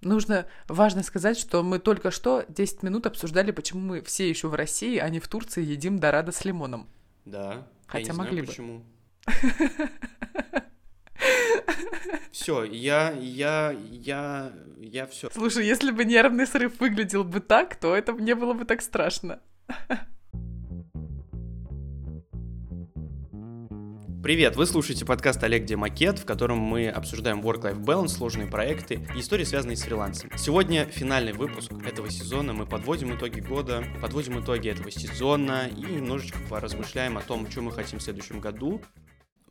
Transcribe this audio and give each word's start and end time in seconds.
Нужно, 0.00 0.46
важно 0.68 1.02
сказать, 1.02 1.38
что 1.38 1.62
мы 1.62 1.78
только 1.78 2.10
что 2.10 2.44
10 2.48 2.82
минут 2.82 3.06
обсуждали, 3.06 3.50
почему 3.50 3.80
мы 3.80 4.00
все 4.02 4.28
еще 4.28 4.48
в 4.48 4.54
России, 4.54 4.98
а 4.98 5.08
не 5.08 5.18
в 5.18 5.28
Турции 5.28 5.64
едим 5.64 5.98
дорадо 5.98 6.30
с 6.32 6.44
лимоном. 6.44 6.88
Да. 7.24 7.66
Хотя 7.86 8.06
я 8.06 8.12
не 8.12 8.18
могли 8.18 8.42
знаю, 8.42 8.46
бы. 8.46 8.48
почему. 8.48 8.84
Все, 12.30 12.62
я, 12.64 13.10
я, 13.10 13.74
я, 13.90 14.52
я 14.78 15.06
все. 15.06 15.28
Слушай, 15.30 15.66
если 15.66 15.90
бы 15.90 16.04
нервный 16.04 16.46
срыв 16.46 16.78
выглядел 16.78 17.24
бы 17.24 17.40
так, 17.40 17.74
то 17.76 17.96
это 17.96 18.12
не 18.12 18.34
было 18.34 18.54
бы 18.54 18.64
так 18.64 18.80
страшно. 18.80 19.40
Привет, 24.28 24.56
вы 24.56 24.66
слушаете 24.66 25.06
подкаст 25.06 25.42
Олег 25.42 25.64
Демакет, 25.64 26.18
в 26.18 26.26
котором 26.26 26.58
мы 26.58 26.90
обсуждаем 26.90 27.40
work-life 27.40 27.80
balance, 27.80 28.08
сложные 28.08 28.46
проекты 28.46 29.00
и 29.16 29.20
истории, 29.20 29.44
связанные 29.44 29.78
с 29.78 29.84
фрилансом. 29.84 30.30
Сегодня 30.36 30.84
финальный 30.84 31.32
выпуск 31.32 31.72
этого 31.86 32.10
сезона. 32.10 32.52
Мы 32.52 32.66
подводим 32.66 33.16
итоги 33.16 33.40
года, 33.40 33.82
подводим 34.02 34.38
итоги 34.38 34.68
этого 34.68 34.90
сезона 34.90 35.70
и 35.74 35.80
немножечко 35.80 36.40
поразмышляем 36.50 37.16
о 37.16 37.22
том, 37.22 37.50
что 37.50 37.62
мы 37.62 37.72
хотим 37.72 38.00
в 38.00 38.02
следующем 38.02 38.40
году. 38.40 38.82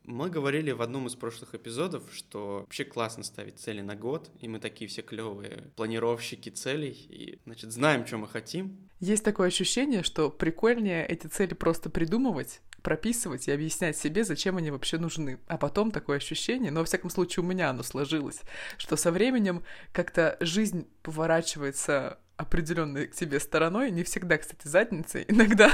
Мы 0.04 0.30
говорили 0.30 0.70
в 0.70 0.84
одном 0.84 1.08
из 1.08 1.16
прошлых 1.16 1.56
эпизодов, 1.56 2.04
что 2.14 2.60
вообще 2.60 2.86
классно 2.86 3.24
ставить 3.24 3.58
цели 3.58 3.82
на 3.82 3.96
год, 3.96 4.30
и 4.40 4.48
мы 4.48 4.60
такие 4.60 4.88
все 4.88 5.02
клевые 5.02 5.72
планировщики 5.76 6.50
целей, 6.50 6.92
и, 6.92 7.40
значит, 7.46 7.72
знаем, 7.72 8.06
что 8.06 8.18
мы 8.18 8.28
хотим. 8.28 8.88
Есть 9.00 9.24
такое 9.24 9.48
ощущение, 9.48 10.04
что 10.04 10.30
прикольнее 10.30 11.04
эти 11.06 11.26
цели 11.26 11.56
просто 11.56 11.90
придумывать, 11.90 12.62
прописывать 12.82 13.48
и 13.48 13.52
объяснять 13.52 13.98
себе, 13.98 14.24
зачем 14.24 14.58
они 14.58 14.72
вообще 14.72 14.98
нужны. 14.98 15.40
А 15.48 15.58
потом 15.58 15.92
такое 15.92 16.18
ощущение, 16.18 16.72
но 16.72 16.82
во 16.82 16.86
всяком 16.86 17.10
случае 17.10 17.44
у 17.44 17.48
меня 17.48 17.70
оно 17.70 17.84
сложилось, 17.84 18.42
что 18.78 18.96
со 18.96 19.12
временем 19.12 19.64
как-то 19.92 20.38
жизнь 20.40 20.88
поворачивается 21.04 22.20
определенной 22.38 23.08
к 23.08 23.16
тебе 23.16 23.40
стороной, 23.40 23.90
не 23.92 24.04
всегда, 24.04 24.38
кстати, 24.38 24.68
задницей, 24.68 25.26
иногда, 25.28 25.72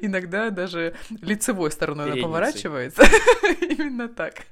иногда 0.00 0.50
даже 0.50 0.96
лицевой 1.10 1.70
стороной 1.70 2.06
она 2.06 2.14
Передницей. 2.14 2.28
поворачивается. 2.28 3.02
Именно 3.60 4.08
так. 4.08 4.46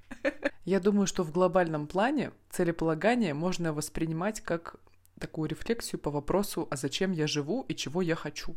Я 0.64 0.80
думаю, 0.80 1.06
что 1.06 1.24
в 1.24 1.32
глобальном 1.32 1.86
плане 1.86 2.32
целеполагание 2.50 3.34
можно 3.34 3.72
воспринимать 3.72 4.40
как 4.40 4.76
такую 5.18 5.48
рефлексию 5.48 5.98
по 5.98 6.10
вопросу, 6.10 6.68
а 6.70 6.76
зачем 6.76 7.12
я 7.12 7.26
живу 7.26 7.64
и 7.68 7.74
чего 7.74 8.02
я 8.02 8.14
хочу. 8.14 8.54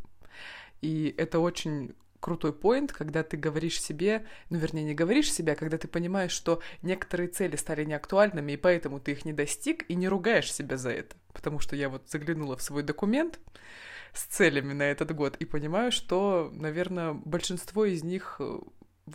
И 0.82 1.14
это 1.18 1.40
очень 1.40 1.96
крутой 2.20 2.54
поинт, 2.54 2.92
когда 2.92 3.24
ты 3.24 3.38
говоришь 3.38 3.82
себе, 3.82 4.26
ну, 4.50 4.58
вернее, 4.58 4.84
не 4.84 4.94
говоришь 4.94 5.32
себе, 5.32 5.54
а 5.54 5.56
когда 5.56 5.78
ты 5.78 5.88
понимаешь, 5.88 6.32
что 6.32 6.62
некоторые 6.82 7.30
цели 7.30 7.56
стали 7.56 7.84
неактуальными, 7.86 8.52
и 8.52 8.58
поэтому 8.58 9.00
ты 9.00 9.12
их 9.12 9.26
не 9.26 9.34
достиг, 9.34 9.86
и 9.90 9.96
не 9.96 10.08
ругаешь 10.08 10.54
себя 10.54 10.78
за 10.78 10.92
это. 10.92 11.16
Потому 11.34 11.60
что 11.60 11.76
я 11.76 11.90
вот 11.90 12.10
заглянула 12.10 12.58
в 12.58 12.62
свой 12.62 12.84
документ 12.84 13.40
с 14.14 14.24
целями 14.24 14.74
на 14.74 14.84
этот 14.84 15.14
год 15.16 15.36
и 15.38 15.46
понимаю, 15.46 15.92
что, 15.92 16.52
наверное, 16.54 17.14
большинство 17.14 17.86
из 17.86 18.04
них 18.04 18.38
э, 18.40 18.60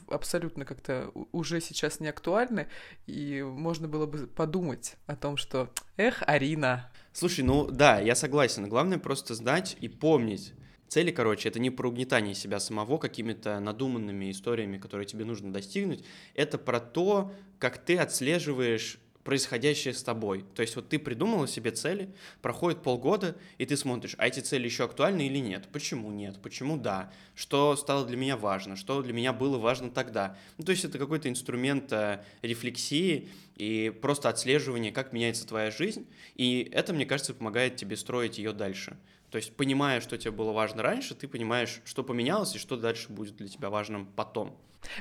абсолютно 0.08 0.64
как-то 0.64 1.11
уже 1.33 1.61
сейчас 1.61 2.00
не 2.00 2.08
актуальны, 2.08 2.68
и 3.06 3.42
можно 3.42 3.89
было 3.89 4.06
бы 4.06 4.27
подумать 4.27 4.96
о 5.06 5.16
том, 5.16 5.36
что 5.36 5.70
«Эх, 5.96 6.22
Арина, 6.27 6.91
Слушай, 7.14 7.44
ну 7.44 7.70
да, 7.70 8.00
я 8.00 8.16
согласен. 8.16 8.68
Главное 8.68 8.98
просто 8.98 9.36
знать 9.36 9.77
и 9.80 9.86
помнить. 9.86 10.52
Цели, 10.95 11.11
короче, 11.11 11.48
это 11.48 11.59
не 11.59 11.70
про 11.70 11.89
угнетание 11.89 12.37
себя 12.37 12.61
самого 12.61 12.98
какими-то 12.98 13.59
надуманными 13.59 14.31
историями, 14.31 14.78
которые 14.78 15.06
тебе 15.06 15.25
нужно 15.25 15.53
достигнуть. 15.53 16.05
Это 16.34 16.56
про 16.56 16.78
то, 16.78 17.33
как 17.59 17.78
ты 17.78 17.98
отслеживаешь 17.98 19.01
происходящее 19.25 19.92
с 19.92 20.05
тобой. 20.05 20.45
То 20.55 20.62
есть 20.62 20.77
вот 20.77 20.89
ты 20.89 21.01
придумала 21.01 21.48
себе 21.48 21.73
цели, 21.73 22.14
проходит 22.42 22.84
полгода, 22.84 23.34
и 23.59 23.67
ты 23.67 23.77
смотришь, 23.77 24.14
а 24.19 24.28
эти 24.28 24.39
цели 24.39 24.67
еще 24.67 24.84
актуальны 24.84 25.27
или 25.27 25.39
нет? 25.39 25.67
Почему 25.73 26.12
нет? 26.12 26.41
Почему 26.41 26.77
да? 26.77 27.11
Что 27.34 27.75
стало 27.75 28.06
для 28.06 28.17
меня 28.17 28.36
важно? 28.36 28.77
Что 28.77 29.03
для 29.03 29.12
меня 29.12 29.33
было 29.33 29.58
важно 29.58 29.91
тогда? 29.91 30.36
Ну, 30.58 30.64
то 30.64 30.70
есть 30.70 30.85
это 30.85 31.01
какой-то 31.01 31.29
инструмент 31.29 31.92
э, 31.92 32.23
рефлексии 32.42 33.29
и 33.57 33.92
просто 34.01 34.29
отслеживания, 34.29 34.92
как 34.92 35.13
меняется 35.13 35.45
твоя 35.45 35.73
жизнь. 35.73 36.07
И 36.36 36.70
это, 36.70 36.92
мне 36.92 37.05
кажется, 37.05 37.35
помогает 37.35 37.74
тебе 37.74 37.97
строить 37.97 38.39
ее 38.39 38.52
дальше. 38.52 38.97
То 39.34 39.39
есть, 39.39 39.56
понимая, 39.56 40.00
что 40.00 40.17
тебе 40.17 40.30
было 40.30 40.52
важно 40.52 40.84
раньше, 40.84 41.17
ты 41.17 41.27
понимаешь, 41.27 41.80
что 41.84 42.05
поменялось 42.05 42.55
и 42.55 42.58
что 42.61 42.77
дальше 42.77 43.11
будет 43.11 43.34
для 43.34 43.48
тебя 43.48 43.68
важным 43.68 44.06
потом. 44.06 44.56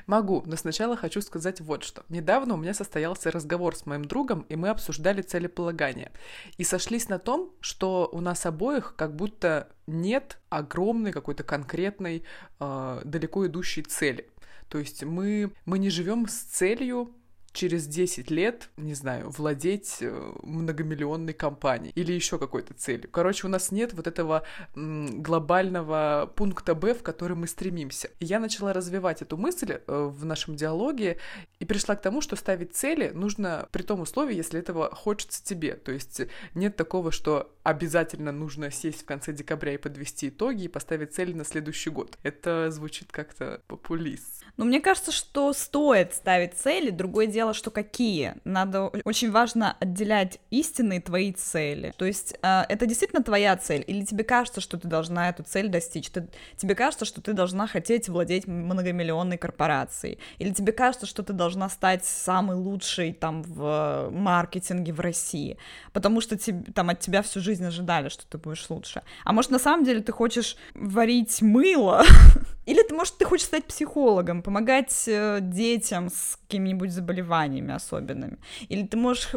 Могу, 0.08 0.42
но 0.48 0.56
сначала 0.56 0.98
хочу 0.98 1.22
сказать 1.22 1.62
вот 1.62 1.84
что. 1.84 2.04
Недавно 2.10 2.56
у 2.56 2.58
меня 2.58 2.74
состоялся 2.74 3.30
разговор 3.30 3.76
с 3.76 3.86
моим 3.86 4.06
другом, 4.06 4.48
и 4.50 4.56
мы 4.56 4.70
обсуждали 4.70 5.22
целеполагание. 5.22 6.12
И 6.58 6.64
сошлись 6.64 7.10
на 7.10 7.20
том, 7.20 7.54
что 7.60 8.10
у 8.12 8.22
нас 8.22 8.44
обоих 8.48 8.96
как 8.96 9.16
будто 9.16 9.70
нет 9.86 10.40
огромной 10.50 11.12
какой-то 11.12 11.44
конкретной, 11.44 12.24
э, 12.60 13.02
далеко 13.06 13.46
идущей 13.46 13.84
цели. 13.84 14.32
То 14.68 14.80
есть 14.80 15.04
мы, 15.04 15.52
мы 15.66 15.78
не 15.78 15.92
живем 15.92 16.28
с 16.28 16.40
целью 16.40 17.14
через 17.54 17.88
10 17.88 18.32
лет, 18.32 18.70
не 18.78 18.96
знаю, 18.96 19.30
владеть 19.30 19.98
э, 20.02 20.34
многомиллионной 20.42 21.34
компанией 21.34 21.94
или 21.96 22.12
еще 22.12 22.40
какой-то 22.40 22.74
целью. 22.74 23.10
Короче, 23.10 23.48
у 23.48 23.50
нас 23.50 23.72
нет 23.72 23.94
вот 23.94 24.08
этого 24.08 24.44
глобального 24.76 26.32
пункта 26.36 26.76
Б, 26.76 26.96
в 26.96 27.04
который 27.04 27.38
мы 27.38 27.48
стремимся. 27.48 28.10
Я 28.20 28.40
начала 28.40 28.74
развивать 28.74 29.22
эту 29.22 29.38
мысль 29.38 29.74
э, 29.74 29.80
в 29.88 30.26
нашем 30.26 30.56
диалоге 30.56 31.20
и 31.60 31.66
пришла 31.66 31.96
к 31.96 32.02
тому, 32.02 32.22
что 32.22 32.36
ставить 32.36 32.76
цели 32.76 33.12
нужно 33.14 33.70
при 33.72 33.84
том 33.84 34.02
условии, 34.02 34.36
если 34.36 34.60
этого 34.60 34.94
хочется 34.94 35.44
тебе. 35.44 35.76
То 35.76 35.92
есть 35.92 36.22
нет 36.56 36.76
такого, 36.76 37.12
что 37.12 37.54
обязательно 37.64 38.32
нужно 38.32 38.72
сесть 38.72 39.02
в 39.02 39.06
конце 39.06 39.32
декабря 39.32 39.74
и 39.74 39.78
подвести 39.78 40.30
итоги 40.30 40.64
и 40.64 40.68
поставить 40.68 41.14
цели 41.14 41.34
на 41.34 41.46
следующий 41.46 41.92
год. 41.92 42.18
Это 42.24 42.72
звучит 42.72 43.12
как-то 43.12 43.62
популист. 43.68 44.44
Но 44.58 44.66
мне 44.66 44.82
кажется, 44.82 45.12
что 45.12 45.52
стоит 45.54 46.14
ставить 46.14 46.54
цели. 46.54 46.92
Другое 46.92 47.26
дело, 47.28 47.43
что 47.52 47.70
какие. 47.70 48.36
Надо 48.46 48.84
очень 49.04 49.30
важно 49.30 49.76
отделять 49.82 50.40
истинные 50.52 51.02
твои 51.02 51.34
цели. 51.34 51.94
То 51.98 52.06
есть 52.06 52.36
э, 52.42 52.62
это 52.70 52.86
действительно 52.86 53.22
твоя 53.22 53.58
цель, 53.58 53.84
или 53.86 54.06
тебе 54.06 54.24
кажется, 54.24 54.62
что 54.62 54.78
ты 54.78 54.88
должна 54.88 55.28
эту 55.28 55.44
цель 55.44 55.68
достичь? 55.68 56.10
Ты- 56.10 56.30
тебе 56.56 56.76
кажется, 56.76 57.04
что 57.04 57.22
ты 57.22 57.34
должна 57.34 57.68
хотеть 57.68 58.08
владеть 58.08 58.48
многомиллионной 58.48 59.38
корпорацией, 59.38 60.20
или 60.38 60.54
тебе 60.54 60.72
кажется, 60.72 61.06
что 61.06 61.24
ты 61.24 61.34
должна 61.34 61.68
стать 61.68 62.06
самой 62.06 62.56
лучшей 62.56 63.14
там 63.14 63.44
в 63.44 64.10
маркетинге 64.12 64.94
в 64.94 65.00
России, 65.00 65.58
потому 65.92 66.22
что 66.22 66.38
тебе, 66.38 66.72
там 66.72 66.90
от 66.90 67.00
тебя 67.00 67.22
всю 67.22 67.42
жизнь 67.42 67.66
ожидали, 67.66 68.10
что 68.10 68.26
ты 68.28 68.38
будешь 68.38 68.70
лучше. 68.70 69.02
А 69.26 69.34
может 69.34 69.52
на 69.52 69.60
самом 69.60 69.84
деле 69.84 70.02
ты 70.02 70.12
хочешь 70.12 70.56
варить 70.74 71.42
мыло? 71.42 72.04
Или 72.66 72.82
ты, 72.84 72.94
может, 72.96 73.18
ты 73.18 73.26
хочешь 73.26 73.48
стать 73.48 73.66
психологом, 73.66 74.42
помогать 74.42 75.04
э, 75.08 75.40
детям 75.42 76.10
с 76.10 76.38
какими-нибудь 76.44 76.92
заболеваниями 77.34 77.74
особенными. 77.74 78.38
Или 78.70 78.84
ты 78.88 78.98
можешь 78.98 79.30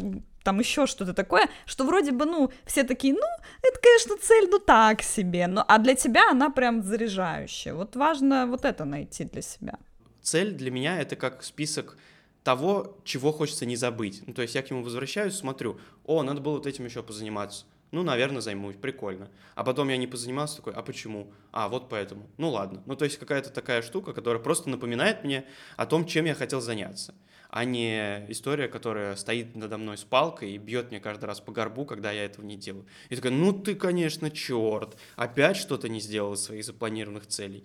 там 0.44 0.60
еще 0.60 0.86
что-то 0.86 1.12
такое, 1.12 1.48
что 1.66 1.84
вроде 1.84 2.12
бы, 2.12 2.24
ну, 2.24 2.50
все 2.64 2.84
такие, 2.84 3.14
ну, 3.14 3.26
это, 3.62 3.80
конечно, 3.80 4.16
цель, 4.22 4.48
ну, 4.50 4.58
так 4.58 5.02
себе, 5.02 5.46
но, 5.46 5.64
а 5.66 5.78
для 5.78 5.94
тебя 5.94 6.30
она 6.30 6.50
прям 6.50 6.82
заряжающая. 6.82 7.74
Вот 7.74 7.96
важно 7.96 8.46
вот 8.46 8.64
это 8.64 8.84
найти 8.84 9.24
для 9.24 9.42
себя. 9.42 9.74
Цель 10.22 10.52
для 10.52 10.70
меня 10.70 11.00
это 11.00 11.16
как 11.16 11.42
список 11.42 11.96
того, 12.44 12.96
чего 13.04 13.32
хочется 13.32 13.66
не 13.66 13.76
забыть. 13.76 14.22
Ну, 14.26 14.34
то 14.34 14.42
есть 14.42 14.54
я 14.54 14.62
к 14.62 14.70
нему 14.70 14.84
возвращаюсь, 14.84 15.34
смотрю, 15.34 15.78
о, 16.04 16.22
надо 16.22 16.40
было 16.40 16.54
вот 16.54 16.66
этим 16.66 16.84
еще 16.84 17.02
позаниматься. 17.02 17.64
Ну, 17.92 18.02
наверное, 18.02 18.40
займусь, 18.40 18.76
прикольно. 18.76 19.28
А 19.54 19.64
потом 19.64 19.88
я 19.88 19.96
не 19.96 20.06
позанимался, 20.06 20.56
такой, 20.56 20.72
а 20.74 20.82
почему? 20.82 21.32
А, 21.52 21.68
вот 21.68 21.88
поэтому. 21.88 22.28
Ну, 22.36 22.50
ладно. 22.50 22.82
Ну, 22.86 22.96
то 22.96 23.04
есть 23.04 23.18
какая-то 23.18 23.50
такая 23.50 23.82
штука, 23.82 24.12
которая 24.12 24.42
просто 24.42 24.68
напоминает 24.68 25.24
мне 25.24 25.44
о 25.76 25.86
том, 25.86 26.04
чем 26.04 26.24
я 26.24 26.34
хотел 26.34 26.60
заняться, 26.60 27.14
а 27.50 27.64
не 27.64 28.26
история, 28.28 28.68
которая 28.68 29.16
стоит 29.16 29.54
надо 29.56 29.78
мной 29.78 29.98
с 29.98 30.04
палкой 30.04 30.52
и 30.52 30.58
бьет 30.58 30.90
мне 30.90 31.00
каждый 31.00 31.26
раз 31.26 31.40
по 31.40 31.52
горбу, 31.52 31.84
когда 31.84 32.12
я 32.12 32.24
этого 32.24 32.44
не 32.44 32.56
делаю. 32.56 32.86
И 33.08 33.16
такая, 33.16 33.32
ну 33.32 33.52
ты, 33.52 33.74
конечно, 33.74 34.30
черт, 34.30 34.96
опять 35.16 35.56
что-то 35.56 35.88
не 35.88 36.00
сделал 36.00 36.34
из 36.34 36.42
своих 36.42 36.64
запланированных 36.64 37.26
целей. 37.26 37.64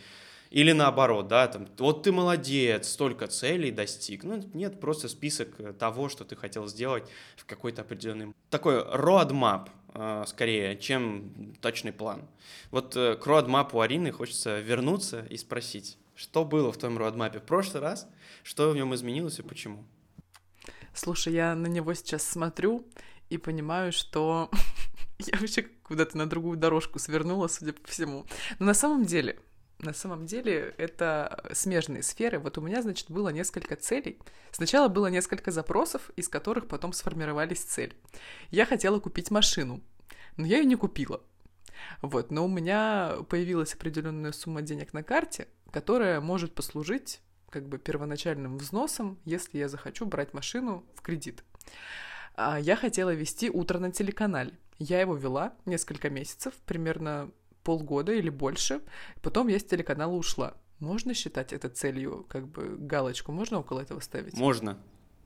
Или 0.51 0.73
наоборот, 0.73 1.29
да, 1.29 1.47
там, 1.47 1.65
вот 1.77 2.03
ты 2.03 2.11
молодец, 2.11 2.89
столько 2.89 3.27
целей 3.27 3.71
достиг. 3.71 4.25
Ну, 4.25 4.43
нет, 4.53 4.81
просто 4.81 5.07
список 5.07 5.47
э, 5.59 5.71
того, 5.71 6.09
что 6.09 6.25
ты 6.25 6.35
хотел 6.35 6.67
сделать 6.67 7.05
в 7.37 7.45
какой-то 7.45 7.83
определенный... 7.83 8.33
Такой 8.49 8.79
roadmap, 8.79 9.69
э, 9.93 10.25
скорее, 10.27 10.75
чем 10.77 11.55
точный 11.61 11.93
план. 11.93 12.27
Вот 12.69 12.97
э, 12.97 13.15
к 13.15 13.25
roadmap 13.25 13.69
у 13.71 13.79
Арины 13.79 14.11
хочется 14.11 14.59
вернуться 14.59 15.25
и 15.29 15.37
спросить, 15.37 15.97
что 16.15 16.43
было 16.43 16.73
в 16.73 16.77
твоем 16.77 16.97
roadmap 16.97 17.39
в 17.39 17.43
прошлый 17.43 17.81
раз, 17.81 18.09
что 18.43 18.71
в 18.71 18.75
нем 18.75 18.93
изменилось 18.95 19.39
и 19.39 19.43
почему? 19.43 19.85
Слушай, 20.93 21.33
я 21.33 21.55
на 21.55 21.67
него 21.67 21.93
сейчас 21.93 22.23
смотрю 22.23 22.85
и 23.29 23.37
понимаю, 23.37 23.91
что 23.91 24.49
я 25.19 25.39
вообще 25.39 25.63
куда-то 25.63 26.17
на 26.17 26.29
другую 26.29 26.57
дорожку 26.57 26.99
свернула, 26.99 27.47
судя 27.47 27.73
по 27.73 27.87
всему. 27.87 28.25
Но 28.59 28.65
на 28.65 28.73
самом 28.73 29.05
деле, 29.05 29.39
На 29.79 29.93
самом 29.93 30.25
деле 30.25 30.75
это 30.77 31.49
смежные 31.53 32.03
сферы. 32.03 32.39
Вот 32.39 32.57
у 32.57 32.61
меня, 32.61 32.81
значит, 32.81 33.09
было 33.09 33.29
несколько 33.29 33.75
целей. 33.75 34.19
Сначала 34.51 34.89
было 34.89 35.07
несколько 35.07 35.51
запросов, 35.51 36.11
из 36.15 36.27
которых 36.27 36.67
потом 36.67 36.93
сформировались 36.93 37.63
цели. 37.63 37.93
Я 38.51 38.65
хотела 38.65 38.99
купить 38.99 39.31
машину, 39.31 39.81
но 40.37 40.45
я 40.45 40.57
ее 40.57 40.65
не 40.65 40.75
купила. 40.75 41.21
Вот, 42.01 42.31
но 42.31 42.45
у 42.45 42.47
меня 42.47 43.17
появилась 43.29 43.73
определенная 43.73 44.33
сумма 44.33 44.61
денег 44.61 44.93
на 44.93 45.03
карте, 45.03 45.47
которая 45.71 46.21
может 46.21 46.53
послужить 46.53 47.21
как 47.51 47.67
бы 47.67 47.77
первоначальным 47.77 48.57
взносом, 48.57 49.19
если 49.25 49.59
я 49.59 49.67
захочу 49.67 50.05
брать 50.07 50.33
машину 50.33 50.83
в 50.95 51.01
кредит. 51.01 51.43
А 52.35 52.59
я 52.59 52.75
хотела 52.75 53.13
вести 53.13 53.49
утро 53.49 53.77
на 53.77 53.91
телеканале. 53.91 54.53
Я 54.79 55.01
его 55.01 55.15
вела 55.15 55.53
несколько 55.65 56.09
месяцев, 56.09 56.53
примерно 56.65 57.29
полгода 57.63 58.13
или 58.13 58.29
больше. 58.29 58.81
Потом 59.21 59.47
я 59.47 59.59
с 59.59 59.63
телеканала 59.63 60.13
ушла. 60.13 60.55
Можно 60.79 61.13
считать 61.13 61.53
это 61.53 61.69
целью, 61.69 62.25
как 62.27 62.47
бы 62.47 62.75
галочку 62.77 63.31
можно 63.31 63.59
около 63.59 63.81
этого 63.81 63.99
ставить? 63.99 64.33
Можно. 64.33 64.79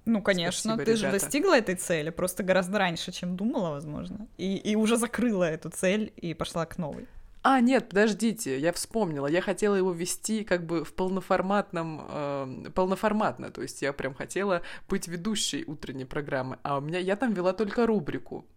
Ну, 0.03 0.21
конечно, 0.21 0.75
Спасибо, 0.75 0.85
ты 0.85 0.91
ребята. 0.91 0.97
же 0.97 1.11
достигла 1.11 1.57
этой 1.57 1.75
цели, 1.75 2.09
просто 2.11 2.43
гораздо 2.43 2.77
раньше, 2.77 3.11
чем 3.11 3.37
думала, 3.37 3.71
возможно. 3.71 4.27
И, 4.37 4.57
и 4.57 4.75
уже 4.75 4.97
закрыла 4.97 5.45
эту 5.45 5.69
цель 5.69 6.13
и 6.17 6.33
пошла 6.33 6.65
к 6.65 6.77
новой. 6.77 7.07
А, 7.47 7.61
нет, 7.61 7.89
подождите, 7.89 8.59
я 8.59 8.73
вспомнила. 8.73 9.27
Я 9.27 9.39
хотела 9.39 9.75
его 9.75 9.91
вести 9.91 10.43
как 10.43 10.65
бы 10.65 10.83
в 10.83 10.95
полноформатном, 10.95 12.01
э, 12.09 12.71
полноформатно, 12.73 13.51
то 13.51 13.61
есть 13.61 13.83
я 13.83 13.93
прям 13.93 14.15
хотела 14.15 14.63
быть 14.89 15.07
ведущей 15.07 15.63
утренней 15.67 16.05
программы, 16.05 16.57
а 16.63 16.79
у 16.79 16.81
меня 16.81 16.97
я 16.97 17.15
там 17.15 17.33
вела 17.33 17.53
только 17.53 17.85
рубрику. 17.85 18.47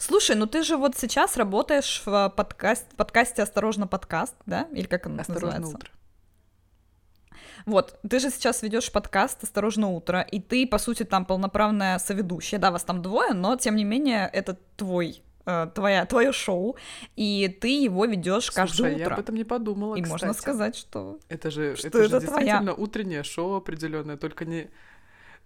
Слушай, 0.00 0.34
ну 0.34 0.46
ты 0.46 0.64
же 0.64 0.76
вот 0.76 0.96
сейчас 0.96 1.36
работаешь 1.36 2.02
в 2.04 2.34
подкаст, 2.36 2.88
подкасте 2.96 3.42
«Осторожно, 3.42 3.86
подкаст», 3.86 4.34
да? 4.46 4.66
Или 4.72 4.88
как 4.88 5.06
он 5.06 5.20
Осторожно 5.20 5.60
называется? 5.60 5.76
утро. 5.76 5.90
Вот, 7.66 8.00
ты 8.08 8.18
же 8.18 8.30
сейчас 8.30 8.62
ведешь 8.62 8.90
подкаст 8.90 9.44
«Осторожно, 9.44 9.90
утро», 9.90 10.22
и 10.22 10.40
ты, 10.40 10.66
по 10.66 10.78
сути, 10.78 11.04
там 11.04 11.24
полноправная 11.24 12.00
соведущая. 12.00 12.58
Да, 12.58 12.72
вас 12.72 12.82
там 12.82 13.00
двое, 13.00 13.32
но, 13.32 13.56
тем 13.56 13.76
не 13.76 13.84
менее, 13.84 14.28
это 14.32 14.58
твой 14.76 15.22
э, 15.22 15.29
твоя, 15.44 16.04
твое 16.06 16.32
шоу, 16.32 16.76
и 17.16 17.48
ты 17.60 17.82
его 17.82 18.04
ведешь 18.04 18.50
каждое 18.50 18.76
Слушай, 18.76 18.98
я 18.98 19.04
утро. 19.06 19.14
об 19.14 19.20
этом 19.20 19.34
не 19.34 19.44
подумала, 19.44 19.94
и 19.96 20.02
кстати. 20.02 20.10
можно 20.12 20.32
сказать, 20.34 20.76
что 20.76 21.18
Это 21.28 21.50
же, 21.50 21.76
что 21.76 21.88
это 21.88 21.98
же 22.08 22.16
это 22.16 22.26
твоя. 22.26 22.44
действительно 22.46 22.74
утреннее 22.74 23.22
шоу 23.22 23.54
определенное, 23.56 24.16
только 24.16 24.44
не 24.44 24.70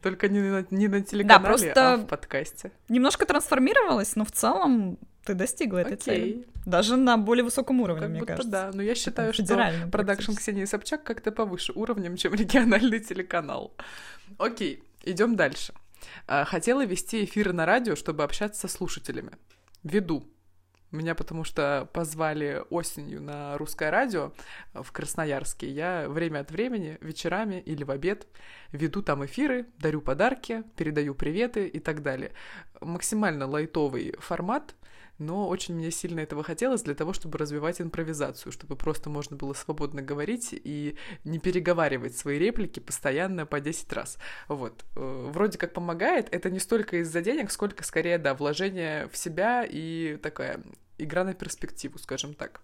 только 0.03 0.29
не 0.29 0.41
на, 0.41 0.67
не 0.71 0.89
на 0.89 1.01
телеканале, 1.01 1.45
просто 1.47 1.95
а 1.95 1.97
в 1.97 2.07
подкасте. 2.07 2.73
немножко 2.91 3.25
трансформировалась, 3.25 4.17
но 4.17 4.25
в 4.27 4.33
целом 4.33 4.99
ты 5.25 5.33
достигла 5.33 5.79
этой 5.79 5.97
цели. 5.97 6.21
Окей. 6.21 6.47
Даже 6.67 6.97
на 6.97 7.17
более 7.17 7.45
высоком 7.45 7.81
уровне, 7.81 8.03
Как 8.03 8.11
мне 8.11 8.21
будто 8.21 8.33
кажется. 8.35 8.51
да, 8.51 8.71
но 8.75 8.83
я 8.83 8.95
считаю, 8.95 9.33
что 9.33 9.73
продакшн. 9.91 10.33
Ксении 10.35 10.67
Собчак 10.67 11.05
как-то 11.05 11.33
повыше 11.33 11.73
уровнем, 11.75 12.17
чем 12.19 12.35
региональный 12.35 13.01
телеканал. 13.01 13.75
Окей, 14.37 14.83
идем 15.05 15.37
дальше. 15.37 15.73
А, 16.27 16.45
Хотела 16.45 16.85
вести 16.85 17.25
эфиры 17.25 17.55
на 17.55 17.65
радио, 17.65 17.97
чтобы 17.97 18.25
общаться 18.25 18.69
со 18.69 18.69
слушателями. 18.77 19.33
Веду. 19.85 20.25
Меня 20.91 21.15
потому 21.15 21.45
что 21.45 21.89
позвали 21.93 22.63
осенью 22.71 23.21
на 23.21 23.59
русское 23.59 23.91
радио 23.91 24.33
в 24.73 24.93
Красноярске. 24.93 25.69
Я 25.69 26.09
время 26.09 26.39
от 26.39 26.53
времени, 26.53 26.99
вечерами 27.01 27.57
или 27.57 27.83
в 27.83 27.91
обед 27.91 28.29
веду 28.71 29.03
там 29.03 29.25
эфиры, 29.25 29.67
дарю 29.79 30.01
подарки, 30.01 30.63
передаю 30.77 31.15
приветы 31.15 31.67
и 31.67 31.81
так 31.81 32.03
далее. 32.03 32.33
Максимально 32.81 33.47
лайтовый 33.47 34.15
формат, 34.21 34.75
но 35.19 35.49
очень 35.49 35.75
мне 35.75 35.91
сильно 35.91 36.21
этого 36.21 36.43
хотелось 36.43 36.83
для 36.83 36.95
того, 36.95 37.13
чтобы 37.13 37.39
развивать 37.39 37.81
импровизацию, 37.81 38.53
чтобы 38.53 38.77
просто 38.77 39.11
можно 39.11 39.37
было 39.37 39.53
свободно 39.53 40.03
говорить 40.03 40.51
и 40.53 40.97
не 41.25 41.39
переговаривать 41.39 42.17
свои 42.17 42.39
реплики 42.39 42.81
постоянно 42.81 43.47
по 43.47 43.61
10 43.61 43.93
раз. 43.93 44.19
Вот. 44.49 44.85
Э, 44.97 45.31
Вроде 45.33 45.59
как 45.59 45.73
помогает, 45.73 46.29
это 46.33 46.51
не 46.51 46.59
столько 46.59 46.99
из-за 46.99 47.21
денег, 47.21 47.51
сколько 47.51 47.85
скорее, 47.85 48.19
да, 48.19 48.35
вложение 48.35 49.09
в 49.09 49.17
себя 49.17 49.65
и 49.69 50.17
такая 50.23 50.63
игра 50.99 51.25
на 51.25 51.35
перспективу, 51.35 51.99
скажем 51.99 52.35
так. 52.35 52.61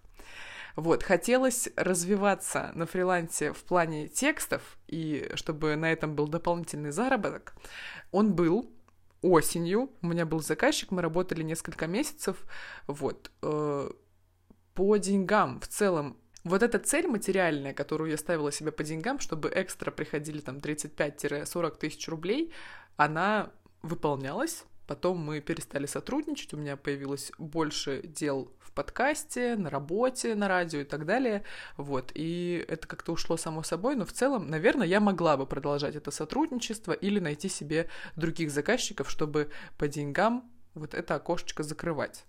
Вот, 0.75 1.03
хотелось 1.03 1.69
развиваться 1.75 2.71
на 2.75 2.85
фрилансе 2.85 3.51
в 3.51 3.63
плане 3.63 4.07
текстов, 4.07 4.77
и 4.87 5.29
чтобы 5.35 5.75
на 5.75 5.91
этом 5.91 6.15
был 6.15 6.27
дополнительный 6.27 6.91
заработок. 6.91 7.53
Он 8.11 8.33
был, 8.33 8.71
осенью. 9.21 9.91
У 10.01 10.07
меня 10.07 10.25
был 10.25 10.39
заказчик, 10.41 10.91
мы 10.91 11.01
работали 11.01 11.43
несколько 11.43 11.87
месяцев. 11.87 12.45
Вот. 12.87 13.31
э, 13.41 13.89
По 14.73 14.97
деньгам 14.97 15.59
в 15.59 15.67
целом 15.67 16.17
вот 16.43 16.63
эта 16.63 16.79
цель 16.79 17.07
материальная, 17.07 17.73
которую 17.73 18.09
я 18.09 18.17
ставила 18.17 18.51
себе 18.51 18.71
по 18.71 18.83
деньгам, 18.83 19.19
чтобы 19.19 19.51
экстра 19.53 19.91
приходили 19.91 20.39
там 20.39 20.57
35-40 20.57 21.77
тысяч 21.77 22.07
рублей, 22.07 22.51
она 22.97 23.51
выполнялась. 23.83 24.65
Потом 24.91 25.19
мы 25.19 25.39
перестали 25.39 25.85
сотрудничать, 25.85 26.53
у 26.53 26.57
меня 26.57 26.75
появилось 26.75 27.31
больше 27.37 28.01
дел 28.03 28.51
в 28.59 28.73
подкасте, 28.73 29.55
на 29.55 29.69
работе, 29.69 30.35
на 30.35 30.49
радио 30.49 30.81
и 30.81 30.83
так 30.83 31.05
далее. 31.05 31.45
Вот, 31.77 32.11
и 32.13 32.65
это 32.67 32.89
как-то 32.89 33.13
ушло 33.13 33.37
само 33.37 33.63
собой, 33.63 33.95
но 33.95 34.03
в 34.03 34.11
целом, 34.11 34.49
наверное, 34.49 34.85
я 34.85 34.99
могла 34.99 35.37
бы 35.37 35.45
продолжать 35.45 35.95
это 35.95 36.11
сотрудничество 36.11 36.91
или 36.91 37.19
найти 37.19 37.47
себе 37.47 37.87
других 38.17 38.51
заказчиков, 38.51 39.09
чтобы 39.09 39.49
по 39.77 39.87
деньгам 39.87 40.51
вот 40.73 40.93
это 40.93 41.15
окошечко 41.15 41.63
закрывать. 41.63 42.25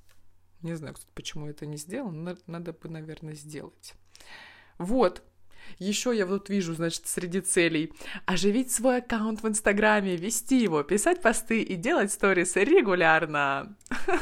Не 0.60 0.74
знаю, 0.76 0.94
кстати, 0.94 1.10
почему 1.16 1.48
это 1.48 1.66
не 1.66 1.76
сделано, 1.76 2.34
но 2.34 2.38
надо 2.46 2.72
бы, 2.72 2.88
наверное, 2.88 3.34
сделать. 3.34 3.94
Вот. 4.78 5.24
Еще 5.78 6.16
я 6.16 6.26
вот 6.26 6.48
вижу, 6.48 6.74
значит, 6.74 7.06
среди 7.06 7.40
целей 7.40 7.92
оживить 8.26 8.70
свой 8.70 8.98
аккаунт 8.98 9.42
в 9.42 9.48
Инстаграме, 9.48 10.16
вести 10.16 10.62
его, 10.62 10.82
писать 10.82 11.20
посты 11.22 11.62
и 11.62 11.76
делать 11.76 12.12
сторисы 12.12 12.64
регулярно. 12.64 13.76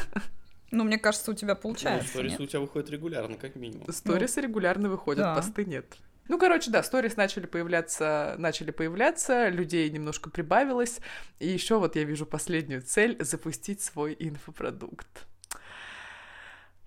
Ну, 0.73 0.85
мне 0.85 0.97
кажется, 0.97 1.31
у 1.31 1.33
тебя 1.33 1.53
Ну, 1.55 1.59
получается. 1.59 2.07
сторисы 2.07 2.31
нет? 2.37 2.39
у 2.39 2.45
тебя 2.45 2.59
выходят 2.61 2.89
регулярно, 2.89 3.35
как 3.35 3.55
минимум. 3.57 3.91
Сторисы 3.91 4.39
регулярно 4.39 4.87
выходят, 4.87 5.23
да. 5.25 5.35
посты 5.35 5.65
нет. 5.65 5.97
Ну, 6.29 6.37
короче, 6.39 6.71
да, 6.71 6.81
сторис 6.81 7.17
начали 7.17 7.45
появляться, 7.45 8.35
начали 8.37 8.71
появляться, 8.71 9.49
людей 9.49 9.89
немножко 9.89 10.29
прибавилось. 10.29 11.01
И 11.39 11.47
еще 11.49 11.77
вот 11.77 11.97
я 11.97 12.05
вижу 12.05 12.25
последнюю 12.25 12.81
цель— 12.83 13.17
запустить 13.21 13.81
свой 13.81 14.15
инфопродукт. 14.17 15.27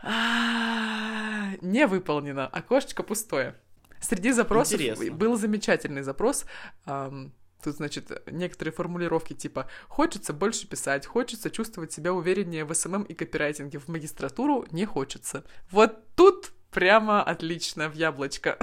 А, 0.03 1.51
Не 1.61 1.87
выполнено, 1.87 2.47
окошечко 2.47 3.03
пустое. 3.03 3.55
Среди 4.05 4.33
запросов 4.33 4.81
Интересно. 4.81 5.13
был 5.13 5.37
замечательный 5.37 6.03
запрос. 6.03 6.45
Тут, 6.85 7.77
значит, 7.77 8.23
некоторые 8.31 8.75
формулировки 8.75 9.33
типа 9.33 9.69
«хочется 9.89 10.35
больше 10.35 10.69
писать», 10.69 11.07
«хочется 11.07 11.51
чувствовать 11.51 11.93
себя 11.93 12.13
увереннее 12.13 12.67
в 12.67 12.75
СММ 12.75 13.05
и 13.05 13.15
копирайтинге», 13.15 13.79
в 13.79 13.89
магистратуру 13.89 14.67
не 14.71 14.85
хочется. 14.85 15.45
Вот 15.71 16.05
тут 16.15 16.53
прямо 16.71 17.23
отлично, 17.23 17.89
в 17.89 17.95
яблочко. 17.95 18.59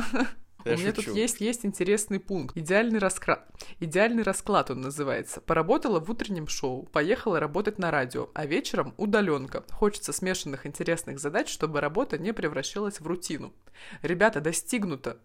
Я 0.63 0.75
У 0.75 0.77
меня 0.77 0.93
тут 0.93 1.05
шучу. 1.05 1.17
есть, 1.17 1.41
есть 1.41 1.65
интересный 1.65 2.19
пункт. 2.19 2.55
Идеальный 2.55 2.99
расклад. 2.99 3.49
Идеальный 3.79 4.21
расклад 4.21 4.69
он 4.69 4.81
называется. 4.81 5.41
Поработала 5.41 5.99
в 5.99 6.07
утреннем 6.11 6.47
шоу, 6.47 6.83
поехала 6.83 7.39
работать 7.39 7.79
на 7.79 7.89
радио, 7.89 8.29
а 8.35 8.45
вечером 8.45 8.93
удаленка. 8.97 9.63
Хочется 9.71 10.13
смешанных 10.13 10.67
интересных 10.67 11.19
задач, 11.19 11.49
чтобы 11.49 11.81
работа 11.81 12.19
не 12.19 12.31
превращалась 12.31 12.99
в 12.99 13.07
рутину. 13.07 13.55
Ребята, 14.03 14.39
достигнуто. 14.39 15.17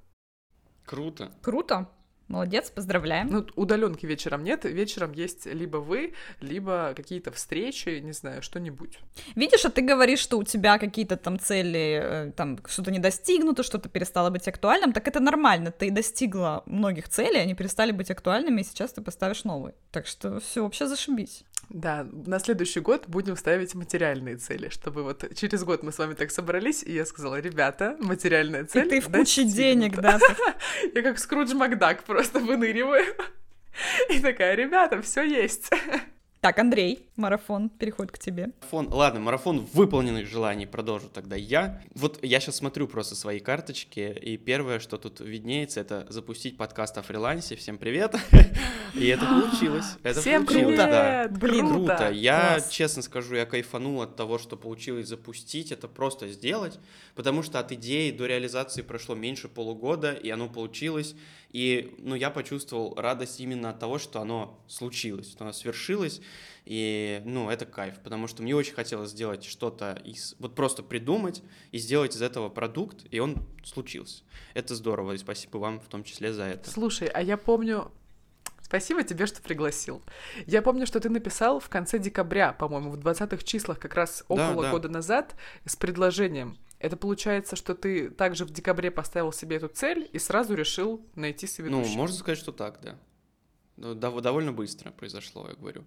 Круто. 0.86 1.32
Круто. 1.42 1.88
Молодец, 2.28 2.70
поздравляем. 2.70 3.28
Ну, 3.28 3.46
удаленки 3.54 4.04
вечером 4.04 4.42
нет, 4.42 4.64
вечером 4.64 5.12
есть 5.12 5.46
либо 5.46 5.76
вы, 5.76 6.14
либо 6.40 6.92
какие-то 6.96 7.30
встречи, 7.30 8.00
не 8.00 8.10
знаю, 8.10 8.42
что-нибудь. 8.42 8.98
Видишь, 9.36 9.64
а 9.64 9.70
ты 9.70 9.80
говоришь, 9.80 10.18
что 10.18 10.36
у 10.36 10.42
тебя 10.42 10.78
какие-то 10.78 11.16
там 11.16 11.38
цели, 11.38 12.00
э, 12.02 12.32
там 12.32 12.58
что-то 12.66 12.90
не 12.90 12.98
достигнуто, 12.98 13.62
что-то 13.62 13.88
перестало 13.88 14.30
быть 14.30 14.48
актуальным, 14.48 14.92
так 14.92 15.06
это 15.06 15.20
нормально. 15.20 15.70
Ты 15.70 15.92
достигла 15.92 16.64
многих 16.66 17.08
целей, 17.08 17.38
они 17.38 17.54
перестали 17.54 17.92
быть 17.92 18.10
актуальными, 18.10 18.60
и 18.60 18.64
сейчас 18.64 18.92
ты 18.92 19.02
поставишь 19.02 19.44
новые. 19.44 19.76
Так 19.92 20.08
что 20.08 20.40
все 20.40 20.64
вообще 20.64 20.88
зашибись. 20.88 21.44
Да, 21.68 22.06
на 22.12 22.38
следующий 22.38 22.80
год 22.80 23.04
будем 23.08 23.36
ставить 23.36 23.74
материальные 23.74 24.36
цели, 24.36 24.68
чтобы 24.68 25.02
вот 25.02 25.24
через 25.34 25.64
год 25.64 25.82
мы 25.82 25.92
с 25.92 25.98
вами 25.98 26.14
так 26.14 26.30
собрались, 26.30 26.82
и 26.82 26.92
я 26.92 27.04
сказала, 27.04 27.40
ребята, 27.40 27.96
материальная 28.00 28.64
цель 28.64 28.86
и 28.86 28.90
ты 28.90 29.00
в 29.00 29.06
куче 29.06 29.42
достигнута». 29.42 29.56
денег, 29.56 30.00
да. 30.00 30.18
Я 30.94 31.02
как 31.02 31.18
Скрудж 31.18 31.54
Макдак 31.54 32.04
просто 32.04 32.38
выныриваю. 32.38 33.04
И 34.10 34.20
такая, 34.20 34.54
ребята, 34.54 35.02
все 35.02 35.22
есть. 35.22 35.70
Так, 36.40 36.58
Андрей, 36.60 37.08
марафон 37.16 37.68
переходит 37.70 38.12
к 38.12 38.18
тебе. 38.18 38.50
Марафон, 38.60 38.88
ладно, 38.92 39.20
марафон 39.20 39.66
выполненных 39.72 40.28
желаний 40.28 40.66
продолжу 40.66 41.08
тогда 41.12 41.34
я. 41.34 41.82
Вот 41.94 42.22
я 42.22 42.38
сейчас 42.38 42.56
смотрю 42.56 42.86
просто 42.86 43.16
свои 43.16 43.40
карточки, 43.40 44.16
и 44.22 44.36
первое, 44.36 44.78
что 44.78 44.96
тут 44.96 45.18
виднеется, 45.20 45.80
это 45.80 46.06
запустить 46.08 46.56
подкаст 46.56 46.98
о 46.98 47.02
фрилансе. 47.02 47.56
Всем 47.56 47.78
привет! 47.78 48.14
И 48.94 49.06
это 49.08 49.26
получилось. 49.50 49.86
Это 50.04 50.20
Всем 50.20 50.46
получилось, 50.46 50.76
привет! 50.76 50.90
да. 50.90 51.28
Блин, 51.30 51.68
Круто. 51.68 52.10
Я, 52.12 52.50
Класс. 52.54 52.68
честно 52.70 53.02
скажу, 53.02 53.34
я 53.34 53.44
кайфанул 53.46 54.02
от 54.02 54.14
того, 54.14 54.38
что 54.38 54.56
получилось 54.56 55.08
запустить, 55.08 55.72
это 55.72 55.88
просто 55.88 56.28
сделать, 56.28 56.78
потому 57.16 57.42
что 57.42 57.58
от 57.58 57.72
идеи 57.72 58.10
до 58.10 58.26
реализации 58.26 58.82
прошло 58.82 59.14
меньше 59.14 59.48
полугода, 59.48 60.12
и 60.12 60.30
оно 60.30 60.48
получилось. 60.48 61.16
И, 61.56 61.94
ну, 61.96 62.14
я 62.14 62.28
почувствовал 62.28 62.94
радость 62.96 63.40
именно 63.40 63.70
от 63.70 63.78
того, 63.78 63.98
что 63.98 64.20
оно 64.20 64.62
случилось, 64.68 65.30
что 65.30 65.44
оно 65.44 65.54
свершилось. 65.54 66.20
И, 66.66 67.22
ну, 67.24 67.48
это 67.48 67.64
кайф, 67.64 67.98
потому 68.04 68.26
что 68.26 68.42
мне 68.42 68.54
очень 68.54 68.74
хотелось 68.74 69.12
сделать 69.12 69.42
что-то 69.42 69.98
из... 70.04 70.36
Вот 70.38 70.54
просто 70.54 70.82
придумать 70.82 71.42
и 71.72 71.78
сделать 71.78 72.14
из 72.14 72.20
этого 72.20 72.50
продукт, 72.50 73.06
и 73.10 73.20
он 73.20 73.38
случился. 73.64 74.22
Это 74.52 74.74
здорово, 74.74 75.12
и 75.12 75.16
спасибо 75.16 75.56
вам 75.56 75.80
в 75.80 75.88
том 75.88 76.04
числе 76.04 76.34
за 76.34 76.42
это. 76.42 76.68
Слушай, 76.68 77.08
а 77.08 77.22
я 77.22 77.38
помню... 77.38 77.90
Спасибо 78.60 79.02
тебе, 79.02 79.24
что 79.24 79.40
пригласил. 79.40 80.02
Я 80.46 80.60
помню, 80.60 80.86
что 80.86 81.00
ты 81.00 81.08
написал 81.08 81.58
в 81.58 81.70
конце 81.70 81.98
декабря, 81.98 82.52
по-моему, 82.52 82.90
в 82.90 82.98
20-х 82.98 83.42
числах, 83.44 83.78
как 83.78 83.94
раз 83.94 84.26
Да, 84.28 84.50
около 84.50 84.64
да. 84.64 84.70
года 84.72 84.88
назад, 84.90 85.34
с 85.64 85.74
предложением. 85.74 86.58
Это 86.78 86.96
получается, 86.96 87.56
что 87.56 87.74
ты 87.74 88.10
также 88.10 88.44
в 88.44 88.50
декабре 88.50 88.90
поставил 88.90 89.32
себе 89.32 89.56
эту 89.56 89.68
цель 89.68 90.08
и 90.12 90.18
сразу 90.18 90.54
решил 90.54 91.00
найти 91.14 91.46
Ну, 91.46 91.50
соведущего. 91.52 91.96
можно 91.96 92.16
сказать, 92.16 92.38
что 92.38 92.52
так, 92.52 92.80
да. 92.82 92.98
Ну, 93.76 93.94
дов- 93.94 94.20
довольно 94.20 94.52
быстро 94.52 94.90
произошло, 94.90 95.46
я 95.48 95.54
говорю. 95.54 95.84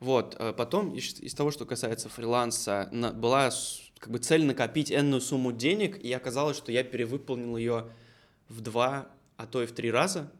Вот, 0.00 0.36
э, 0.38 0.52
потом 0.52 0.92
из, 0.94 1.20
из 1.20 1.34
того, 1.34 1.50
что 1.52 1.64
касается 1.66 2.08
фриланса, 2.08 2.88
на- 2.92 3.12
была 3.12 3.50
как 3.98 4.10
бы 4.10 4.18
цель 4.18 4.44
накопить 4.44 4.90
энную 4.92 5.20
сумму 5.20 5.52
денег, 5.52 5.96
и 5.98 6.12
оказалось, 6.12 6.56
что 6.56 6.72
я 6.72 6.82
перевыполнил 6.84 7.56
ее 7.56 7.88
в 8.48 8.60
два, 8.60 9.08
а 9.36 9.46
то 9.46 9.62
и 9.62 9.66
в 9.66 9.72
три 9.72 9.90
раза. 9.90 10.30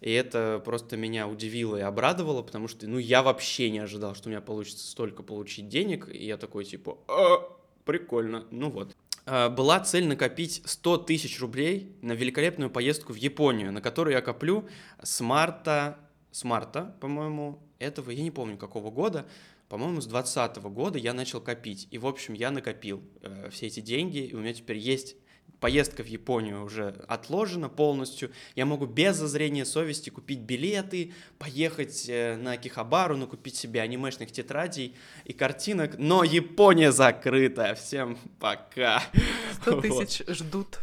И 0.00 0.10
это 0.12 0.60
просто 0.64 0.96
меня 0.96 1.26
удивило 1.26 1.76
и 1.76 1.80
обрадовало, 1.80 2.42
потому 2.42 2.68
что, 2.68 2.86
ну, 2.86 2.98
я 2.98 3.22
вообще 3.22 3.70
не 3.70 3.78
ожидал, 3.78 4.14
что 4.14 4.28
у 4.28 4.30
меня 4.30 4.40
получится 4.42 4.86
столько 4.86 5.22
получить 5.22 5.68
денег, 5.68 6.08
и 6.12 6.26
я 6.26 6.36
такой, 6.36 6.64
типа, 6.64 6.98
«А, 7.08 7.48
прикольно, 7.84 8.44
ну 8.50 8.70
вот. 8.70 8.94
А, 9.26 9.48
Была 9.50 9.80
цель 9.80 10.06
накопить 10.06 10.62
100 10.64 10.98
тысяч 10.98 11.40
рублей 11.40 11.96
на 12.00 12.12
великолепную 12.12 12.70
поездку 12.70 13.12
в 13.12 13.16
Японию, 13.16 13.72
на 13.72 13.80
которую 13.80 14.14
я 14.14 14.22
коплю 14.22 14.68
с 15.02 15.20
марта, 15.20 15.98
с 16.30 16.44
марта, 16.44 16.96
по-моему, 17.00 17.60
этого, 17.78 18.10
я 18.10 18.22
не 18.22 18.30
помню 18.30 18.56
какого 18.56 18.90
года, 18.90 19.26
по-моему, 19.68 20.00
с 20.00 20.06
2020 20.06 20.62
года 20.72 20.98
я 20.98 21.12
начал 21.12 21.40
копить. 21.40 21.88
И, 21.90 21.98
в 21.98 22.06
общем, 22.06 22.34
я 22.34 22.52
накопил 22.52 23.02
э, 23.20 23.50
все 23.50 23.66
эти 23.66 23.80
деньги, 23.80 24.18
и 24.18 24.34
у 24.34 24.38
меня 24.38 24.54
теперь 24.54 24.78
есть 24.78 25.16
поездка 25.66 26.04
в 26.04 26.06
Японию 26.06 26.62
уже 26.62 26.94
отложена 27.08 27.68
полностью. 27.68 28.30
Я 28.54 28.66
могу 28.66 28.86
без 28.86 29.16
зазрения 29.16 29.64
совести 29.64 30.10
купить 30.10 30.38
билеты, 30.38 31.12
поехать 31.40 32.04
э, 32.08 32.36
на 32.36 32.52
Акихабару, 32.52 33.16
накупить 33.16 33.56
себе 33.56 33.80
анимешных 33.80 34.30
тетрадей 34.30 34.94
и 35.24 35.32
картинок, 35.32 35.98
но 35.98 36.22
Япония 36.22 36.92
закрыта. 36.92 37.74
Всем 37.74 38.16
пока. 38.38 39.02
100 39.62 39.74
Вот. 39.74 39.82
тысяч 39.82 40.22
ждут. 40.28 40.78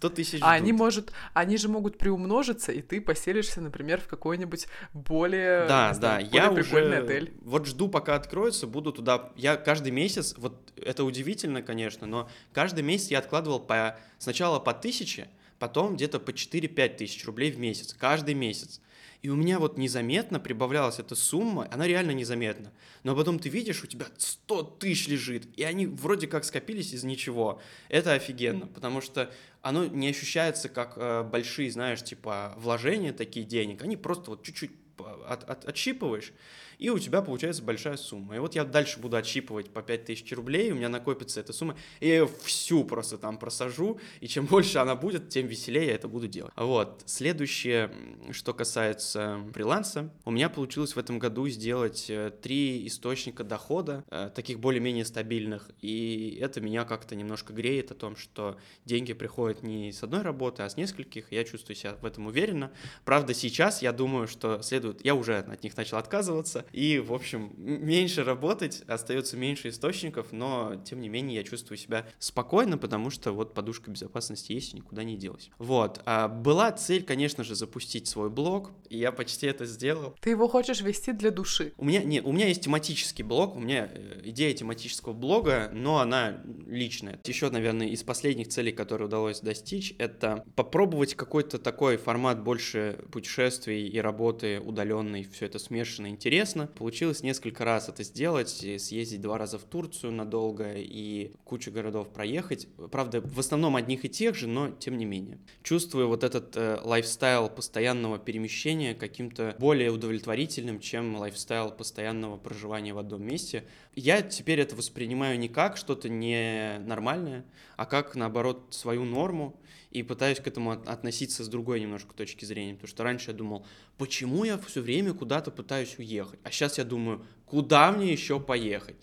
100 0.00 0.08
тысяч 0.10 0.40
А 0.42 0.52
они, 0.52 0.68
ждут. 0.68 0.78
может, 0.78 1.12
они 1.34 1.58
же 1.58 1.68
могут 1.68 1.98
приумножиться, 1.98 2.72
и 2.72 2.80
ты 2.80 3.02
поселишься, 3.02 3.60
например, 3.60 4.00
в 4.00 4.06
какой-нибудь 4.06 4.66
более, 4.94 5.66
Да, 5.66 5.92
знаю, 5.92 6.22
да, 6.22 6.28
я 6.38 6.48
более 6.48 6.64
прикольный 6.64 6.96
уже 6.96 7.04
отель. 7.04 7.34
вот 7.42 7.66
жду, 7.66 7.86
пока 7.88 8.14
откроется, 8.14 8.66
буду 8.66 8.92
туда. 8.92 9.30
Я 9.36 9.56
каждый 9.56 9.92
месяц, 9.92 10.34
вот 10.38 10.72
это 10.76 11.04
удивительно, 11.04 11.60
конечно, 11.60 12.06
но 12.06 12.30
каждый 12.54 12.82
месяц 12.82 13.08
я 13.08 13.18
откладывал 13.18 13.60
по 13.60 13.98
сначала 14.16 14.58
по 14.58 14.72
тысяче, 14.72 15.28
потом 15.58 15.96
где-то 15.96 16.18
по 16.18 16.30
4-5 16.30 16.96
тысяч 16.96 17.26
рублей 17.26 17.50
в 17.50 17.58
месяц, 17.58 17.92
каждый 17.92 18.32
месяц. 18.32 18.80
И 19.22 19.28
у 19.28 19.36
меня 19.36 19.58
вот 19.58 19.76
незаметно 19.76 20.40
прибавлялась 20.40 20.98
эта 20.98 21.14
сумма, 21.14 21.68
она 21.70 21.86
реально 21.86 22.12
незаметна. 22.12 22.72
Но 23.02 23.14
потом 23.14 23.38
ты 23.38 23.50
видишь, 23.50 23.84
у 23.84 23.86
тебя 23.86 24.06
100 24.16 24.62
тысяч 24.80 25.08
лежит, 25.08 25.46
и 25.58 25.62
они 25.62 25.86
вроде 25.86 26.26
как 26.26 26.44
скопились 26.44 26.94
из 26.94 27.04
ничего. 27.04 27.60
Это 27.88 28.14
офигенно, 28.14 28.66
потому 28.66 29.02
что 29.02 29.30
оно 29.60 29.84
не 29.84 30.08
ощущается 30.08 30.70
как 30.70 30.94
э, 30.96 31.22
большие, 31.22 31.70
знаешь, 31.70 32.02
типа 32.02 32.54
вложения 32.56 33.12
такие 33.12 33.44
денег. 33.44 33.82
Они 33.82 33.96
просто 33.96 34.30
вот 34.30 34.42
чуть-чуть 34.42 34.70
от- 35.04 35.48
от- 35.48 35.64
отщипываешь, 35.64 36.32
и 36.78 36.88
у 36.88 36.98
тебя 36.98 37.20
получается 37.20 37.62
большая 37.62 37.96
сумма. 37.98 38.36
И 38.36 38.38
вот 38.38 38.54
я 38.54 38.64
дальше 38.64 39.00
буду 39.00 39.16
отщипывать 39.16 39.70
по 39.70 39.82
5000 39.82 40.32
рублей, 40.32 40.72
у 40.72 40.74
меня 40.76 40.88
накопится 40.88 41.40
эта 41.40 41.52
сумма, 41.52 41.76
и 42.00 42.08
я 42.08 42.14
ее 42.20 42.28
всю 42.42 42.84
просто 42.84 43.18
там 43.18 43.38
просажу, 43.38 44.00
и 44.20 44.28
чем 44.28 44.46
больше 44.46 44.78
она 44.78 44.96
будет, 44.96 45.28
тем 45.28 45.46
веселее 45.46 45.88
я 45.88 45.94
это 45.94 46.08
буду 46.08 46.26
делать. 46.26 46.52
Вот. 46.56 47.02
Следующее, 47.06 47.92
что 48.32 48.54
касается 48.54 49.40
фриланса, 49.52 50.10
у 50.24 50.30
меня 50.30 50.48
получилось 50.48 50.96
в 50.96 50.98
этом 50.98 51.18
году 51.18 51.46
сделать 51.48 52.06
э, 52.08 52.32
три 52.42 52.86
источника 52.86 53.44
дохода, 53.44 54.02
э, 54.10 54.30
таких 54.34 54.58
более-менее 54.58 55.04
стабильных, 55.04 55.70
и 55.82 56.38
это 56.40 56.60
меня 56.60 56.84
как-то 56.84 57.14
немножко 57.14 57.52
греет 57.52 57.90
о 57.90 57.94
том, 57.94 58.16
что 58.16 58.56
деньги 58.86 59.12
приходят 59.12 59.62
не 59.62 59.92
с 59.92 60.02
одной 60.02 60.22
работы, 60.22 60.62
а 60.62 60.68
с 60.70 60.76
нескольких, 60.78 61.30
я 61.30 61.44
чувствую 61.44 61.76
себя 61.76 61.94
в 62.00 62.06
этом 62.06 62.26
уверенно. 62.26 62.72
Правда, 63.04 63.34
сейчас 63.34 63.82
я 63.82 63.92
думаю, 63.92 64.26
что 64.28 64.62
следует, 64.62 64.89
я 65.02 65.14
уже 65.14 65.38
от 65.38 65.62
них 65.62 65.76
начал 65.76 65.98
отказываться, 65.98 66.64
и, 66.72 66.98
в 66.98 67.12
общем, 67.12 67.52
меньше 67.56 68.24
работать, 68.24 68.82
остается 68.86 69.36
меньше 69.36 69.68
источников, 69.68 70.28
но, 70.32 70.82
тем 70.84 71.00
не 71.00 71.08
менее, 71.08 71.36
я 71.36 71.44
чувствую 71.44 71.78
себя 71.78 72.06
спокойно, 72.18 72.78
потому 72.78 73.10
что 73.10 73.32
вот 73.32 73.54
подушка 73.54 73.90
безопасности 73.90 74.52
есть 74.52 74.74
и 74.74 74.76
никуда 74.76 75.04
не 75.04 75.16
делась. 75.16 75.50
Вот. 75.58 76.00
А 76.04 76.28
была 76.28 76.72
цель, 76.72 77.02
конечно 77.02 77.44
же, 77.44 77.54
запустить 77.54 78.08
свой 78.08 78.30
блог, 78.30 78.72
и 78.88 78.98
я 78.98 79.12
почти 79.12 79.46
это 79.46 79.66
сделал. 79.66 80.16
Ты 80.20 80.30
его 80.30 80.48
хочешь 80.48 80.80
вести 80.80 81.12
для 81.12 81.30
души. 81.30 81.72
У 81.76 81.84
меня, 81.84 82.02
нет, 82.02 82.24
у 82.24 82.32
меня 82.32 82.48
есть 82.48 82.62
тематический 82.62 83.24
блог, 83.24 83.56
у 83.56 83.60
меня 83.60 83.88
э, 83.92 84.20
идея 84.24 84.52
тематического 84.54 85.12
блога, 85.12 85.70
но 85.72 85.98
она 85.98 86.42
личная. 86.66 87.20
Еще, 87.24 87.50
наверное, 87.50 87.88
из 87.88 88.02
последних 88.02 88.48
целей, 88.48 88.72
которые 88.72 89.06
удалось 89.06 89.40
достичь, 89.40 89.94
это 89.98 90.44
попробовать 90.56 91.14
какой-то 91.14 91.58
такой 91.58 91.96
формат 91.96 92.42
больше 92.42 92.98
путешествий 93.12 93.88
и 93.88 93.98
работы 93.98 94.60
удаленной, 94.80 95.24
все 95.24 95.46
это 95.46 95.58
смешано, 95.58 96.08
интересно. 96.08 96.66
Получилось 96.66 97.22
несколько 97.22 97.64
раз 97.64 97.88
это 97.88 98.02
сделать, 98.02 98.48
съездить 98.48 99.20
два 99.20 99.38
раза 99.38 99.58
в 99.58 99.64
Турцию 99.64 100.12
надолго 100.12 100.72
и 100.76 101.32
кучу 101.44 101.70
городов 101.70 102.08
проехать. 102.08 102.66
Правда, 102.90 103.20
в 103.20 103.38
основном 103.38 103.76
одних 103.76 104.04
и 104.04 104.08
тех 104.08 104.34
же, 104.34 104.46
но 104.46 104.70
тем 104.70 104.96
не 104.96 105.04
менее. 105.04 105.38
Чувствую 105.62 106.08
вот 106.08 106.24
этот 106.24 106.56
э, 106.56 106.80
лайфстайл 106.82 107.50
постоянного 107.50 108.18
перемещения 108.18 108.94
каким-то 108.94 109.54
более 109.58 109.90
удовлетворительным, 109.90 110.80
чем 110.80 111.16
лайфстайл 111.16 111.70
постоянного 111.70 112.36
проживания 112.36 112.94
в 112.94 112.98
одном 112.98 113.22
месте. 113.22 113.64
Я 113.94 114.22
теперь 114.22 114.60
это 114.60 114.76
воспринимаю 114.76 115.38
не 115.38 115.48
как 115.48 115.76
что-то 115.76 116.08
ненормальное, 116.08 117.44
а 117.76 117.86
как, 117.86 118.14
наоборот, 118.14 118.68
свою 118.70 119.04
норму, 119.04 119.60
и 119.90 120.02
пытаюсь 120.02 120.40
к 120.40 120.46
этому 120.46 120.70
от- 120.70 120.88
относиться 120.88 121.44
с 121.44 121.48
другой 121.48 121.80
немножко 121.80 122.14
точки 122.14 122.44
зрения, 122.44 122.74
потому 122.74 122.88
что 122.88 123.04
раньше 123.04 123.30
я 123.30 123.36
думал, 123.36 123.66
почему 123.98 124.44
я 124.44 124.56
все 124.58 124.80
время 124.80 125.14
куда-то 125.14 125.50
пытаюсь 125.50 125.98
уехать, 125.98 126.40
а 126.44 126.50
сейчас 126.50 126.78
я 126.78 126.84
думаю, 126.84 127.26
куда 127.44 127.90
мне 127.92 128.12
еще 128.12 128.38
поехать? 128.40 128.96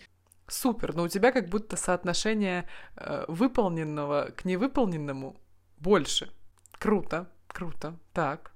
Супер, 0.46 0.94
но 0.94 1.02
у 1.02 1.08
тебя 1.08 1.30
как 1.30 1.50
будто 1.50 1.76
соотношение 1.76 2.66
э, 2.96 3.26
выполненного 3.28 4.30
к 4.34 4.46
невыполненному 4.46 5.38
больше. 5.76 6.32
Круто, 6.72 7.30
круто. 7.48 7.98
Так, 8.14 8.52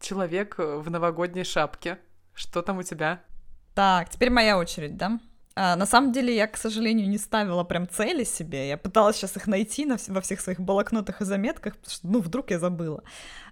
человек 0.00 0.54
э, 0.58 0.76
в 0.76 0.88
новогодней 0.88 1.42
шапке. 1.42 1.98
Что 2.32 2.62
там 2.62 2.78
у 2.78 2.82
тебя? 2.84 3.24
Так, 3.74 4.10
теперь 4.10 4.30
моя 4.30 4.56
очередь, 4.56 4.96
да? 4.96 5.18
А, 5.58 5.74
на 5.74 5.86
самом 5.86 6.12
деле 6.12 6.36
я, 6.36 6.46
к 6.46 6.58
сожалению, 6.58 7.08
не 7.08 7.16
ставила 7.16 7.64
прям 7.64 7.88
цели 7.88 8.24
себе. 8.24 8.68
Я 8.68 8.76
пыталась 8.76 9.16
сейчас 9.16 9.38
их 9.38 9.46
найти 9.46 9.86
на 9.86 9.96
во 10.08 10.20
всех 10.20 10.40
своих 10.40 10.60
блокнотах 10.60 11.22
и 11.22 11.24
заметках, 11.24 11.78
потому 11.78 11.90
что, 11.90 12.06
ну, 12.06 12.20
вдруг 12.20 12.50
я 12.50 12.58
забыла. 12.58 13.02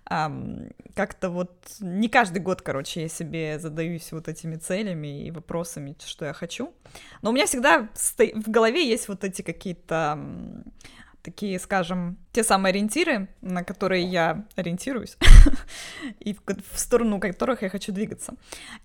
Ам, 0.05 0.69
как-то 0.95 1.31
вот 1.31 1.51
не 1.81 2.11
каждый 2.11 2.41
год, 2.41 2.61
короче, 2.61 3.01
я 3.03 3.09
себе 3.09 3.59
задаюсь 3.59 4.13
вот 4.13 4.29
этими 4.29 4.57
целями 4.57 5.27
и 5.27 5.31
вопросами, 5.31 5.97
что 6.05 6.27
я 6.27 6.35
хочу. 6.35 6.75
Но 7.23 7.31
у 7.31 7.33
меня 7.33 7.47
всегда 7.47 7.89
в 8.35 8.51
голове 8.51 8.87
есть 8.87 9.09
вот 9.09 9.25
эти 9.25 9.41
какие-то 9.41 10.19
такие, 11.25 11.59
скажем, 11.59 12.19
те 12.33 12.45
самые 12.45 12.71
ориентиры, 12.71 13.29
на 13.41 13.65
которые 13.65 14.05
я 14.05 14.45
ориентируюсь, 14.57 15.17
и 16.21 16.35
в 16.35 16.41
в 16.73 16.79
сторону 16.79 17.19
которых 17.19 17.63
я 17.63 17.71
хочу 17.71 17.93
двигаться. 17.93 18.35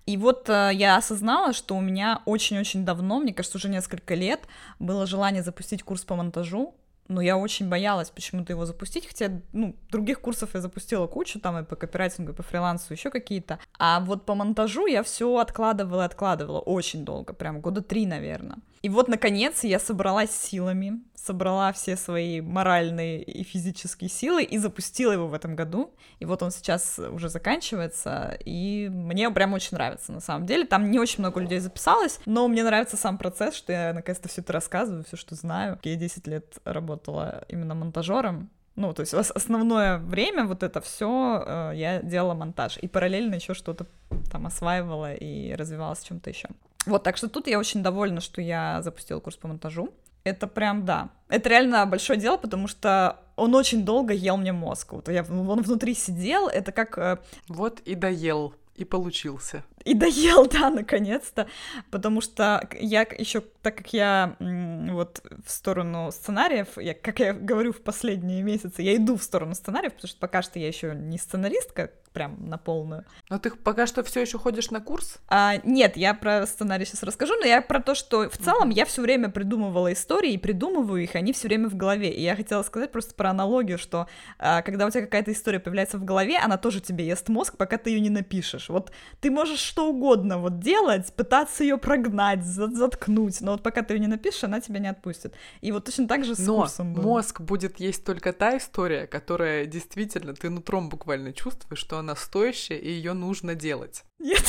И 0.06 0.16
вот 0.16 0.48
э, 0.48 0.70
я 0.72 0.96
осознала, 0.96 1.52
что 1.52 1.76
у 1.76 1.80
меня 1.80 2.22
очень-очень 2.24 2.84
давно, 2.84 3.20
мне 3.20 3.34
кажется, 3.34 3.58
уже 3.58 3.68
несколько 3.68 4.14
лет, 4.14 4.40
было 4.78 5.06
желание 5.06 5.42
запустить 5.42 5.82
курс 5.82 6.04
по 6.04 6.16
монтажу, 6.16 6.74
но 7.10 7.20
я 7.20 7.36
очень 7.36 7.68
боялась 7.68 8.08
почему-то 8.10 8.52
его 8.52 8.64
запустить, 8.64 9.06
хотя, 9.06 9.40
ну, 9.52 9.74
других 9.90 10.20
курсов 10.20 10.50
я 10.54 10.60
запустила 10.60 11.06
кучу, 11.08 11.40
там 11.40 11.58
и 11.58 11.64
по 11.64 11.76
копирайтингу, 11.76 12.32
и 12.32 12.34
по 12.34 12.42
фрилансу, 12.42 12.94
еще 12.94 13.10
какие-то. 13.10 13.58
А 13.78 14.00
вот 14.00 14.24
по 14.24 14.34
монтажу 14.34 14.86
я 14.86 15.02
все 15.02 15.36
откладывала 15.38 16.02
и 16.02 16.06
откладывала 16.06 16.60
очень 16.60 17.04
долго, 17.04 17.32
прям 17.32 17.60
года 17.60 17.82
три, 17.82 18.06
наверное. 18.06 18.58
И 18.82 18.88
вот, 18.88 19.08
наконец, 19.08 19.64
я 19.64 19.78
собралась 19.78 20.30
силами, 20.30 21.02
собрала 21.24 21.72
все 21.72 21.96
свои 21.96 22.40
моральные 22.40 23.22
и 23.22 23.42
физические 23.42 24.08
силы 24.08 24.42
и 24.42 24.58
запустила 24.58 25.12
его 25.12 25.28
в 25.28 25.34
этом 25.34 25.54
году. 25.56 25.92
И 26.18 26.24
вот 26.24 26.42
он 26.42 26.50
сейчас 26.50 26.98
уже 26.98 27.28
заканчивается, 27.28 28.38
и 28.44 28.88
мне 28.90 29.30
прям 29.30 29.52
очень 29.52 29.76
нравится, 29.76 30.12
на 30.12 30.20
самом 30.20 30.46
деле. 30.46 30.66
Там 30.66 30.90
не 30.90 30.98
очень 30.98 31.20
много 31.20 31.40
людей 31.40 31.58
записалось, 31.58 32.20
но 32.26 32.48
мне 32.48 32.64
нравится 32.64 32.96
сам 32.96 33.18
процесс, 33.18 33.54
что 33.54 33.72
я 33.72 33.92
наконец-то 33.92 34.28
все 34.28 34.40
это 34.40 34.52
рассказываю, 34.52 35.04
все, 35.04 35.16
что 35.16 35.34
знаю. 35.34 35.78
Я 35.82 35.96
10 35.96 36.26
лет 36.26 36.58
работала 36.64 37.44
именно 37.48 37.74
монтажером, 37.74 38.50
ну, 38.76 38.94
то 38.94 39.00
есть 39.00 39.12
основное 39.12 39.98
время 39.98 40.46
вот 40.46 40.62
это 40.62 40.80
все 40.80 41.44
э, 41.46 41.72
я 41.74 42.00
делала 42.00 42.32
монтаж. 42.32 42.78
И 42.78 42.88
параллельно 42.88 43.34
еще 43.34 43.52
что-то 43.52 43.86
там 44.30 44.46
осваивала 44.46 45.12
и 45.12 45.52
развивалась 45.54 46.02
чем-то 46.02 46.30
еще. 46.30 46.48
Вот, 46.86 47.02
так 47.02 47.18
что 47.18 47.28
тут 47.28 47.46
я 47.46 47.58
очень 47.58 47.82
довольна, 47.82 48.22
что 48.22 48.40
я 48.40 48.80
запустила 48.80 49.20
курс 49.20 49.36
по 49.36 49.48
монтажу. 49.48 49.92
Это 50.24 50.46
прям, 50.46 50.84
да. 50.84 51.10
Это 51.28 51.48
реально 51.48 51.86
большое 51.86 52.18
дело, 52.18 52.36
потому 52.36 52.68
что 52.68 53.20
он 53.36 53.54
очень 53.54 53.84
долго 53.84 54.12
ел 54.12 54.36
мне 54.36 54.52
мозг. 54.52 54.92
Вот 54.92 55.08
я, 55.08 55.22
он 55.22 55.62
внутри 55.62 55.94
сидел, 55.94 56.48
это 56.48 56.72
как... 56.72 56.98
Э, 56.98 57.18
вот 57.48 57.80
и 57.80 57.94
доел, 57.94 58.54
и 58.74 58.84
получился. 58.84 59.64
И 59.84 59.94
доел, 59.94 60.46
да, 60.52 60.70
наконец-то, 60.70 61.46
потому 61.90 62.20
что 62.20 62.68
я 62.78 63.02
еще, 63.02 63.42
так 63.62 63.76
как 63.76 63.92
я 63.92 64.36
вот 64.40 65.22
в 65.44 65.50
сторону 65.50 66.10
сценариев, 66.12 66.76
я, 66.76 66.94
как 66.94 67.20
я 67.20 67.32
говорю 67.32 67.72
в 67.72 67.80
последние 67.80 68.42
месяцы, 68.42 68.82
я 68.82 68.96
иду 68.96 69.16
в 69.16 69.22
сторону 69.22 69.54
сценариев, 69.54 69.94
потому 69.94 70.08
что 70.08 70.18
пока 70.18 70.42
что 70.42 70.58
я 70.58 70.68
еще 70.68 70.94
не 70.94 71.18
сценаристка, 71.18 71.92
прям 72.12 72.36
на 72.48 72.58
полную. 72.58 73.04
Но 73.28 73.38
ты 73.38 73.50
пока 73.50 73.86
что 73.86 74.02
все 74.02 74.20
еще 74.20 74.38
ходишь 74.38 74.70
на 74.70 74.80
курс? 74.80 75.18
А, 75.28 75.56
нет, 75.64 75.96
я 75.96 76.14
про 76.14 76.46
сценарий 76.46 76.84
сейчас 76.84 77.02
расскажу, 77.02 77.34
но 77.40 77.46
я 77.46 77.62
про 77.62 77.80
то, 77.80 77.94
что 77.94 78.28
в 78.28 78.36
целом 78.36 78.70
я 78.70 78.84
все 78.84 79.02
время 79.02 79.28
придумывала 79.28 79.92
истории 79.92 80.32
и 80.32 80.38
придумываю 80.38 81.02
их, 81.02 81.14
они 81.14 81.32
все 81.32 81.48
время 81.48 81.68
в 81.68 81.76
голове. 81.76 82.12
И 82.12 82.22
я 82.22 82.36
хотела 82.36 82.62
сказать 82.62 82.92
просто 82.92 83.14
про 83.14 83.30
аналогию, 83.30 83.78
что 83.78 84.08
а, 84.38 84.62
когда 84.62 84.86
у 84.86 84.90
тебя 84.90 85.02
какая-то 85.02 85.32
история 85.32 85.60
появляется 85.60 85.98
в 85.98 86.04
голове, 86.04 86.38
она 86.38 86.56
тоже 86.56 86.80
тебе 86.80 87.06
ест 87.06 87.28
мозг, 87.28 87.56
пока 87.56 87.78
ты 87.78 87.90
ее 87.90 88.00
не 88.00 88.10
напишешь. 88.10 88.68
Вот 88.68 88.90
ты 89.20 89.30
можешь 89.30 89.60
что 89.60 89.88
угодно 89.88 90.38
вот 90.38 90.58
делать, 90.60 91.12
пытаться 91.14 91.62
ее 91.62 91.78
прогнать, 91.78 92.44
заткнуть, 92.44 93.40
но 93.40 93.52
вот 93.52 93.62
пока 93.62 93.82
ты 93.82 93.94
ее 93.94 94.00
не 94.00 94.06
напишешь, 94.08 94.44
она 94.44 94.60
тебя 94.60 94.80
не 94.80 94.88
отпустит. 94.88 95.34
И 95.60 95.72
вот 95.72 95.84
точно 95.84 96.08
так 96.08 96.24
же 96.24 96.34
с 96.34 96.38
но 96.40 96.60
курсом 96.62 96.94
было. 96.94 97.02
мозг 97.02 97.40
будет 97.40 97.78
есть 97.78 98.04
только 98.04 98.32
та 98.32 98.56
история, 98.56 99.06
которая 99.06 99.66
действительно 99.66 100.34
ты 100.34 100.50
нутром 100.50 100.88
буквально 100.88 101.32
чувствуешь, 101.32 101.78
что 101.78 101.99
она 102.00 102.16
стоящая, 102.16 102.78
и 102.78 102.90
ее 102.90 103.12
нужно 103.12 103.54
делать. 103.54 104.04
Нет. 104.18 104.44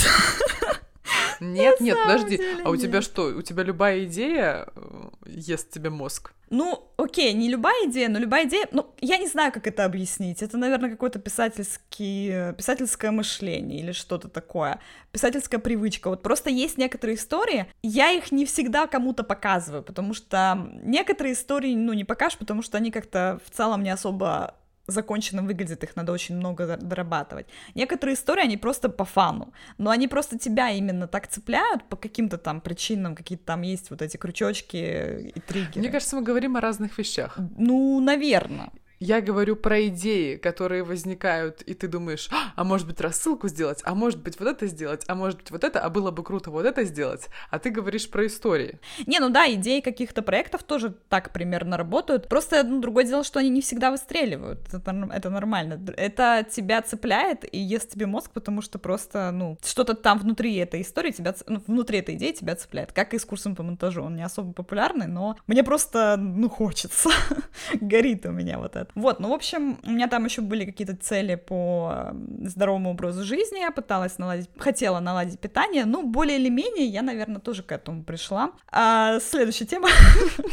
Нет, 1.41 1.81
нет, 1.81 1.97
подожди. 2.03 2.39
А 2.63 2.69
у 2.69 2.77
тебя 2.77 3.01
что? 3.01 3.23
У 3.35 3.41
тебя 3.41 3.63
любая 3.63 4.05
идея 4.05 4.67
э, 4.75 5.09
ест 5.25 5.71
тебе 5.71 5.89
мозг? 5.89 6.33
Ну, 6.51 6.91
окей, 6.97 7.33
не 7.33 7.49
любая 7.49 7.87
идея, 7.87 8.09
но 8.09 8.19
любая 8.19 8.45
идея, 8.45 8.67
ну, 8.71 8.93
я 8.99 9.17
не 9.17 9.27
знаю, 9.27 9.51
как 9.51 9.65
это 9.65 9.85
объяснить. 9.85 10.43
Это, 10.43 10.57
наверное, 10.57 10.91
какое-то 10.91 11.17
писательский, 11.17 12.53
писательское 12.53 13.09
мышление 13.09 13.79
или 13.79 13.91
что-то 13.91 14.27
такое. 14.27 14.79
Писательская 15.11 15.59
привычка. 15.59 16.09
Вот 16.09 16.21
просто 16.21 16.49
есть 16.51 16.77
некоторые 16.77 17.15
истории, 17.15 17.65
я 17.81 18.11
их 18.11 18.31
не 18.31 18.45
всегда 18.45 18.85
кому-то 18.85 19.23
показываю, 19.23 19.81
потому 19.81 20.13
что 20.13 20.69
некоторые 20.83 21.33
истории, 21.33 21.73
ну, 21.73 21.93
не 21.93 22.03
покажешь, 22.03 22.37
потому 22.37 22.61
что 22.61 22.77
они 22.77 22.91
как-то 22.91 23.39
в 23.45 23.49
целом 23.49 23.81
не 23.81 23.89
особо 23.89 24.55
законченно 24.87 25.41
выглядит, 25.41 25.83
их 25.83 25.95
надо 25.95 26.11
очень 26.11 26.35
много 26.35 26.77
дорабатывать. 26.77 27.47
Некоторые 27.75 28.15
истории, 28.15 28.43
они 28.43 28.57
просто 28.57 28.89
по 28.89 29.05
фану, 29.05 29.53
но 29.77 29.89
они 29.89 30.07
просто 30.07 30.37
тебя 30.37 30.69
именно 30.69 31.07
так 31.07 31.27
цепляют 31.27 31.83
по 31.85 31.95
каким-то 31.95 32.37
там 32.37 32.61
причинам, 32.61 33.15
какие-то 33.15 33.45
там 33.45 33.61
есть 33.61 33.89
вот 33.89 34.01
эти 34.01 34.17
крючочки 34.17 35.31
и 35.35 35.39
триггеры. 35.39 35.79
Мне 35.79 35.89
кажется, 35.89 36.15
мы 36.15 36.23
говорим 36.23 36.57
о 36.57 36.61
разных 36.61 36.97
вещах. 36.97 37.37
Ну, 37.57 37.99
наверное. 37.99 38.71
Я 39.03 39.19
говорю 39.19 39.55
про 39.55 39.87
идеи, 39.87 40.35
которые 40.35 40.83
возникают, 40.83 41.63
и 41.63 41.73
ты 41.73 41.87
думаешь, 41.87 42.29
«А, 42.31 42.53
а 42.55 42.63
может 42.63 42.85
быть 42.85 43.01
рассылку 43.01 43.47
сделать, 43.47 43.81
а 43.83 43.95
может 43.95 44.21
быть 44.21 44.39
вот 44.39 44.47
это 44.47 44.67
сделать, 44.67 45.05
а 45.07 45.15
может 45.15 45.39
быть 45.39 45.49
вот 45.49 45.63
это, 45.63 45.79
а 45.79 45.89
было 45.89 46.11
бы 46.11 46.23
круто 46.23 46.51
вот 46.51 46.67
это 46.67 46.83
сделать, 46.83 47.27
а 47.49 47.57
ты 47.57 47.71
говоришь 47.71 48.07
про 48.07 48.27
истории. 48.27 48.79
Не, 49.07 49.17
ну 49.17 49.29
да, 49.29 49.51
идеи 49.53 49.79
каких-то 49.79 50.21
проектов 50.21 50.61
тоже 50.61 50.93
так 51.09 51.33
примерно 51.33 51.77
работают, 51.77 52.29
просто 52.29 52.61
ну, 52.61 52.79
другое 52.79 53.05
дело, 53.05 53.23
что 53.23 53.39
они 53.39 53.49
не 53.49 53.61
всегда 53.61 53.89
выстреливают, 53.89 54.71
это, 54.71 55.09
это 55.11 55.29
нормально, 55.31 55.83
это 55.97 56.45
тебя 56.47 56.83
цепляет 56.83 57.43
и 57.51 57.57
ест 57.57 57.89
тебе 57.89 58.05
мозг, 58.05 58.29
потому 58.29 58.61
что 58.61 58.77
просто, 58.77 59.31
ну, 59.31 59.57
что-то 59.65 59.95
там 59.95 60.19
внутри 60.19 60.55
этой 60.57 60.83
истории 60.83 61.09
тебя, 61.09 61.33
ну, 61.47 61.59
внутри 61.65 61.97
этой 61.97 62.13
идеи 62.13 62.33
тебя 62.33 62.55
цепляет, 62.55 62.91
как 62.91 63.15
и 63.15 63.17
с 63.17 63.25
курсом 63.25 63.55
по 63.55 63.63
монтажу, 63.63 64.03
он 64.03 64.15
не 64.15 64.23
особо 64.23 64.53
популярный, 64.53 65.07
но 65.07 65.37
мне 65.47 65.63
просто, 65.63 66.17
ну, 66.17 66.49
хочется, 66.49 67.09
горит 67.81 68.27
у 68.27 68.31
меня 68.31 68.59
вот 68.59 68.75
это. 68.75 68.90
Вот, 68.95 69.19
ну, 69.19 69.29
в 69.29 69.33
общем, 69.33 69.79
у 69.83 69.91
меня 69.91 70.07
там 70.07 70.25
еще 70.25 70.41
были 70.41 70.65
какие-то 70.65 70.95
цели 70.95 71.35
по 71.35 72.13
здоровому 72.43 72.91
образу 72.91 73.23
жизни, 73.23 73.59
я 73.59 73.71
пыталась 73.71 74.17
наладить, 74.17 74.49
хотела 74.57 74.99
наладить 74.99 75.39
питание, 75.39 75.85
ну, 75.85 76.05
более 76.05 76.37
или 76.37 76.49
менее 76.49 76.85
я, 76.85 77.01
наверное, 77.01 77.39
тоже 77.39 77.63
к 77.63 77.71
этому 77.71 78.03
пришла. 78.03 78.51
А, 78.71 79.19
следующая 79.19 79.65
тема. 79.65 79.89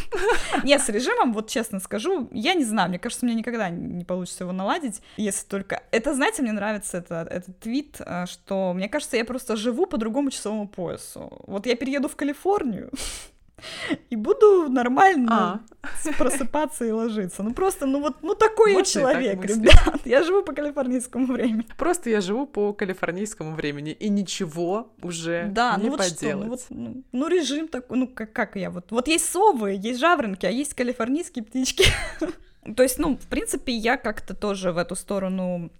Нет, 0.64 0.80
с 0.82 0.88
режимом, 0.88 1.32
вот 1.32 1.48
честно 1.48 1.80
скажу, 1.80 2.28
я 2.32 2.54
не 2.54 2.64
знаю, 2.64 2.88
мне 2.88 2.98
кажется, 2.98 3.24
мне 3.26 3.34
никогда 3.34 3.68
не 3.68 4.04
получится 4.04 4.44
его 4.44 4.52
наладить, 4.52 5.02
если 5.16 5.46
только... 5.46 5.82
Это, 5.90 6.14
знаете, 6.14 6.42
мне 6.42 6.52
нравится 6.52 6.98
это, 6.98 7.26
этот 7.30 7.58
твит, 7.58 7.96
э, 8.00 8.26
что, 8.26 8.72
мне 8.74 8.88
кажется, 8.88 9.16
я 9.16 9.24
просто 9.24 9.56
живу 9.56 9.86
по 9.86 9.96
другому 9.96 10.30
часовому 10.30 10.68
поясу. 10.68 11.42
Вот 11.46 11.66
я 11.66 11.76
перееду 11.76 12.08
в 12.08 12.16
Калифорнию, 12.16 12.90
и 14.10 14.16
буду 14.16 14.68
нормально 14.68 15.62
а. 15.82 16.10
просыпаться 16.18 16.84
и 16.84 16.90
ложиться. 16.90 17.42
Ну 17.42 17.52
просто, 17.52 17.86
ну 17.86 18.00
вот, 18.00 18.16
ну 18.22 18.34
такой 18.34 18.74
вот 18.74 18.80
я 18.80 18.84
человек, 18.84 19.44
ребят. 19.44 20.00
Я 20.04 20.22
живу 20.22 20.42
по 20.42 20.52
калифорнийскому 20.52 21.26
времени. 21.26 21.66
Просто 21.76 22.10
я 22.10 22.20
живу 22.20 22.46
по 22.46 22.72
калифорнийскому 22.72 23.54
времени, 23.54 23.92
и 23.92 24.08
ничего 24.08 24.92
уже 25.02 25.48
да, 25.50 25.76
не 25.76 25.84
ну 25.84 25.90
вот 25.90 25.98
поделать. 25.98 26.62
Что, 26.62 26.74
ну, 26.74 26.84
вот, 26.86 26.94
ну, 26.94 27.02
ну 27.12 27.28
режим 27.28 27.68
такой, 27.68 27.98
ну 27.98 28.08
как, 28.08 28.32
как 28.32 28.56
я 28.56 28.70
вот. 28.70 28.90
Вот 28.90 29.08
есть 29.08 29.28
совы, 29.30 29.78
есть 29.80 30.00
жаворонки, 30.00 30.46
а 30.46 30.50
есть 30.50 30.74
калифорнийские 30.74 31.44
птички. 31.44 31.84
То 32.76 32.82
есть, 32.82 32.98
ну, 32.98 33.16
в 33.16 33.26
принципе, 33.28 33.72
я 33.72 33.96
как-то 33.96 34.34
тоже 34.34 34.72
в 34.72 34.78
эту 34.78 34.94
сторону 34.94 35.70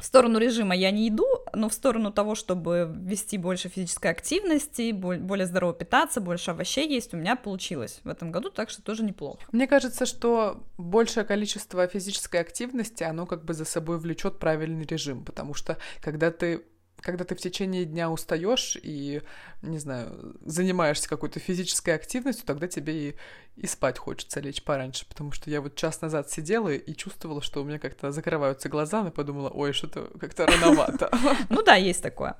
в 0.00 0.04
сторону 0.04 0.38
режима 0.38 0.74
я 0.74 0.90
не 0.90 1.08
иду, 1.08 1.26
но 1.52 1.68
в 1.68 1.74
сторону 1.74 2.12
того, 2.12 2.34
чтобы 2.34 2.92
вести 3.02 3.38
больше 3.38 3.68
физической 3.68 4.10
активности, 4.10 4.92
более 4.92 5.46
здорово 5.46 5.74
питаться, 5.74 6.20
больше 6.20 6.50
овощей 6.52 6.88
есть, 6.88 7.14
у 7.14 7.16
меня 7.16 7.36
получилось 7.36 8.00
в 8.04 8.08
этом 8.08 8.32
году, 8.32 8.50
так 8.50 8.70
что 8.70 8.82
тоже 8.82 9.04
неплохо. 9.04 9.38
Мне 9.52 9.66
кажется, 9.66 10.06
что 10.06 10.64
большее 10.78 11.24
количество 11.24 11.86
физической 11.86 12.40
активности, 12.40 13.02
оно 13.02 13.26
как 13.26 13.44
бы 13.44 13.54
за 13.54 13.64
собой 13.64 13.98
влечет 13.98 14.38
правильный 14.38 14.84
режим, 14.84 15.24
потому 15.24 15.54
что 15.54 15.76
когда 16.00 16.30
ты 16.30 16.64
когда 17.00 17.24
ты 17.24 17.34
в 17.34 17.38
течение 17.38 17.84
дня 17.84 18.10
устаешь 18.10 18.76
и, 18.82 19.22
не 19.62 19.78
знаю, 19.78 20.36
занимаешься 20.44 21.08
какой-то 21.08 21.38
физической 21.40 21.94
активностью, 21.94 22.46
тогда 22.46 22.66
тебе 22.66 23.10
и, 23.10 23.16
и 23.56 23.66
спать 23.66 23.98
хочется 23.98 24.40
лечь 24.40 24.62
пораньше, 24.62 25.06
потому 25.06 25.32
что 25.32 25.50
я 25.50 25.60
вот 25.60 25.76
час 25.76 26.00
назад 26.00 26.30
сидела 26.30 26.70
и 26.70 26.94
чувствовала, 26.94 27.42
что 27.42 27.60
у 27.60 27.64
меня 27.64 27.78
как-то 27.78 28.10
закрываются 28.10 28.68
глаза, 28.68 29.06
и 29.06 29.10
подумала, 29.10 29.50
ой, 29.50 29.72
что-то 29.72 30.10
как-то 30.18 30.46
рановато. 30.46 31.10
Ну 31.50 31.62
да, 31.62 31.74
есть 31.74 32.02
такое. 32.02 32.36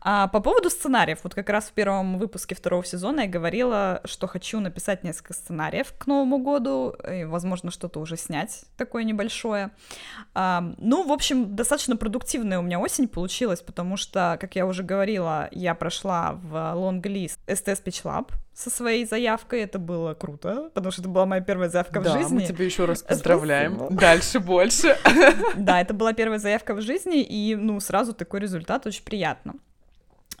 А 0.00 0.28
по 0.28 0.40
поводу 0.40 0.70
сценариев, 0.70 1.20
вот 1.24 1.34
как 1.34 1.48
раз 1.48 1.66
в 1.66 1.72
первом 1.72 2.18
выпуске 2.18 2.54
второго 2.54 2.84
сезона 2.84 3.22
я 3.22 3.26
говорила, 3.26 4.00
что 4.04 4.26
хочу 4.26 4.60
написать 4.60 5.02
несколько 5.02 5.34
сценариев 5.34 5.92
к 5.98 6.06
Новому 6.06 6.38
году, 6.38 6.94
и, 7.10 7.24
возможно, 7.24 7.70
что-то 7.70 8.00
уже 8.00 8.16
снять 8.16 8.64
такое 8.76 9.04
небольшое. 9.04 9.70
Ну, 10.34 11.06
в 11.06 11.12
общем, 11.12 11.56
достаточно 11.56 11.96
продуктивная 11.96 12.58
у 12.58 12.62
меня 12.62 12.78
осень 12.78 13.08
получилась, 13.08 13.60
потому 13.60 13.96
что, 13.96 14.38
как 14.40 14.54
я 14.56 14.66
уже 14.66 14.82
говорила, 14.82 15.48
я 15.52 15.74
прошла 15.74 16.32
в 16.32 16.59
лонглист 16.74 17.38
STS 17.46 17.82
Pitch 17.84 18.04
Lab 18.04 18.30
со 18.54 18.70
своей 18.70 19.06
заявкой, 19.06 19.62
это 19.62 19.78
было 19.78 20.14
круто, 20.14 20.70
потому 20.74 20.92
что 20.92 21.02
это 21.02 21.08
была 21.08 21.26
моя 21.26 21.40
первая 21.40 21.68
заявка 21.68 22.00
да, 22.00 22.10
в 22.10 22.18
жизни. 22.18 22.34
мы 22.34 22.42
тебя 22.42 22.64
еще 22.64 22.84
раз 22.84 23.02
поздравляем. 23.02 23.76
Спасибо. 23.76 24.00
Дальше 24.00 24.40
больше. 24.40 24.96
Да, 25.56 25.80
это 25.80 25.94
была 25.94 26.12
первая 26.12 26.38
заявка 26.38 26.74
в 26.74 26.80
жизни, 26.80 27.22
и, 27.22 27.54
ну, 27.56 27.80
сразу 27.80 28.12
такой 28.14 28.40
результат 28.40 28.86
очень 28.86 29.04
приятно. 29.04 29.54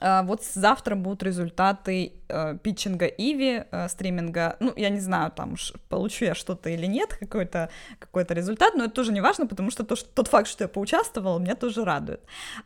А, 0.00 0.22
вот 0.22 0.42
завтра 0.44 0.94
будут 0.96 1.22
результаты 1.22 2.12
э, 2.28 2.56
питчинга 2.62 3.06
Иви, 3.06 3.64
э, 3.70 3.88
стриминга. 3.88 4.56
Ну, 4.60 4.72
я 4.76 4.88
не 4.88 5.00
знаю, 5.00 5.30
там, 5.30 5.56
получу 5.88 6.24
я 6.24 6.34
что-то 6.34 6.70
или 6.70 6.86
нет, 6.86 7.14
какой-то 7.14 7.68
какой 7.98 8.24
результат, 8.30 8.74
но 8.74 8.84
это 8.84 8.94
тоже 8.94 9.12
не 9.12 9.20
важно, 9.20 9.46
потому 9.46 9.70
что, 9.70 9.84
то, 9.84 9.96
что 9.96 10.08
тот 10.08 10.28
факт, 10.28 10.48
что 10.48 10.64
я 10.64 10.68
поучаствовала, 10.68 11.38
меня 11.38 11.54
тоже 11.54 11.84
радует. 11.84 12.20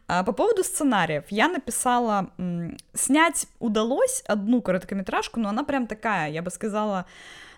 А, 0.07 0.23
по 0.23 0.33
поводу 0.33 0.63
сценариев. 0.63 1.25
Я 1.31 1.49
написала... 1.49 2.31
Снять 2.93 3.47
удалось 3.59 4.23
одну 4.29 4.63
короткометражку, 4.63 5.41
но 5.41 5.49
она 5.49 5.65
прям 5.65 5.87
такая, 5.87 6.31
я 6.31 6.43
бы 6.43 6.51
сказала, 6.51 7.07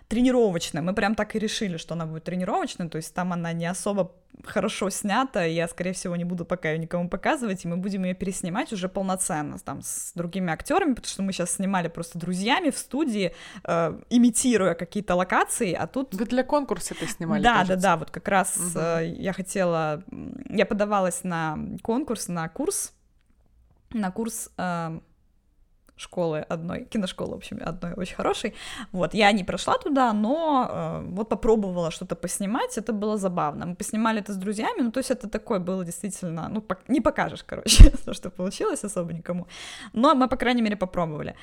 тренировочная. 0.07 0.81
Мы 0.81 0.93
прям 0.93 1.15
так 1.15 1.35
и 1.35 1.39
решили, 1.39 1.77
что 1.77 1.93
она 1.93 2.05
будет 2.05 2.23
тренировочная, 2.23 2.87
то 2.87 2.95
есть 2.97 3.13
там 3.13 3.33
она 3.33 3.53
не 3.53 3.65
особо 3.65 4.13
хорошо 4.45 4.89
снята, 4.89 5.43
я, 5.43 5.67
скорее 5.67 5.93
всего, 5.93 6.15
не 6.15 6.23
буду 6.23 6.45
пока 6.45 6.71
ее 6.71 6.77
никому 6.77 7.09
показывать, 7.09 7.65
и 7.65 7.67
мы 7.67 7.77
будем 7.77 8.03
ее 8.03 8.13
переснимать 8.13 8.71
уже 8.71 8.87
полноценно, 8.87 9.57
там, 9.59 9.81
с 9.81 10.11
другими 10.15 10.51
актерами, 10.51 10.93
потому 10.93 11.09
что 11.09 11.23
мы 11.23 11.33
сейчас 11.33 11.55
снимали 11.55 11.87
просто 11.87 12.19
друзьями 12.19 12.69
в 12.69 12.77
студии, 12.77 13.33
э, 13.63 13.99
имитируя 14.09 14.75
какие-то 14.75 15.15
локации, 15.15 15.73
а 15.73 15.87
тут... 15.87 16.13
Вы 16.13 16.25
для 16.25 16.43
конкурса 16.43 16.93
это 16.93 17.07
снимали, 17.07 17.41
Да, 17.41 17.59
кажется. 17.59 17.75
да, 17.75 17.81
да, 17.81 17.97
вот 17.97 18.11
как 18.11 18.27
раз 18.27 18.55
угу. 18.57 18.79
э, 18.79 19.13
я 19.17 19.33
хотела... 19.33 20.03
Я 20.49 20.65
подавалась 20.65 21.23
на 21.23 21.57
конкурс, 21.81 22.27
на 22.27 22.47
курс, 22.47 22.93
на 23.91 24.11
курс... 24.11 24.51
Э, 24.57 24.99
школы 25.97 26.39
одной, 26.39 26.85
киношколы, 26.85 27.33
в 27.33 27.37
общем, 27.37 27.59
одной 27.65 27.93
очень 27.93 28.15
хорошей. 28.15 28.53
Вот, 28.91 29.13
я 29.13 29.31
не 29.31 29.43
прошла 29.43 29.77
туда, 29.77 30.13
но 30.13 30.69
э, 30.69 31.05
вот 31.09 31.29
попробовала 31.29 31.91
что-то 31.91 32.15
поснимать, 32.15 32.77
это 32.77 32.93
было 32.93 33.17
забавно. 33.17 33.65
Мы 33.65 33.75
поснимали 33.75 34.19
это 34.19 34.33
с 34.33 34.37
друзьями, 34.37 34.81
ну, 34.81 34.91
то 34.91 34.99
есть 34.99 35.11
это 35.11 35.27
такое 35.29 35.59
было 35.59 35.83
действительно, 35.83 36.49
ну, 36.49 36.61
по- 36.61 36.77
не 36.87 37.01
покажешь, 37.01 37.43
короче, 37.43 37.89
то, 38.05 38.13
что 38.13 38.29
получилось 38.29 38.83
особо 38.83 39.13
никому, 39.13 39.47
но 39.93 40.15
мы, 40.15 40.27
по 40.27 40.37
крайней 40.37 40.61
мере, 40.61 40.75
попробовали. 40.75 41.35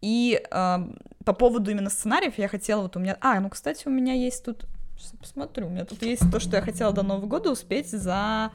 И 0.00 0.40
э, 0.50 0.78
по 1.24 1.32
поводу 1.32 1.70
именно 1.70 1.90
сценариев 1.90 2.38
я 2.38 2.48
хотела, 2.48 2.82
вот 2.82 2.96
у 2.96 3.00
меня, 3.00 3.16
а, 3.20 3.40
ну, 3.40 3.50
кстати, 3.50 3.86
у 3.88 3.90
меня 3.90 4.14
есть 4.14 4.44
тут, 4.44 4.64
сейчас 4.96 5.12
посмотрю, 5.20 5.66
у 5.66 5.70
меня 5.70 5.84
тут 5.84 6.02
есть 6.02 6.30
то, 6.32 6.40
что 6.40 6.56
я 6.56 6.62
хотела 6.62 6.92
до 6.92 7.02
Нового 7.02 7.26
года 7.26 7.50
успеть 7.50 7.90
за 7.90 8.50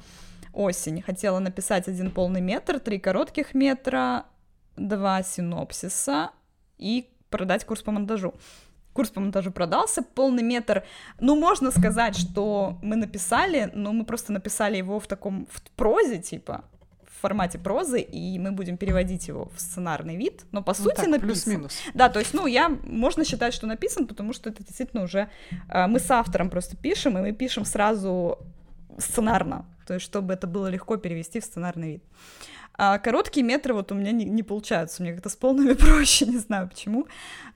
осень. 0.53 1.01
Хотела 1.01 1.39
написать 1.39 1.87
один 1.87 2.11
полный 2.11 2.41
метр, 2.41 2.79
три 2.79 2.99
коротких 2.99 3.53
метра, 3.53 4.25
два 4.75 5.23
синопсиса 5.23 6.31
и 6.77 7.09
продать 7.29 7.65
курс 7.65 7.81
по 7.81 7.91
монтажу. 7.91 8.33
Курс 8.93 9.09
по 9.09 9.19
монтажу 9.19 9.51
продался, 9.51 10.03
полный 10.03 10.43
метр. 10.43 10.83
Ну, 11.19 11.35
можно 11.35 11.71
сказать, 11.71 12.15
что 12.15 12.77
мы 12.83 12.95
написали, 12.95 13.71
но 13.73 13.91
мы 13.91 14.05
просто 14.05 14.31
написали 14.31 14.77
его 14.77 14.99
в 14.99 15.07
таком, 15.07 15.47
в 15.51 15.61
прозе, 15.71 16.19
типа, 16.19 16.63
в 17.07 17.21
формате 17.21 17.57
прозы, 17.57 18.01
и 18.01 18.37
мы 18.37 18.51
будем 18.51 18.77
переводить 18.77 19.27
его 19.27 19.49
в 19.55 19.59
сценарный 19.59 20.15
вид, 20.15 20.43
но 20.51 20.61
по 20.61 20.75
ну, 20.77 20.83
сути 20.83 20.95
так, 20.95 21.07
написан. 21.07 21.27
Плюс-минус. 21.27 21.81
Да, 21.95 22.09
то 22.09 22.19
есть, 22.19 22.35
ну, 22.35 22.45
я, 22.45 22.69
можно 22.69 23.25
считать, 23.25 23.55
что 23.55 23.65
написан, 23.65 24.05
потому 24.05 24.33
что 24.33 24.51
это 24.51 24.63
действительно 24.63 25.03
уже, 25.03 25.29
э, 25.69 25.87
мы 25.87 25.99
с 25.99 26.11
автором 26.11 26.51
просто 26.51 26.77
пишем, 26.77 27.17
и 27.17 27.21
мы 27.21 27.31
пишем 27.31 27.65
сразу 27.65 28.37
сценарно, 28.99 29.65
то 29.87 29.95
есть, 29.95 30.05
чтобы 30.05 30.33
это 30.33 30.45
было 30.45 30.67
легко 30.67 30.97
перевести 30.97 31.39
в 31.39 31.45
сценарный 31.45 31.93
вид. 31.93 32.03
А 32.75 32.97
короткие 32.97 33.45
метры 33.45 33.73
вот 33.73 33.91
у 33.91 33.95
меня 33.95 34.11
не, 34.11 34.25
не 34.25 34.43
получаются, 34.43 35.03
мне 35.03 35.13
как-то 35.13 35.29
с 35.29 35.35
полными 35.35 35.73
проще, 35.73 36.25
не 36.25 36.37
знаю 36.37 36.69
почему. 36.69 37.07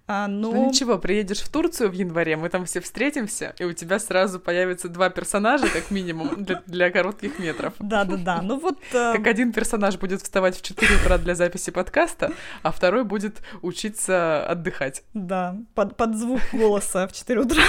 А, 0.10 0.28
но... 0.28 0.52
Ну 0.52 0.70
ничего, 0.70 0.98
приедешь 0.98 1.42
в 1.42 1.50
Турцию 1.50 1.90
в 1.90 1.94
январе, 1.94 2.38
мы 2.38 2.48
там 2.48 2.66
все 2.66 2.80
встретимся, 2.80 3.54
и 3.60 3.66
у 3.66 3.74
тебя 3.74 4.00
сразу 4.00 4.40
появятся 4.40 4.88
два 4.88 5.10
персонажа, 5.10 5.68
как 5.68 5.92
минимум, 5.92 6.46
для, 6.46 6.64
для 6.66 6.90
коротких 6.92 7.40
метров. 7.40 7.74
Да-да-да, 7.80 8.42
ну 8.42 8.58
вот... 8.58 8.80
Э... 8.94 9.14
Как 9.14 9.28
один 9.28 9.52
персонаж 9.52 9.98
будет 9.98 10.22
вставать 10.22 10.58
в 10.58 10.62
4 10.62 10.96
утра 10.96 11.18
для 11.18 11.36
записи 11.36 11.72
подкаста, 11.72 12.32
а 12.64 12.72
второй 12.72 13.04
будет 13.04 13.42
учиться 13.62 14.48
отдыхать. 14.48 15.04
Да, 15.14 15.58
под, 15.76 15.98
под 15.98 16.16
звук 16.16 16.40
голоса 16.54 17.06
в 17.08 17.12
4 17.12 17.42
утра 17.42 17.64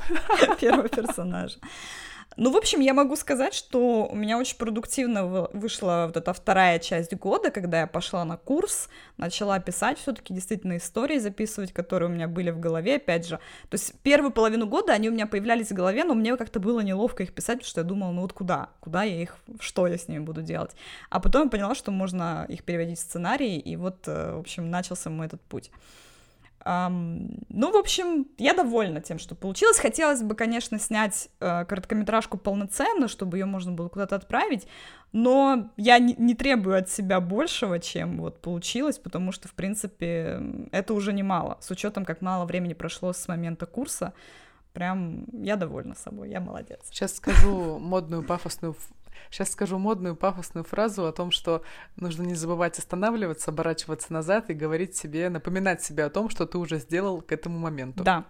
первого 0.60 0.88
персонажа. 0.88 1.58
Ну, 2.36 2.50
в 2.50 2.56
общем, 2.56 2.80
я 2.80 2.94
могу 2.94 3.16
сказать, 3.16 3.52
что 3.52 4.06
у 4.06 4.14
меня 4.14 4.38
очень 4.38 4.56
продуктивно 4.56 5.48
вышла 5.52 6.04
вот 6.06 6.16
эта 6.16 6.32
вторая 6.32 6.78
часть 6.78 7.14
года, 7.14 7.50
когда 7.50 7.80
я 7.80 7.86
пошла 7.86 8.24
на 8.24 8.36
курс, 8.36 8.88
начала 9.18 9.58
писать 9.58 9.98
все-таки 9.98 10.32
действительно 10.32 10.76
истории 10.78 11.18
записывать, 11.18 11.72
которые 11.72 12.08
у 12.08 12.12
меня 12.12 12.28
были 12.28 12.50
в 12.50 12.58
голове, 12.58 12.96
опять 12.96 13.26
же. 13.26 13.36
То 13.68 13.74
есть 13.74 13.94
первую 14.02 14.32
половину 14.32 14.66
года 14.66 14.92
они 14.92 15.08
у 15.08 15.12
меня 15.12 15.26
появлялись 15.26 15.68
в 15.68 15.74
голове, 15.74 16.04
но 16.04 16.14
мне 16.14 16.36
как-то 16.36 16.58
было 16.58 16.80
неловко 16.80 17.22
их 17.22 17.34
писать, 17.34 17.58
потому 17.58 17.68
что 17.68 17.80
я 17.80 17.84
думала, 17.84 18.12
ну 18.12 18.22
вот 18.22 18.32
куда? 18.32 18.70
Куда 18.80 19.02
я 19.02 19.20
их, 19.20 19.36
что 19.60 19.86
я 19.86 19.98
с 19.98 20.08
ними 20.08 20.20
буду 20.20 20.42
делать? 20.42 20.72
А 21.10 21.20
потом 21.20 21.44
я 21.44 21.48
поняла, 21.50 21.74
что 21.74 21.90
можно 21.90 22.46
их 22.48 22.64
переводить 22.64 22.98
в 22.98 23.02
сценарий, 23.02 23.58
и 23.58 23.76
вот, 23.76 24.08
э, 24.08 24.34
в 24.36 24.40
общем, 24.40 24.70
начался 24.70 25.10
мой 25.10 25.26
этот 25.26 25.42
путь. 25.42 25.70
Ну, 26.64 27.72
в 27.72 27.76
общем, 27.76 28.26
я 28.38 28.54
довольна 28.54 29.00
тем, 29.00 29.18
что 29.18 29.34
получилось. 29.34 29.78
Хотелось 29.78 30.22
бы, 30.22 30.34
конечно, 30.36 30.78
снять 30.78 31.28
э, 31.40 31.64
короткометражку 31.64 32.38
полноценно, 32.38 33.08
чтобы 33.08 33.38
ее 33.38 33.46
можно 33.46 33.72
было 33.72 33.88
куда-то 33.88 34.14
отправить, 34.14 34.68
но 35.12 35.70
я 35.76 35.98
не 35.98 36.34
требую 36.34 36.78
от 36.78 36.88
себя 36.88 37.20
большего, 37.20 37.80
чем 37.80 38.20
вот 38.20 38.40
получилось, 38.40 38.98
потому 38.98 39.32
что, 39.32 39.48
в 39.48 39.54
принципе, 39.54 40.40
это 40.70 40.94
уже 40.94 41.12
немало. 41.12 41.58
С 41.60 41.70
учетом, 41.70 42.04
как 42.04 42.22
мало 42.22 42.44
времени 42.44 42.74
прошло 42.74 43.12
с 43.12 43.26
момента 43.26 43.66
курса, 43.66 44.12
прям 44.72 45.26
я 45.32 45.56
довольна 45.56 45.94
собой, 45.94 46.30
я 46.30 46.40
молодец. 46.40 46.80
Сейчас 46.84 47.16
скажу 47.16 47.78
модную 47.78 48.22
пафосную 48.22 48.76
Сейчас 49.30 49.50
скажу 49.50 49.78
модную 49.78 50.16
пафосную 50.16 50.64
фразу 50.64 51.06
о 51.06 51.12
том, 51.12 51.30
что 51.30 51.62
нужно 51.96 52.22
не 52.22 52.34
забывать 52.34 52.78
останавливаться, 52.78 53.50
оборачиваться 53.50 54.12
назад 54.12 54.50
и 54.50 54.54
говорить 54.54 54.96
себе, 54.96 55.28
напоминать 55.28 55.82
себе 55.82 56.04
о 56.04 56.10
том, 56.10 56.28
что 56.28 56.46
ты 56.46 56.58
уже 56.58 56.78
сделал 56.78 57.20
к 57.20 57.32
этому 57.32 57.58
моменту. 57.58 58.04
Да, 58.04 58.26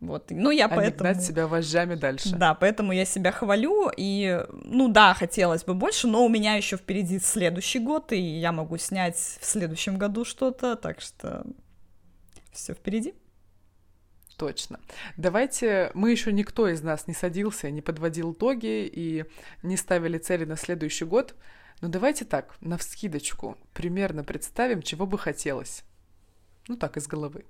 вот, 0.00 0.26
ну 0.30 0.50
я 0.50 0.66
а 0.66 0.68
поэтому... 0.68 1.14
не 1.14 1.20
себя 1.20 1.46
вожжами 1.46 1.94
дальше. 1.94 2.36
Да, 2.36 2.54
поэтому 2.54 2.92
я 2.92 3.06
себя 3.06 3.32
хвалю, 3.32 3.90
и, 3.96 4.44
ну 4.52 4.88
да, 4.88 5.14
хотелось 5.14 5.64
бы 5.64 5.72
больше, 5.74 6.06
но 6.06 6.24
у 6.24 6.28
меня 6.28 6.54
еще 6.54 6.76
впереди 6.76 7.18
следующий 7.18 7.78
год, 7.78 8.12
и 8.12 8.20
я 8.20 8.52
могу 8.52 8.76
снять 8.76 9.16
в 9.16 9.44
следующем 9.44 9.96
году 9.96 10.24
что-то, 10.24 10.76
так 10.76 11.00
что 11.00 11.46
все 12.52 12.74
впереди. 12.74 13.14
Точно. 14.36 14.80
Давайте, 15.16 15.90
мы 15.94 16.10
еще 16.10 16.30
никто 16.30 16.68
из 16.68 16.82
нас 16.82 17.06
не 17.06 17.14
садился, 17.14 17.70
не 17.70 17.80
подводил 17.80 18.32
итоги 18.32 18.86
и 18.92 19.24
не 19.62 19.76
ставили 19.76 20.18
цели 20.18 20.44
на 20.44 20.56
следующий 20.56 21.06
год. 21.06 21.34
Но 21.80 21.88
давайте 21.88 22.24
так, 22.24 22.56
на 22.60 22.76
вскидочку, 22.76 23.56
примерно 23.72 24.24
представим, 24.24 24.82
чего 24.82 25.06
бы 25.06 25.18
хотелось. 25.18 25.84
Ну 26.68 26.76
так, 26.76 26.96
из 26.98 27.06
головы. 27.06 27.44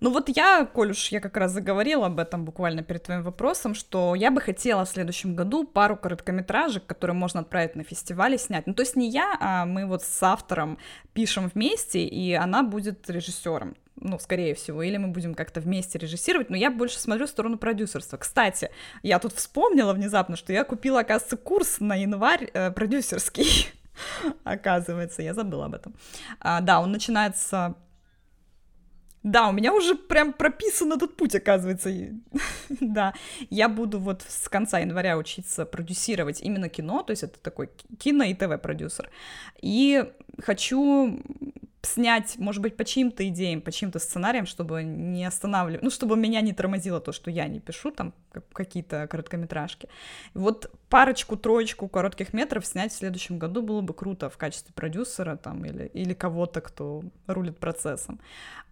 Ну 0.00 0.10
вот 0.10 0.28
я, 0.28 0.66
коль 0.66 0.90
уж 0.90 1.08
я 1.08 1.20
как 1.20 1.36
раз 1.36 1.52
заговорила 1.52 2.06
об 2.06 2.18
этом 2.18 2.44
буквально 2.44 2.82
перед 2.82 3.04
твоим 3.04 3.22
вопросом, 3.22 3.74
что 3.74 4.14
я 4.16 4.30
бы 4.32 4.40
хотела 4.40 4.84
в 4.84 4.88
следующем 4.88 5.36
году 5.36 5.64
пару 5.64 5.96
короткометражек, 5.96 6.84
которые 6.84 7.16
можно 7.16 7.40
отправить 7.40 7.76
на 7.76 7.84
фестиваль 7.84 8.34
и 8.34 8.38
снять. 8.38 8.66
Ну 8.66 8.74
то 8.74 8.82
есть 8.82 8.96
не 8.96 9.08
я, 9.08 9.36
а 9.40 9.66
мы 9.66 9.86
вот 9.86 10.02
с 10.02 10.22
автором 10.22 10.78
пишем 11.12 11.48
вместе, 11.54 12.04
и 12.04 12.32
она 12.32 12.64
будет 12.64 13.08
режиссером 13.08 13.76
ну, 13.96 14.18
скорее 14.18 14.54
всего, 14.54 14.82
или 14.82 14.96
мы 14.96 15.08
будем 15.08 15.34
как-то 15.34 15.60
вместе 15.60 15.98
режиссировать, 15.98 16.50
но 16.50 16.56
я 16.56 16.70
больше 16.70 16.98
смотрю 16.98 17.26
в 17.26 17.30
сторону 17.30 17.58
продюсерства. 17.58 18.16
Кстати, 18.16 18.70
я 19.02 19.18
тут 19.18 19.32
вспомнила 19.34 19.92
внезапно, 19.92 20.36
что 20.36 20.52
я 20.52 20.64
купила, 20.64 21.00
оказывается, 21.00 21.36
курс 21.36 21.80
на 21.80 21.94
январь 21.94 22.50
э, 22.52 22.70
продюсерский. 22.70 23.68
Оказывается, 24.44 25.22
я 25.22 25.34
забыла 25.34 25.66
об 25.66 25.74
этом. 25.74 25.94
А, 26.40 26.60
да, 26.60 26.80
он 26.80 26.90
начинается 26.90 27.76
да, 29.24 29.48
у 29.48 29.52
меня 29.52 29.72
уже 29.72 29.94
прям 29.94 30.34
прописан 30.34 30.92
этот 30.92 31.16
путь, 31.16 31.34
оказывается. 31.34 31.90
да, 32.68 33.14
я 33.48 33.70
буду 33.70 33.98
вот 33.98 34.22
с 34.28 34.50
конца 34.50 34.80
января 34.80 35.16
учиться 35.16 35.64
продюсировать 35.64 36.42
именно 36.42 36.68
кино, 36.68 37.02
то 37.02 37.12
есть 37.12 37.22
это 37.22 37.40
такой 37.40 37.70
кино 37.98 38.24
и 38.24 38.34
ТВ-продюсер. 38.34 39.10
И 39.62 40.04
хочу 40.42 41.22
снять, 41.84 42.38
может 42.38 42.62
быть, 42.62 42.76
по 42.76 42.84
чьим-то 42.84 43.26
идеям, 43.28 43.60
по 43.60 43.72
чьим-то 43.72 43.98
сценариям, 43.98 44.46
чтобы 44.46 44.82
не 44.82 45.24
останавливать, 45.24 45.82
ну, 45.82 45.90
чтобы 45.90 46.16
меня 46.16 46.40
не 46.40 46.52
тормозило 46.52 47.00
то, 47.00 47.12
что 47.12 47.30
я 47.30 47.46
не 47.48 47.60
пишу 47.60 47.90
там 47.90 48.12
какие-то 48.52 49.06
короткометражки. 49.06 49.88
Вот 50.34 50.70
парочку, 50.88 51.36
троечку 51.36 51.88
коротких 51.88 52.32
метров 52.32 52.66
снять 52.66 52.92
в 52.92 52.96
следующем 52.96 53.38
году 53.38 53.62
было 53.62 53.80
бы 53.80 53.94
круто 53.94 54.28
в 54.28 54.36
качестве 54.36 54.72
продюсера 54.74 55.36
там 55.36 55.64
или, 55.64 55.86
или 55.86 56.14
кого-то, 56.14 56.60
кто 56.60 57.02
рулит 57.26 57.58
процессом. 57.58 58.20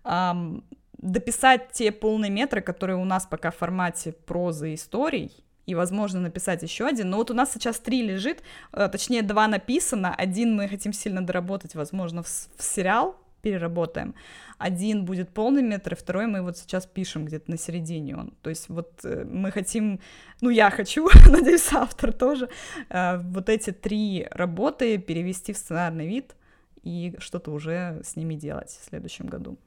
Um, 0.05 0.65
дописать 0.99 1.73
те 1.73 1.93
полные 1.93 2.31
метры, 2.31 2.61
которые 2.61 2.97
у 2.97 3.05
нас 3.05 3.27
пока 3.27 3.51
в 3.51 3.57
формате 3.57 4.13
прозы 4.13 4.73
и 4.73 4.75
историй, 4.75 5.45
и, 5.67 5.75
возможно, 5.75 6.21
написать 6.21 6.63
еще 6.63 6.87
один. 6.87 7.11
Но 7.11 7.17
вот 7.17 7.31
у 7.31 7.35
нас 7.35 7.53
сейчас 7.53 7.79
три 7.79 8.03
лежит, 8.03 8.43
э, 8.73 8.89
точнее, 8.89 9.23
два 9.23 9.49
написано, 9.49 10.15
один 10.15 10.57
мы 10.57 10.69
хотим 10.69 10.93
сильно 10.93 11.25
доработать, 11.25 11.75
возможно, 11.75 12.23
в, 12.23 12.27
в 12.27 12.63
сериал 12.63 13.17
переработаем. 13.43 14.15
Один 14.59 15.05
будет 15.05 15.29
полный 15.31 15.63
метр, 15.63 15.93
и 15.93 15.97
второй 15.97 16.27
мы 16.27 16.43
вот 16.43 16.57
сейчас 16.57 16.87
пишем 16.87 17.25
где-то 17.25 17.51
на 17.51 17.59
середине 17.59 18.17
он. 18.17 18.35
То 18.43 18.51
есть 18.51 18.69
вот 18.69 19.01
э, 19.05 19.25
мы 19.25 19.51
хотим, 19.51 20.01
ну 20.41 20.51
я 20.51 20.71
хочу, 20.71 21.09
надеюсь, 21.29 21.73
автор 21.73 22.13
тоже, 22.13 22.49
э, 22.89 23.19
вот 23.19 23.49
эти 23.49 23.71
три 23.71 24.27
работы 24.31 24.99
перевести 24.99 25.53
в 25.53 25.59
сценарный 25.59 26.07
вид 26.07 26.37
и 26.83 27.15
что-то 27.19 27.51
уже 27.53 28.01
с 28.05 28.17
ними 28.17 28.35
делать 28.35 28.71
в 28.71 28.89
следующем 28.89 29.27
году. 29.27 29.59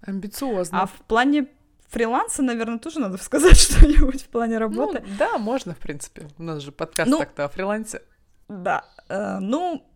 Амбициозно. 0.00 0.82
А 0.82 0.86
в 0.86 1.00
плане 1.06 1.46
фриланса, 1.94 2.42
наверное, 2.42 2.78
тоже 2.78 2.98
надо 2.98 3.16
сказать 3.16 3.56
что-нибудь 3.60 4.22
в 4.22 4.28
плане 4.28 4.58
работы. 4.58 5.02
Ну, 5.06 5.14
да, 5.18 5.38
можно, 5.38 5.74
в 5.74 5.78
принципе. 5.78 6.28
У 6.38 6.42
нас 6.42 6.62
же 6.62 6.72
подкаст 6.72 7.10
ну, 7.10 7.18
так-то 7.18 7.44
о 7.44 7.48
фрилансе. 7.48 8.02
Да. 8.48 8.84
Э, 9.08 9.38
ну, 9.38 9.86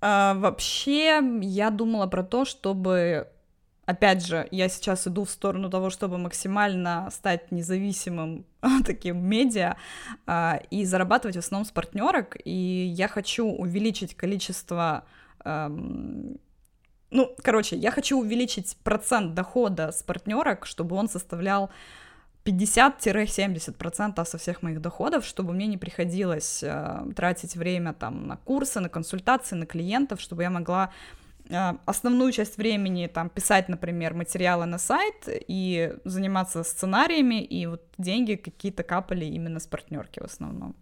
э, 0.00 0.34
вообще, 0.34 1.20
я 1.40 1.70
думала 1.70 2.06
про 2.06 2.22
то, 2.22 2.44
чтобы 2.44 3.28
опять 3.86 4.26
же, 4.26 4.46
я 4.50 4.68
сейчас 4.68 5.06
иду 5.06 5.24
в 5.24 5.30
сторону 5.30 5.70
того, 5.70 5.90
чтобы 5.90 6.18
максимально 6.18 7.08
стать 7.10 7.50
независимым 7.52 8.44
таким 8.84 9.24
медиа 9.24 9.76
а, 10.26 10.60
и 10.70 10.84
зарабатывать 10.84 11.36
в 11.36 11.38
основном 11.38 11.64
с 11.64 11.70
партнерок. 11.70 12.36
И 12.44 12.50
я 12.96 13.08
хочу 13.08 13.46
увеличить 13.46 14.14
количество 14.14 15.04
ну, 17.16 17.34
короче, 17.42 17.76
я 17.76 17.90
хочу 17.90 18.18
увеличить 18.18 18.76
процент 18.84 19.34
дохода 19.34 19.90
с 19.90 20.02
партнерок, 20.02 20.66
чтобы 20.66 20.96
он 20.96 21.08
составлял 21.08 21.70
50-70% 22.44 24.24
со 24.24 24.38
всех 24.38 24.62
моих 24.62 24.80
доходов, 24.80 25.24
чтобы 25.24 25.52
мне 25.52 25.66
не 25.66 25.78
приходилось 25.78 26.62
э, 26.62 27.12
тратить 27.16 27.56
время 27.56 27.92
там 27.92 28.26
на 28.26 28.36
курсы, 28.36 28.80
на 28.80 28.88
консультации, 28.88 29.56
на 29.56 29.66
клиентов, 29.66 30.20
чтобы 30.20 30.42
я 30.42 30.50
могла 30.50 30.90
а, 31.50 31.76
основную 31.86 32.32
часть 32.32 32.58
времени 32.58 33.06
там 33.06 33.28
писать, 33.28 33.68
например, 33.68 34.14
материалы 34.14 34.66
на 34.66 34.78
сайт 34.78 35.28
и 35.48 35.94
заниматься 36.04 36.64
сценариями, 36.64 37.42
и 37.42 37.66
вот 37.66 37.82
деньги 37.98 38.34
какие-то 38.34 38.82
капали 38.82 39.24
именно 39.24 39.58
с 39.58 39.66
партнерки 39.66 40.20
в 40.20 40.24
основном. 40.24 40.74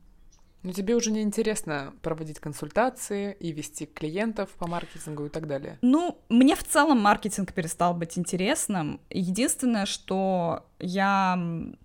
Но 0.65 0.73
тебе 0.73 0.95
уже 0.95 1.11
не 1.11 1.23
интересно 1.23 1.95
проводить 2.03 2.41
консультации 2.41 3.37
и 3.39 3.53
вести 3.53 3.87
клиентов 3.87 4.51
по 4.59 4.67
маркетингу 4.67 5.27
и 5.27 5.29
так 5.29 5.47
далее. 5.47 5.79
Ну, 5.83 6.19
мне 6.31 6.57
в 6.57 6.65
целом 6.65 7.01
маркетинг 7.01 7.53
перестал 7.53 7.95
быть 7.95 8.19
интересным. 8.19 9.01
Единственное, 9.11 9.85
что 9.85 10.67
я 10.85 11.39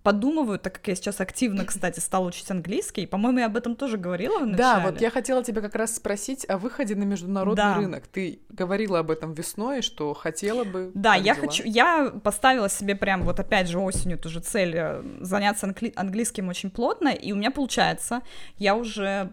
подумываю, 0.03 0.59
так 0.59 0.73
как 0.73 0.87
я 0.87 0.95
сейчас 0.95 1.21
активно, 1.21 1.65
кстати, 1.65 1.99
стала 1.99 2.27
учить 2.27 2.49
английский, 2.51 3.05
по-моему, 3.05 3.39
я 3.39 3.45
об 3.45 3.57
этом 3.57 3.75
тоже 3.75 3.97
говорила 3.97 4.39
в 4.39 4.45
начале. 4.45 4.57
Да, 4.57 4.79
вот 4.91 5.01
я 5.01 5.09
хотела 5.09 5.43
тебя 5.43 5.61
как 5.61 5.75
раз 5.75 5.95
спросить 5.95 6.47
о 6.49 6.57
выходе 6.57 6.95
на 6.95 7.03
международный 7.03 7.63
да. 7.63 7.75
рынок. 7.75 8.07
Ты 8.07 8.39
говорила 8.49 8.99
об 8.99 9.11
этом 9.11 9.33
весной, 9.33 9.81
что 9.81 10.13
хотела 10.13 10.63
бы. 10.63 10.91
Да, 10.93 11.15
я 11.15 11.35
дела? 11.35 11.47
хочу, 11.47 11.63
я 11.65 12.11
поставила 12.23 12.69
себе 12.69 12.95
прям 12.95 13.23
вот 13.23 13.39
опять 13.39 13.69
же 13.69 13.79
осенью 13.79 14.17
тоже 14.17 14.41
цель 14.41 14.73
э, 14.75 15.03
заняться 15.21 15.67
англи- 15.67 15.93
английским 15.95 16.49
очень 16.49 16.69
плотно, 16.69 17.09
и 17.09 17.31
у 17.31 17.35
меня 17.35 17.51
получается. 17.51 18.21
Я 18.57 18.75
уже 18.75 19.31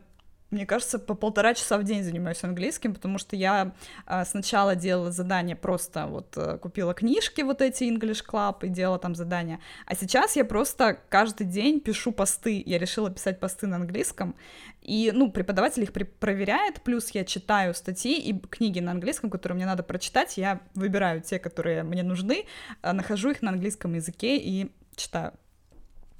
мне 0.50 0.64
кажется, 0.64 0.98
по 0.98 1.14
полтора 1.14 1.54
часа 1.54 1.76
в 1.76 1.84
день 1.84 2.04
занимаюсь 2.04 2.42
английским, 2.44 2.94
потому 2.94 3.18
что 3.18 3.34
я 3.34 3.74
а, 4.06 4.24
сначала 4.24 4.76
делала 4.76 5.10
задания 5.10 5.56
просто 5.56 6.06
вот 6.06 6.34
а, 6.36 6.58
купила 6.58 6.94
книжки 6.94 7.40
вот 7.40 7.60
эти 7.60 7.84
English 7.84 8.24
Club 8.24 8.64
и 8.64 8.68
делала 8.68 8.98
там 8.98 9.14
задания, 9.14 9.60
а 9.86 9.96
сейчас 9.96 10.36
я 10.36 10.44
просто 10.44 10.98
каждый 11.08 11.46
день 11.46 11.80
пишу 11.80 12.12
посты, 12.12 12.62
я 12.64 12.78
решила 12.78 13.10
писать 13.10 13.40
посты 13.40 13.66
на 13.66 13.76
английском, 13.76 14.36
и, 14.82 15.10
ну, 15.12 15.32
преподаватель 15.32 15.82
их 15.82 15.92
проверяет, 15.92 16.80
плюс 16.82 17.10
я 17.10 17.24
читаю 17.24 17.74
статьи 17.74 18.20
и 18.20 18.38
книги 18.38 18.78
на 18.78 18.92
английском, 18.92 19.30
которые 19.30 19.56
мне 19.56 19.66
надо 19.66 19.82
прочитать, 19.82 20.36
я 20.36 20.60
выбираю 20.74 21.22
те, 21.22 21.40
которые 21.40 21.82
мне 21.82 22.04
нужны, 22.04 22.44
а, 22.82 22.92
нахожу 22.92 23.30
их 23.30 23.42
на 23.42 23.50
английском 23.50 23.94
языке 23.94 24.36
и 24.36 24.70
читаю. 24.94 25.32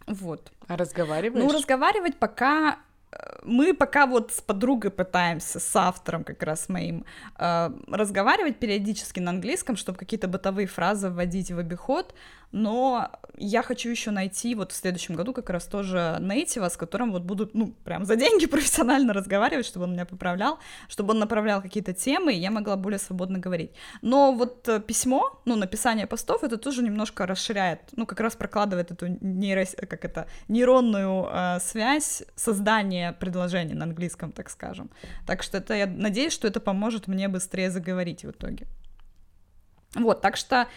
Вот. 0.09 0.53
А 0.67 0.77
разговариваешь? 0.77 1.45
Ну, 1.45 1.53
разговаривать 1.53 2.17
пока 2.17 2.79
мы 3.45 3.75
пока 3.75 4.07
вот 4.07 4.33
с 4.33 4.41
подругой 4.41 4.91
пытаемся, 4.91 5.61
с 5.61 5.77
автором 5.77 6.25
как 6.25 6.43
раз 6.43 6.69
моим, 6.69 7.05
э, 7.39 7.71
разговаривать 7.89 8.59
периодически 8.59 9.21
на 9.21 9.31
английском, 9.31 9.77
чтобы 9.77 9.99
какие-то 9.99 10.29
бытовые 10.29 10.67
фразы 10.67 11.11
вводить 11.11 11.51
в 11.51 11.59
обиход, 11.59 12.15
но 12.57 13.11
я 13.37 13.63
хочу 13.63 13.91
еще 13.91 14.11
найти 14.11 14.55
вот 14.55 14.73
в 14.73 14.75
следующем 14.75 15.15
году 15.15 15.35
как 15.35 15.51
раз 15.51 15.67
тоже 15.67 16.17
нейтива, 16.21 16.71
с 16.71 16.77
которым 16.79 17.13
вот 17.13 17.23
будут, 17.23 17.55
ну, 17.55 17.75
прям 17.85 18.07
за 18.07 18.17
деньги 18.17 18.47
профессионально 18.51 19.13
разговаривать, 19.13 19.67
чтобы 19.67 19.85
он 19.85 19.93
меня 19.93 20.07
поправлял, 20.07 20.59
чтобы 20.89 21.11
он 21.11 21.19
направлял 21.19 21.61
какие-то 21.61 21.93
темы, 21.93 22.33
и 22.33 22.39
я 22.39 22.51
могла 22.51 22.77
более 22.77 22.99
свободно 22.99 23.39
говорить. 23.39 23.73
Но 24.01 24.33
вот 24.33 24.67
э, 24.69 24.81
письмо, 24.81 25.39
ну, 25.45 25.55
написание 25.57 26.07
постов, 26.07 26.45
это 26.45 26.57
тоже 26.57 26.83
немножко 26.83 27.27
расширяет, 27.27 27.81
ну, 27.93 28.07
как 28.07 28.21
раз 28.21 28.37
прокладывает 28.37 28.91
эту 28.91 29.07
нейро... 29.21 29.67
как 29.87 30.07
это, 30.07 30.27
нейронную 30.49 31.29
э, 31.31 31.59
связь 31.61 32.23
создания 32.37 33.13
предложений 33.13 33.75
на 33.75 33.85
английском, 33.85 34.33
так 34.33 34.49
скажем. 34.49 34.89
Так 35.27 35.43
что 35.43 35.59
это, 35.59 35.75
я 35.75 35.87
надеюсь, 35.87 36.33
что 36.33 36.49
это 36.49 36.61
поможет 36.61 37.07
мне 37.07 37.29
быстрее 37.29 37.71
заговорить 37.71 38.25
в 38.25 38.31
итоге. 38.31 38.67
Вот, 39.95 40.21
так 40.21 40.37
что 40.37 40.69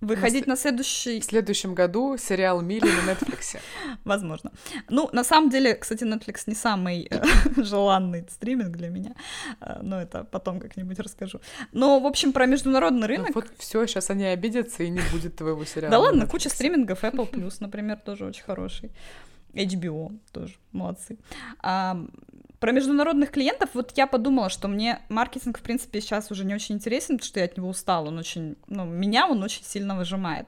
Выходить 0.00 0.46
на, 0.46 0.52
на 0.54 0.56
следующий... 0.56 1.20
В 1.20 1.24
следующем 1.24 1.74
году 1.74 2.16
сериал 2.16 2.62
«Мили» 2.62 2.86
на 2.86 3.10
Netflix. 3.10 3.58
Возможно. 4.04 4.50
Ну, 4.88 5.10
на 5.12 5.24
самом 5.24 5.50
деле, 5.50 5.74
кстати, 5.74 6.04
Netflix 6.04 6.44
не 6.46 6.54
самый 6.54 7.06
э, 7.10 7.22
желанный 7.62 8.26
стриминг 8.30 8.76
для 8.76 8.88
меня, 8.88 9.14
э, 9.60 9.80
но 9.82 10.00
это 10.00 10.24
потом 10.24 10.58
как-нибудь 10.58 10.98
расскажу. 10.98 11.40
Но, 11.72 12.00
в 12.00 12.06
общем, 12.06 12.32
про 12.32 12.46
международный 12.46 13.02
ну 13.02 13.06
рынок... 13.06 13.28
Ну, 13.28 13.34
вот 13.34 13.52
все, 13.58 13.86
сейчас 13.86 14.08
они 14.08 14.24
обидятся, 14.24 14.82
и 14.84 14.88
не 14.88 15.02
будет 15.12 15.36
твоего 15.36 15.64
сериала. 15.64 15.90
Да 15.90 15.98
ладно, 15.98 16.26
куча 16.26 16.48
стримингов, 16.48 17.04
Apple+, 17.04 17.54
например, 17.60 17.98
тоже 17.98 18.24
очень 18.24 18.44
хороший. 18.44 18.90
HBO 19.52 20.18
тоже, 20.32 20.54
молодцы. 20.72 21.18
Про 22.60 22.72
международных 22.72 23.30
клиентов, 23.30 23.70
вот 23.72 23.92
я 23.96 24.06
подумала, 24.06 24.50
что 24.50 24.68
мне 24.68 25.00
маркетинг, 25.08 25.58
в 25.58 25.62
принципе, 25.62 26.02
сейчас 26.02 26.30
уже 26.30 26.44
не 26.44 26.54
очень 26.54 26.74
интересен, 26.74 27.16
потому 27.16 27.26
что 27.26 27.40
я 27.40 27.46
от 27.46 27.56
него 27.56 27.70
устала, 27.70 28.08
он 28.08 28.18
очень, 28.18 28.56
ну, 28.66 28.84
меня 28.84 29.26
он 29.26 29.42
очень 29.42 29.64
сильно 29.64 29.96
выжимает. 29.96 30.46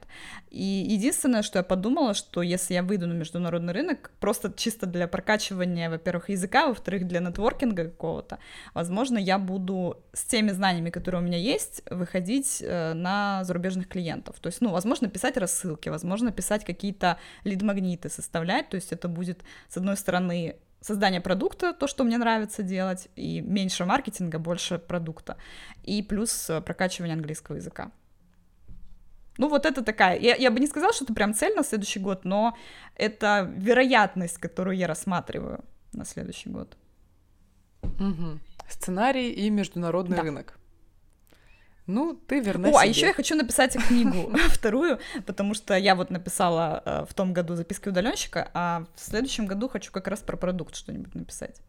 И 0.51 0.63
единственное, 0.63 1.41
что 1.41 1.57
я 1.57 1.63
подумала, 1.63 2.13
что 2.13 2.43
если 2.43 2.75
я 2.75 2.83
выйду 2.83 3.07
на 3.07 3.13
международный 3.13 3.73
рынок, 3.73 4.11
просто 4.19 4.53
чисто 4.55 4.85
для 4.85 5.07
прокачивания, 5.07 5.89
во-первых, 5.89 6.29
языка, 6.29 6.67
во-вторых, 6.67 7.07
для 7.07 7.19
нетворкинга 7.19 7.85
какого-то, 7.85 8.37
возможно, 8.75 9.17
я 9.17 9.39
буду 9.39 9.97
с 10.13 10.23
теми 10.23 10.51
знаниями, 10.51 10.91
которые 10.91 11.19
у 11.19 11.25
меня 11.25 11.39
есть, 11.39 11.81
выходить 11.89 12.61
э, 12.61 12.93
на 12.93 13.43
зарубежных 13.43 13.87
клиентов. 13.87 14.39
То 14.39 14.47
есть, 14.47 14.61
ну, 14.61 14.69
возможно, 14.69 15.09
писать 15.09 15.35
рассылки, 15.35 15.89
возможно, 15.89 16.31
писать 16.31 16.63
какие-то 16.63 17.17
лид-магниты, 17.43 18.09
составлять, 18.09 18.69
то 18.69 18.75
есть 18.75 18.91
это 18.91 19.07
будет, 19.07 19.41
с 19.67 19.77
одной 19.77 19.97
стороны, 19.97 20.57
создание 20.83 21.21
продукта, 21.21 21.73
то, 21.73 21.87
что 21.87 22.03
мне 22.03 22.17
нравится 22.17 22.61
делать, 22.61 23.07
и 23.15 23.41
меньше 23.41 23.85
маркетинга, 23.85 24.37
больше 24.37 24.77
продукта, 24.77 25.37
и 25.83 26.03
плюс 26.03 26.49
э, 26.49 26.61
прокачивание 26.61 27.15
английского 27.15 27.55
языка. 27.55 27.91
Ну, 29.37 29.49
вот 29.49 29.65
это 29.65 29.83
такая, 29.83 30.19
я, 30.19 30.35
я 30.35 30.51
бы 30.51 30.59
не 30.59 30.67
сказала, 30.67 30.93
что 30.93 31.05
это 31.05 31.13
прям 31.13 31.33
цель 31.33 31.55
на 31.55 31.63
следующий 31.63 31.99
год, 31.99 32.25
но 32.25 32.55
это 32.95 33.51
вероятность, 33.57 34.37
которую 34.37 34.77
я 34.77 34.87
рассматриваю 34.87 35.63
на 35.93 36.05
следующий 36.05 36.49
год. 36.49 36.77
Угу. 37.81 38.39
Сценарий 38.69 39.31
и 39.31 39.49
международный 39.49 40.17
да. 40.17 40.23
рынок. 40.23 40.59
Ну, 41.85 42.13
ты 42.13 42.39
верна 42.39 42.69
О, 42.69 42.71
себе. 42.71 42.81
а 42.81 42.85
еще 42.85 43.05
я 43.07 43.13
хочу 43.13 43.35
написать 43.35 43.75
книгу 43.75 44.31
вторую, 44.49 44.99
потому 45.25 45.53
что 45.53 45.75
я 45.75 45.95
вот 45.95 46.11
написала 46.11 46.81
э, 46.85 47.05
в 47.09 47.13
том 47.13 47.33
году 47.33 47.55
записки 47.55 47.89
удаленщика, 47.89 48.49
а 48.53 48.85
в 48.95 49.01
следующем 49.01 49.47
году 49.47 49.67
хочу 49.67 49.91
как 49.91 50.07
раз 50.07 50.21
про 50.21 50.37
продукт 50.37 50.75
что-нибудь 50.75 51.13
написать. 51.13 51.61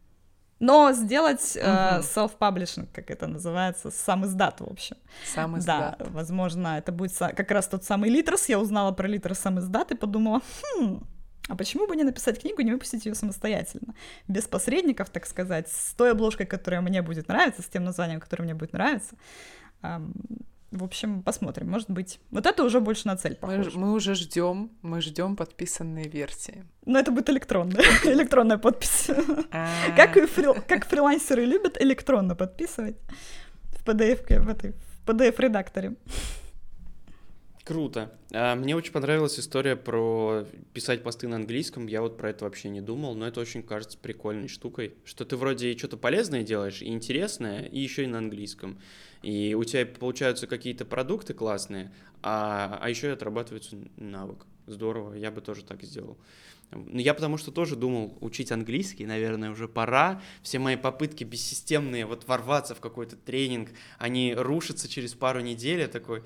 Но 0.60 0.92
сделать 0.92 1.56
э, 1.56 2.00
self-publishing, 2.00 2.88
как 2.92 3.10
это 3.10 3.26
называется, 3.26 3.90
сам 3.90 4.24
издат, 4.24 4.60
в 4.60 4.70
общем. 4.70 4.96
Сам 5.34 5.58
издат. 5.58 5.98
Да, 5.98 6.06
возможно, 6.10 6.78
это 6.78 6.92
будет 6.92 7.16
как 7.18 7.50
раз 7.50 7.66
тот 7.66 7.84
самый 7.84 8.08
Литрос. 8.08 8.48
Я 8.48 8.60
узнала 8.60 8.92
про 8.92 9.08
Литрос 9.08 9.38
сам 9.40 9.58
издат 9.58 9.90
и 9.90 9.96
подумала, 9.96 10.42
хм, 10.62 11.04
а 11.48 11.56
почему 11.56 11.86
бы 11.86 11.96
не 11.96 12.04
написать 12.04 12.40
книгу 12.40 12.62
и 12.62 12.64
не 12.64 12.72
выпустить 12.72 13.04
ее 13.04 13.14
самостоятельно? 13.14 13.94
Без 14.28 14.44
посредников, 14.44 15.10
так 15.10 15.26
сказать, 15.26 15.68
с 15.68 15.92
той 15.94 16.12
обложкой, 16.12 16.46
которая 16.46 16.80
мне 16.80 17.02
будет 17.02 17.28
нравиться, 17.28 17.60
с 17.60 17.66
тем 17.66 17.84
названием, 17.84 18.20
которое 18.20 18.44
мне 18.44 18.54
будет 18.54 18.72
нравиться. 18.72 19.16
В 20.74 20.82
общем, 20.82 21.22
посмотрим, 21.22 21.70
может 21.70 21.88
быть. 21.88 22.18
Вот 22.32 22.46
это 22.46 22.64
уже 22.64 22.80
больше 22.80 23.06
на 23.06 23.16
цель 23.16 23.36
похоже. 23.36 23.70
Мы, 23.74 23.86
мы 23.86 23.92
уже 23.92 24.16
ждем, 24.16 24.72
мы 24.82 25.00
ждем 25.00 25.36
подписанные 25.36 26.08
версии. 26.08 26.64
Но 26.84 26.98
это 26.98 27.12
будет 27.12 27.30
электронная, 27.30 27.84
электронная 28.04 28.58
подпись. 28.58 29.08
А. 29.52 29.68
Как, 29.96 30.14
как 30.66 30.86
фрилансеры 30.86 31.44
любят 31.44 31.80
электронно 31.80 32.34
подписывать 32.34 32.96
в 33.70 33.86
PDF, 33.86 34.40
в 34.40 34.48
этой 34.48 34.72
в 34.72 35.08
PDF-редакторе. 35.08 35.94
Круто. 37.64 38.12
А, 38.32 38.56
мне 38.56 38.76
очень 38.76 38.92
понравилась 38.92 39.38
история 39.38 39.74
про 39.74 40.44
писать 40.74 41.02
посты 41.02 41.28
на 41.28 41.36
английском. 41.36 41.86
Я 41.86 42.02
вот 42.02 42.18
про 42.18 42.30
это 42.30 42.44
вообще 42.44 42.68
не 42.68 42.82
думал, 42.82 43.14
но 43.14 43.26
это 43.26 43.40
очень 43.40 43.62
кажется 43.62 43.96
прикольной 43.96 44.48
штукой, 44.48 44.94
что 45.04 45.24
ты 45.24 45.36
вроде 45.36 45.76
что-то 45.78 45.96
полезное 45.96 46.42
делаешь 46.42 46.82
и 46.82 46.88
интересное, 46.88 47.62
и 47.62 47.80
еще 47.80 48.04
и 48.04 48.06
на 48.06 48.18
английском. 48.18 48.78
И 49.24 49.54
у 49.54 49.64
тебя 49.64 49.86
получаются 49.86 50.46
какие-то 50.46 50.84
продукты 50.84 51.32
классные, 51.32 51.90
а, 52.22 52.78
а 52.78 52.90
еще 52.90 53.06
и 53.06 53.10
отрабатывается 53.10 53.74
навык. 53.96 54.44
Здорово, 54.66 55.14
я 55.14 55.30
бы 55.30 55.40
тоже 55.40 55.64
так 55.64 55.82
сделал. 55.82 56.18
Ну, 56.70 56.98
я 56.98 57.14
потому 57.14 57.38
что 57.38 57.50
тоже 57.50 57.74
думал 57.74 58.18
учить 58.20 58.52
английский, 58.52 59.06
наверное, 59.06 59.50
уже 59.50 59.66
пора. 59.66 60.20
Все 60.42 60.58
мои 60.58 60.76
попытки 60.76 61.24
бессистемные 61.24 62.04
вот 62.04 62.28
ворваться 62.28 62.74
в 62.74 62.80
какой-то 62.80 63.16
тренинг, 63.16 63.70
они 63.98 64.34
рушатся 64.34 64.90
через 64.90 65.14
пару 65.14 65.40
недель. 65.40 65.80
Я 65.80 65.88
такой, 65.88 66.22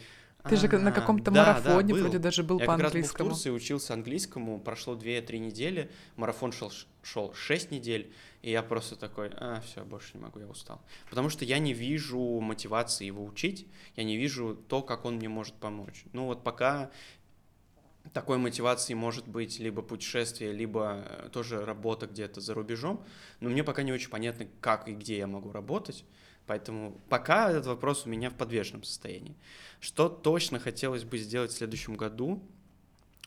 Ты 0.49 0.57
же 0.57 0.79
на 0.79 0.93
каком-то 0.93 1.31
да, 1.31 1.45
да, 1.45 1.53
марафоне 1.53 1.95
был. 1.95 2.01
вроде 2.01 2.19
даже 2.19 2.43
был 2.43 2.59
Я 2.59 2.67
по 2.67 2.73
как 2.73 2.83
раз 2.83 2.93
в 2.93 2.95
английскому. 2.95 3.31
Турции, 3.31 3.51
учился 3.51 3.95
английскому, 3.95 4.61
прошло 4.61 4.95
2-3 4.95 5.39
недели, 5.39 5.91
марафон 6.17 6.53
шел, 6.53 6.73
шел 7.03 7.35
6 7.35 7.71
недель, 7.71 8.13
и 8.43 8.51
я 8.51 8.63
просто 8.63 8.97
такой, 8.97 9.31
а, 9.37 9.61
все, 9.61 9.85
больше 9.85 10.11
не 10.15 10.21
могу, 10.21 10.41
я 10.41 10.47
устал. 10.47 10.81
Потому 11.11 11.29
что 11.29 11.45
я 11.45 11.59
не 11.59 11.73
вижу 11.73 12.19
мотивации 12.41 13.05
его 13.05 13.25
учить, 13.25 13.67
я 13.97 14.05
не 14.05 14.17
вижу 14.17 14.57
то, 14.69 14.83
как 14.83 15.05
он 15.05 15.17
мне 15.17 15.29
может 15.29 15.55
помочь. 15.55 16.05
Ну 16.13 16.27
вот 16.27 16.45
пока 16.45 16.91
такой 18.13 18.39
мотивации 18.39 18.95
может 18.95 19.29
быть 19.29 19.59
либо 19.59 19.83
путешествие, 19.83 20.53
либо 20.53 21.05
э, 21.07 21.29
тоже 21.33 21.65
работа 21.65 22.07
где-то 22.07 22.41
за 22.41 22.55
рубежом, 22.55 23.05
но 23.41 23.51
мне 23.51 23.65
пока 23.65 23.83
не 23.83 23.93
очень 23.93 24.11
понятно, 24.11 24.47
как 24.61 24.89
и 24.89 24.95
где 24.95 25.19
я 25.19 25.27
могу 25.27 25.53
работать, 25.53 26.05
поэтому 26.49 27.01
пока 27.09 27.51
этот 27.51 27.67
вопрос 27.67 28.07
у 28.07 28.09
меня 28.09 28.31
в 28.31 28.35
подвешенном 28.35 28.83
состоянии. 28.83 29.37
Что 29.81 30.09
точно 30.09 30.59
хотелось 30.59 31.05
бы 31.05 31.19
сделать 31.19 31.53
в 31.53 31.57
следующем 31.57 31.95
году? 31.95 32.43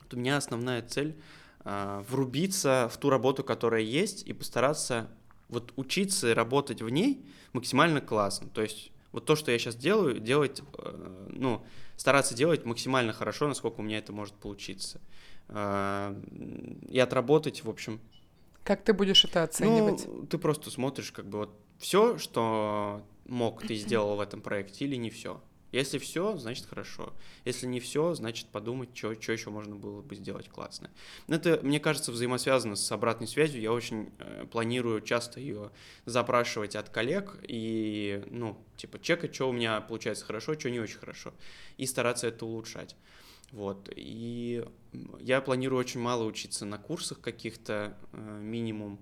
Вот 0.03 0.13
у 0.15 0.17
меня 0.17 0.35
основная 0.37 0.81
цель 0.81 1.15
а, 1.63 2.03
врубиться 2.09 2.89
в 2.91 2.97
ту 2.97 3.09
работу, 3.09 3.43
которая 3.43 3.81
есть, 3.81 4.23
и 4.27 4.33
постараться 4.33 5.07
вот 5.47 5.71
учиться 5.75 6.31
и 6.31 6.33
работать 6.33 6.81
в 6.81 6.89
ней 6.89 7.25
максимально 7.53 8.01
классно. 8.01 8.49
То 8.49 8.61
есть 8.61 8.91
вот 9.11 9.25
то, 9.25 9.35
что 9.35 9.51
я 9.51 9.59
сейчас 9.59 9.75
делаю, 9.75 10.19
делать, 10.19 10.61
э, 10.77 11.25
ну, 11.29 11.63
стараться 11.97 12.33
делать 12.33 12.65
максимально 12.65 13.13
хорошо, 13.13 13.47
насколько 13.47 13.81
у 13.81 13.83
меня 13.83 13.99
это 13.99 14.13
может 14.13 14.33
получиться. 14.33 14.99
А, 15.49 16.15
И 16.89 16.97
отработать, 16.97 17.63
в 17.63 17.69
общем, 17.69 17.99
Как 18.63 18.83
ты 18.83 18.93
будешь 18.93 19.25
это 19.25 19.43
оценивать? 19.43 20.07
ну, 20.07 20.25
ты 20.25 20.37
просто 20.37 20.71
смотришь, 20.71 21.11
как 21.11 21.25
бы 21.27 21.39
вот 21.39 21.49
все, 21.77 22.17
что 22.17 23.03
мог, 23.25 23.65
ты 23.65 23.75
сделал 23.75 24.15
в 24.15 24.21
этом 24.21 24.41
проекте, 24.41 24.85
или 24.85 24.95
не 24.95 25.09
все. 25.09 25.41
Если 25.71 25.99
все, 25.99 26.35
значит 26.37 26.65
хорошо. 26.65 27.13
Если 27.45 27.65
не 27.65 27.79
все, 27.79 28.13
значит 28.13 28.47
подумать, 28.47 28.89
что 28.93 29.11
еще 29.11 29.49
можно 29.49 29.75
было 29.75 30.01
бы 30.01 30.15
сделать 30.15 30.49
классно. 30.49 30.89
Но 31.27 31.37
это, 31.37 31.59
мне 31.63 31.79
кажется, 31.79 32.11
взаимосвязано 32.11 32.75
с 32.75 32.91
обратной 32.91 33.27
связью. 33.27 33.61
Я 33.61 33.71
очень 33.71 34.11
э, 34.19 34.45
планирую 34.51 35.01
часто 35.01 35.39
ее 35.39 35.71
запрашивать 36.05 36.75
от 36.75 36.89
коллег 36.89 37.39
и, 37.47 38.21
ну, 38.29 38.57
типа, 38.75 38.99
чекать, 38.99 39.33
что 39.33 39.49
у 39.49 39.53
меня 39.53 39.79
получается 39.79 40.25
хорошо, 40.25 40.59
что 40.59 40.69
не 40.69 40.81
очень 40.81 40.97
хорошо, 40.97 41.33
и 41.77 41.85
стараться 41.85 42.27
это 42.27 42.45
улучшать. 42.45 42.97
Вот. 43.51 43.89
И 43.95 44.65
я 45.19 45.39
планирую 45.41 45.79
очень 45.79 46.01
мало 46.01 46.25
учиться 46.25 46.65
на 46.65 46.77
курсах 46.79 47.21
каких-то, 47.21 47.97
э, 48.11 48.39
минимум. 48.41 48.99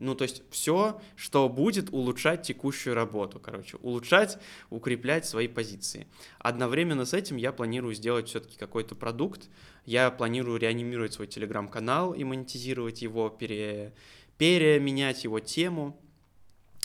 Ну, 0.00 0.14
то 0.14 0.22
есть 0.22 0.42
все, 0.50 0.98
что 1.14 1.46
будет 1.50 1.92
улучшать 1.92 2.42
текущую 2.42 2.94
работу, 2.94 3.38
короче, 3.38 3.76
улучшать, 3.82 4.38
укреплять 4.70 5.26
свои 5.26 5.46
позиции. 5.46 6.06
Одновременно 6.38 7.04
с 7.04 7.12
этим 7.12 7.36
я 7.36 7.52
планирую 7.52 7.94
сделать 7.94 8.28
все-таки 8.28 8.56
какой-то 8.56 8.94
продукт. 8.94 9.50
Я 9.84 10.10
планирую 10.10 10.58
реанимировать 10.58 11.12
свой 11.12 11.26
телеграм-канал 11.26 12.14
и 12.14 12.24
монетизировать 12.24 13.02
его, 13.02 13.28
пере... 13.28 13.92
переменять 14.38 15.24
его 15.24 15.38
тему 15.38 16.00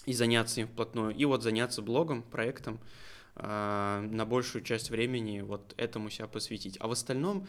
и 0.06 0.12
заняться 0.12 0.60
им 0.60 0.68
вплотную. 0.68 1.16
И 1.16 1.24
вот 1.24 1.42
заняться 1.42 1.82
блогом, 1.82 2.22
проектом 2.22 2.82
э, 3.38 4.08
на 4.12 4.26
большую 4.26 4.62
часть 4.62 4.90
времени 4.90 5.40
вот 5.40 5.74
этому 5.78 6.10
себя 6.10 6.28
посвятить. 6.28 6.76
А 6.82 6.90
в 6.90 6.92
остальном 6.92 7.48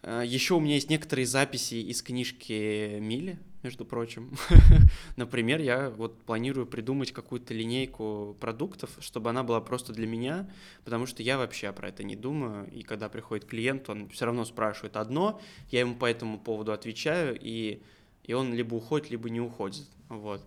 э, 0.00 0.22
еще 0.24 0.54
у 0.54 0.60
меня 0.60 0.76
есть 0.76 0.88
некоторые 0.88 1.26
записи 1.26 1.74
из 1.74 2.00
книжки 2.00 2.98
Мили, 2.98 3.38
между 3.62 3.84
прочим. 3.84 4.32
Например, 5.16 5.60
я 5.60 5.90
вот 5.90 6.22
планирую 6.22 6.66
придумать 6.66 7.12
какую-то 7.12 7.52
линейку 7.54 8.36
продуктов, 8.40 8.90
чтобы 9.00 9.30
она 9.30 9.42
была 9.42 9.60
просто 9.60 9.92
для 9.92 10.06
меня, 10.06 10.48
потому 10.84 11.06
что 11.06 11.22
я 11.22 11.38
вообще 11.38 11.72
про 11.72 11.88
это 11.88 12.02
не 12.02 12.16
думаю, 12.16 12.70
и 12.70 12.82
когда 12.82 13.08
приходит 13.08 13.44
клиент, 13.46 13.88
он 13.88 14.08
все 14.08 14.26
равно 14.26 14.44
спрашивает 14.44 14.96
одно, 14.96 15.40
я 15.70 15.80
ему 15.80 15.94
по 15.94 16.06
этому 16.06 16.38
поводу 16.38 16.72
отвечаю, 16.72 17.38
и, 17.40 17.82
и 18.24 18.32
он 18.32 18.54
либо 18.54 18.74
уходит, 18.74 19.10
либо 19.10 19.28
не 19.30 19.40
уходит, 19.40 19.86
вот. 20.08 20.42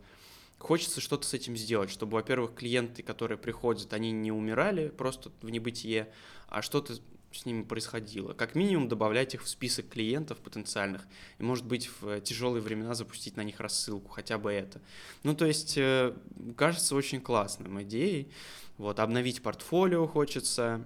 Хочется 0.57 1.01
что-то 1.01 1.27
с 1.27 1.33
этим 1.33 1.57
сделать, 1.57 1.89
чтобы, 1.89 2.13
во-первых, 2.13 2.55
клиенты, 2.55 3.03
которые 3.03 3.37
приходят, 3.37 3.91
они 3.91 4.11
не 4.11 4.31
умирали 4.31 4.87
просто 4.87 5.29
в 5.41 5.49
небытие, 5.49 6.09
а 6.47 6.61
что-то 6.61 6.93
с 7.33 7.45
ними 7.45 7.63
происходило. 7.63 8.33
Как 8.33 8.55
минимум 8.55 8.87
добавлять 8.87 9.33
их 9.33 9.43
в 9.43 9.49
список 9.49 9.89
клиентов 9.89 10.39
потенциальных, 10.39 11.05
и, 11.39 11.43
может 11.43 11.65
быть, 11.65 11.89
в 11.99 12.21
тяжелые 12.21 12.61
времена 12.61 12.93
запустить 12.93 13.37
на 13.37 13.43
них 13.43 13.59
рассылку, 13.59 14.09
хотя 14.09 14.37
бы 14.37 14.51
это. 14.51 14.81
Ну, 15.23 15.35
то 15.35 15.45
есть, 15.45 15.77
э, 15.77 16.15
кажется 16.55 16.95
очень 16.95 17.21
классным 17.21 17.81
идеей. 17.83 18.31
Вот, 18.77 18.99
обновить 18.99 19.41
портфолио 19.41 20.07
хочется, 20.07 20.81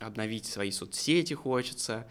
обновить 0.00 0.46
свои 0.46 0.70
соцсети 0.70 1.34
хочется. 1.34 2.06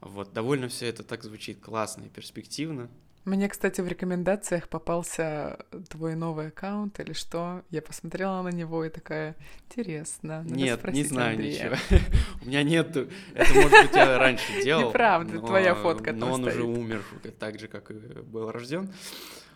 Вот, 0.00 0.32
довольно 0.32 0.68
все 0.68 0.86
это 0.86 1.02
так 1.02 1.22
звучит 1.22 1.60
классно 1.60 2.04
и 2.04 2.08
перспективно. 2.08 2.88
Мне, 3.30 3.48
кстати, 3.48 3.80
в 3.80 3.86
рекомендациях 3.86 4.68
попался 4.68 5.56
твой 5.88 6.16
новый 6.16 6.48
аккаунт 6.48 6.98
или 6.98 7.12
что. 7.12 7.62
Я 7.70 7.80
посмотрела 7.80 8.42
на 8.42 8.48
него 8.48 8.84
и 8.84 8.88
такая, 8.90 9.36
интересно. 9.68 10.42
надо 10.42 10.52
Нет, 10.52 10.92
не 10.92 11.04
знаю 11.04 11.36
Андрея». 11.36 11.70
ничего. 11.70 12.00
У 12.42 12.46
меня 12.48 12.64
нету. 12.64 13.08
Это, 13.32 13.54
может 13.54 13.70
быть, 13.70 13.94
я 13.94 14.18
раньше 14.18 14.62
делал. 14.64 14.88
Неправда, 14.88 15.38
твоя 15.38 15.76
фотка 15.76 16.12
Но 16.12 16.32
он 16.32 16.44
уже 16.44 16.64
умер 16.64 17.04
так 17.38 17.60
же, 17.60 17.68
как 17.68 17.92
и 17.92 17.94
был 17.94 18.50
рожден. 18.50 18.92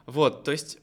Вот, 0.07 0.45
то 0.45 0.53
есть, 0.53 0.79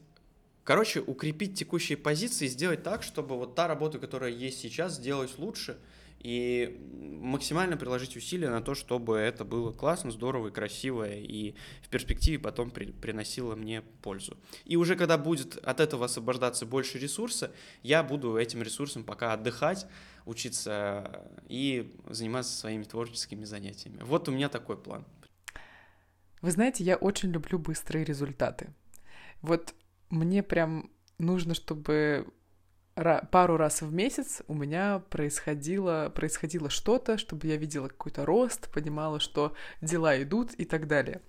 короче, 0.62 1.00
укрепить 1.00 1.58
текущие 1.58 1.96
позиции, 1.96 2.46
сделать 2.46 2.82
так, 2.82 3.02
чтобы 3.02 3.38
вот 3.38 3.54
та 3.54 3.68
работа, 3.68 4.00
которая 4.00 4.32
есть 4.32 4.60
сейчас, 4.60 4.96
сделать 4.96 5.38
лучше 5.38 5.78
и 6.22 6.78
максимально 7.20 7.76
приложить 7.76 8.16
усилия 8.16 8.48
на 8.48 8.62
то, 8.62 8.74
чтобы 8.74 9.16
это 9.16 9.44
было 9.44 9.72
классно, 9.72 10.10
здорово 10.10 10.48
и 10.48 10.52
красиво, 10.52 11.08
и 11.08 11.54
в 11.82 11.88
перспективе 11.88 12.38
потом 12.38 12.70
при- 12.70 12.92
приносило 12.92 13.56
мне 13.56 13.82
пользу. 14.02 14.36
И 14.64 14.76
уже 14.76 14.94
когда 14.94 15.18
будет 15.18 15.56
от 15.56 15.80
этого 15.80 16.04
освобождаться 16.04 16.64
больше 16.64 16.98
ресурса, 16.98 17.52
я 17.82 18.02
буду 18.04 18.36
этим 18.36 18.62
ресурсом 18.62 19.02
пока 19.02 19.32
отдыхать, 19.32 19.86
учиться 20.24 21.28
и 21.48 21.92
заниматься 22.08 22.56
своими 22.56 22.84
творческими 22.84 23.44
занятиями. 23.44 23.98
Вот 24.02 24.28
у 24.28 24.32
меня 24.32 24.48
такой 24.48 24.76
план. 24.76 25.04
Вы 26.40 26.50
знаете, 26.52 26.84
я 26.84 26.96
очень 26.96 27.30
люблю 27.30 27.58
быстрые 27.58 28.04
результаты. 28.04 28.72
Вот 29.42 29.74
мне 30.10 30.42
прям 30.42 30.90
нужно, 31.18 31.54
чтобы 31.54 32.32
пару 32.94 33.56
раз 33.56 33.82
в 33.82 33.92
месяц 33.92 34.42
у 34.48 34.54
меня 34.54 35.00
происходило, 35.10 36.12
происходило 36.14 36.70
что-то, 36.70 37.18
чтобы 37.18 37.46
я 37.46 37.56
видела 37.56 37.88
какой-то 37.88 38.26
рост, 38.26 38.70
понимала, 38.72 39.20
что 39.20 39.54
дела 39.80 40.20
идут 40.22 40.52
и 40.54 40.64
так 40.64 40.86
далее. 40.86 41.22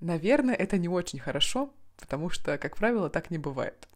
Наверное, 0.00 0.54
это 0.54 0.78
не 0.78 0.88
очень 0.88 1.18
хорошо, 1.18 1.74
потому 1.98 2.30
что, 2.30 2.56
как 2.58 2.76
правило, 2.76 3.10
так 3.10 3.30
не 3.30 3.38
бывает. 3.38 3.88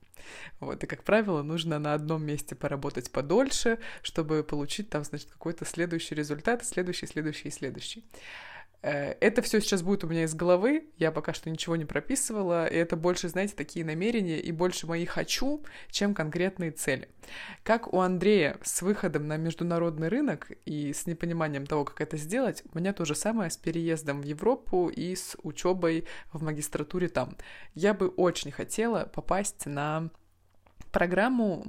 Вот, 0.61 0.83
и, 0.83 0.87
как 0.87 1.05
правило, 1.05 1.43
нужно 1.43 1.79
на 1.79 1.95
одном 1.95 2.25
месте 2.25 2.55
поработать 2.55 3.11
подольше, 3.11 3.79
чтобы 4.03 4.43
получить 4.43 4.91
там, 4.91 5.05
значит, 5.05 5.31
какой-то 5.31 5.65
следующий 5.65 6.15
результат, 6.15 6.65
следующий, 6.65 7.07
следующий 7.07 7.51
следующий. 7.51 8.05
Это 8.85 9.41
все 9.41 9.63
сейчас 9.63 9.81
будет 9.81 10.05
у 10.05 10.09
меня 10.09 10.25
из 10.25 10.35
головы, 10.35 10.85
я 10.99 11.11
пока 11.11 11.33
что 11.33 11.49
ничего 11.49 11.75
не 11.75 11.87
прописывала, 11.87 12.67
и 12.67 12.77
это 12.77 12.97
больше, 12.97 13.31
знаете, 13.31 13.55
такие 13.57 13.83
намерения 13.83 14.39
и 14.39 14.53
больше 14.53 14.87
мои 14.87 15.07
«хочу», 15.07 15.65
чем 15.91 16.13
конкретные 16.13 16.71
цели. 16.71 17.09
Как 17.63 17.95
у 17.95 18.01
Андрея 18.01 18.59
с 18.63 18.83
выходом 18.83 19.27
на 19.27 19.39
международный 19.39 20.09
рынок 20.09 20.51
и 20.67 20.93
с 20.93 21.07
непониманием 21.07 21.65
того, 21.65 21.87
как 21.87 22.03
это 22.03 22.19
сделать, 22.19 22.63
у 22.75 22.79
меня 22.79 22.93
то 22.93 23.07
же 23.07 23.15
самое 23.15 23.51
с 23.51 23.57
переездом 23.57 24.21
в 24.21 24.25
Европу 24.27 24.89
и 24.89 25.17
с 25.17 25.35
учебой 25.43 26.07
в 26.35 26.43
магистратуре 26.43 27.09
там. 27.09 27.39
Я 27.75 27.95
бы 27.95 28.09
очень 28.09 28.51
хотела 28.51 29.07
попасть 29.07 29.65
на 29.65 30.11
программу, 30.95 31.65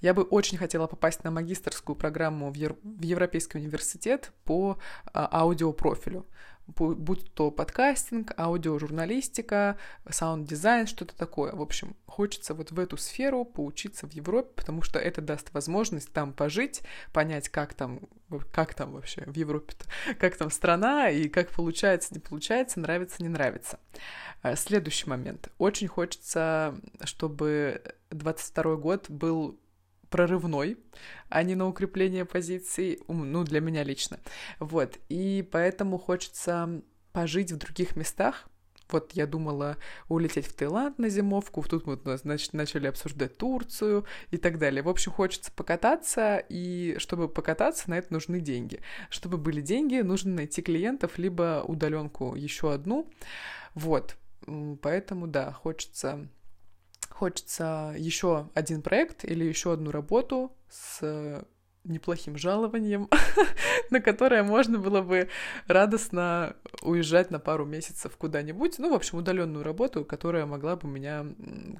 я 0.00 0.12
бы 0.14 0.22
очень 0.22 0.58
хотела 0.58 0.86
попасть 0.88 1.24
на 1.24 1.30
магистрскую 1.30 1.96
программу 1.96 2.50
в, 2.50 2.56
Ев- 2.56 2.76
в 2.82 3.02
Европейский 3.02 3.58
университет 3.58 4.32
по 4.44 4.78
а, 5.14 5.28
аудиопрофилю. 5.40 6.26
Бу- 6.66 6.94
Будь 6.94 7.32
то 7.34 7.50
подкастинг, 7.50 8.32
аудиожурналистика, 8.38 9.76
саунд-дизайн, 10.08 10.86
что-то 10.86 11.16
такое. 11.16 11.52
В 11.52 11.60
общем, 11.60 11.96
хочется 12.06 12.54
вот 12.54 12.70
в 12.70 12.78
эту 12.78 12.96
сферу 12.96 13.44
поучиться 13.44 14.06
в 14.06 14.12
Европе, 14.12 14.50
потому 14.54 14.82
что 14.82 14.98
это 14.98 15.20
даст 15.20 15.52
возможность 15.52 16.12
там 16.12 16.32
пожить, 16.32 16.82
понять, 17.12 17.48
как 17.48 17.74
там, 17.74 18.00
как 18.52 18.74
там 18.74 18.92
вообще 18.92 19.22
в 19.26 19.34
Европе-то, 19.36 19.84
как 20.18 20.36
там 20.36 20.50
страна 20.50 21.10
и 21.10 21.28
как 21.28 21.50
получается, 21.50 22.14
не 22.14 22.20
получается, 22.20 22.80
нравится, 22.80 23.22
не 23.22 23.28
нравится. 23.28 23.78
А, 24.42 24.56
Следующий 24.56 25.08
момент. 25.08 25.48
Очень 25.58 25.88
хочется, 25.88 26.74
чтобы 27.04 27.82
22 28.10 28.76
год 28.76 29.10
был 29.10 29.58
прорывной, 30.12 30.76
а 31.28 31.42
не 31.42 31.56
на 31.56 31.66
укрепление 31.66 32.24
позиций, 32.24 33.00
ну, 33.08 33.42
для 33.42 33.60
меня 33.60 33.82
лично. 33.82 34.20
Вот, 34.60 34.98
и 35.08 35.48
поэтому 35.50 35.98
хочется 35.98 36.82
пожить 37.12 37.50
в 37.50 37.56
других 37.56 37.96
местах, 37.96 38.48
вот 38.92 39.12
я 39.12 39.26
думала 39.26 39.78
улететь 40.08 40.46
в 40.46 40.52
Таиланд 40.52 40.98
на 40.98 41.08
зимовку, 41.08 41.62
тут 41.62 41.86
мы, 41.86 41.98
значит, 42.18 42.52
начали 42.52 42.86
обсуждать 42.86 43.38
Турцию 43.38 44.04
и 44.30 44.36
так 44.36 44.58
далее. 44.58 44.82
В 44.82 44.88
общем, 44.88 45.12
хочется 45.12 45.50
покататься, 45.50 46.44
и 46.50 46.96
чтобы 46.98 47.28
покататься, 47.28 47.88
на 47.88 47.94
это 47.94 48.12
нужны 48.12 48.40
деньги. 48.40 48.80
Чтобы 49.08 49.38
были 49.38 49.62
деньги, 49.62 49.96
нужно 50.02 50.34
найти 50.34 50.60
клиентов, 50.60 51.16
либо 51.16 51.64
удаленку 51.66 52.34
еще 52.34 52.72
одну. 52.72 53.10
Вот, 53.74 54.16
поэтому, 54.82 55.26
да, 55.26 55.52
хочется 55.52 56.28
хочется 57.22 57.94
еще 57.96 58.50
один 58.52 58.82
проект 58.82 59.24
или 59.24 59.44
еще 59.44 59.74
одну 59.74 59.92
работу 59.92 60.50
с 60.68 61.44
неплохим 61.84 62.38
жалованием, 62.38 63.08
на 63.90 64.00
которое 64.00 64.42
можно 64.42 64.78
было 64.78 65.00
бы 65.00 65.28
радостно 65.66 66.56
уезжать 66.80 67.30
на 67.30 67.38
пару 67.38 67.64
месяцев 67.64 68.16
куда-нибудь. 68.16 68.78
Ну, 68.78 68.90
в 68.90 68.94
общем, 68.94 69.18
удаленную 69.18 69.64
работу, 69.64 70.04
которая 70.04 70.46
могла 70.46 70.76
бы 70.76 70.88
меня 70.88 71.26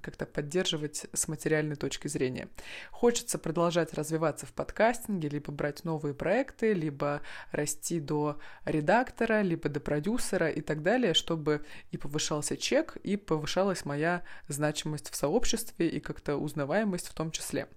как-то 0.03 0.27
поддерживать 0.27 1.07
с 1.13 1.29
материальной 1.29 1.77
точки 1.77 2.09
зрения. 2.09 2.49
Хочется 2.91 3.39
продолжать 3.39 3.95
развиваться 3.95 4.47
в 4.47 4.53
подкастинге, 4.53 5.29
либо 5.29 5.53
брать 5.53 5.85
новые 5.85 6.15
проекты, 6.15 6.73
либо 6.73 7.23
расти 7.53 8.01
до 8.01 8.39
редактора, 8.65 9.43
либо 9.43 9.69
до 9.69 9.81
продюсера 9.81 10.49
и 10.49 10.61
так 10.61 10.83
далее, 10.83 11.15
чтобы 11.15 11.65
и 11.91 11.97
повышался 11.97 12.57
чек, 12.57 12.97
и 12.97 13.17
повышалась 13.17 13.85
моя 13.85 14.23
значимость 14.49 15.11
в 15.11 15.17
сообществе 15.17 15.89
и 15.89 16.01
как-то 16.01 16.37
узнаваемость 16.37 17.09
в 17.09 17.15
том 17.15 17.31
числе. 17.31 17.69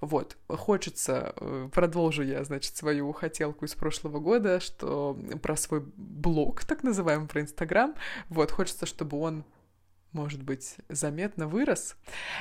Вот, 0.00 0.36
хочется, 0.48 1.32
э, 1.36 1.68
продолжу 1.72 2.22
я, 2.22 2.44
значит, 2.44 2.76
свою 2.76 3.12
хотелку 3.12 3.64
из 3.64 3.74
прошлого 3.74 4.18
года, 4.18 4.60
что 4.60 5.18
про 5.42 5.56
свой 5.56 5.80
блог, 5.96 6.64
так 6.64 6.82
называемый, 6.82 7.28
про 7.28 7.40
Инстаграм, 7.40 7.94
вот, 8.28 8.50
хочется, 8.50 8.84
чтобы 8.84 9.18
он 9.18 9.44
может 10.16 10.42
быть, 10.42 10.76
заметно 10.88 11.46
вырос. 11.46 11.94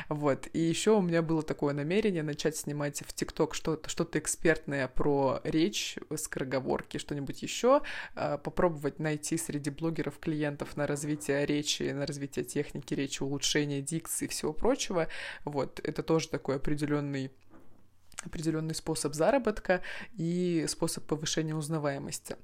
Вот. 0.07 0.47
И 0.53 0.59
еще 0.59 0.91
у 0.91 1.01
меня 1.01 1.21
было 1.21 1.43
такое 1.43 1.73
намерение 1.73 2.23
начать 2.23 2.55
снимать 2.55 3.03
в 3.05 3.13
ТикТок 3.13 3.53
что-то 3.53 3.89
что 3.89 4.07
экспертное 4.13 4.87
про 4.87 5.41
речь, 5.43 5.97
скороговорки, 6.15 6.97
что-нибудь 6.97 7.41
еще, 7.41 7.81
а, 8.15 8.37
попробовать 8.37 8.99
найти 8.99 9.37
среди 9.37 9.71
блогеров 9.71 10.19
клиентов 10.19 10.77
на 10.77 10.87
развитие 10.87 11.45
речи, 11.45 11.83
на 11.91 12.05
развитие 12.05 12.45
техники 12.45 12.93
речи, 12.93 13.21
улучшение 13.21 13.81
дикции 13.81 14.25
и 14.25 14.29
всего 14.29 14.53
прочего. 14.53 15.09
Вот. 15.43 15.81
Это 15.83 16.01
тоже 16.01 16.29
такой 16.29 16.55
определенный 16.55 17.31
определенный 18.23 18.75
способ 18.75 19.13
заработка 19.13 19.81
и 20.13 20.65
способ 20.67 21.05
повышения 21.05 21.55
узнаваемости. 21.55 22.35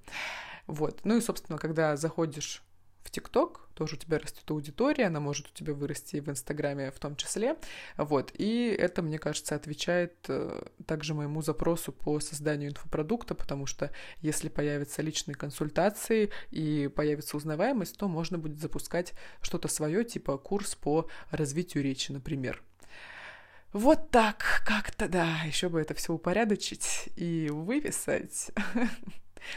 Вот. 0.68 1.02
Ну 1.04 1.18
и, 1.18 1.22
собственно, 1.22 1.58
когда 1.58 1.96
заходишь 1.96 2.64
в 3.04 3.10
ТикТок, 3.10 3.68
тоже 3.74 3.96
у 3.96 3.98
тебя 4.00 4.20
растет 4.20 4.50
аудитория, 4.52 5.08
она 5.08 5.20
может 5.20 5.48
у 5.48 5.54
тебя 5.54 5.74
вырасти 5.74 6.18
и 6.18 6.20
в 6.20 6.30
Инстаграме 6.30 6.92
в 6.92 7.00
том 7.00 7.16
числе. 7.16 7.58
Вот. 7.98 8.32
И 8.36 8.68
это, 8.68 9.02
мне 9.02 9.18
кажется, 9.18 9.56
отвечает 9.56 10.14
э, 10.28 10.62
также 10.86 11.14
моему 11.14 11.42
запросу 11.42 11.92
по 11.92 12.20
созданию 12.20 12.70
инфопродукта, 12.70 13.34
потому 13.34 13.66
что 13.66 13.92
если 14.22 14.50
появятся 14.50 15.02
личные 15.02 15.36
консультации 15.36 16.30
и 16.52 16.92
появится 16.96 17.38
узнаваемость, 17.38 17.98
то 17.98 18.08
можно 18.08 18.38
будет 18.38 18.60
запускать 18.60 19.14
что-то 19.42 19.68
свое, 19.68 20.04
типа 20.04 20.38
курс 20.38 20.76
по 20.76 21.08
развитию 21.32 21.84
речи, 21.84 22.12
например. 22.12 22.62
Вот 23.74 24.12
так 24.12 24.64
как-то, 24.66 25.08
да, 25.08 25.42
еще 25.46 25.70
бы 25.70 25.80
это 25.80 25.94
все 25.94 26.14
упорядочить 26.14 27.10
и 27.16 27.50
выписать. 27.52 28.52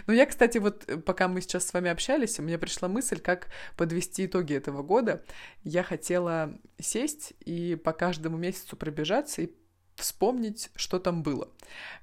Ну, 0.07 0.15
я, 0.15 0.25
кстати, 0.25 0.57
вот 0.57 0.85
э, 0.89 0.97
пока 0.97 1.29
мы 1.29 1.43
сейчас 1.43 1.67
с 1.67 1.75
вами 1.75 1.91
общались, 1.91 2.39
у 2.39 2.43
меня 2.43 2.59
пришла 2.59 2.89
мысль, 2.89 3.21
как 3.21 3.49
подвести 3.77 4.25
итоги 4.25 4.55
этого 4.55 4.83
года. 4.83 5.23
Я 5.63 5.83
хотела 5.83 6.59
сесть 6.81 7.35
и 7.41 7.77
по 7.77 7.93
каждому 7.93 8.39
месяцу 8.39 8.79
пробежаться 8.79 9.43
и 9.43 9.51
вспомнить, 9.97 10.71
что 10.77 10.99
там 10.99 11.23
было. 11.23 11.49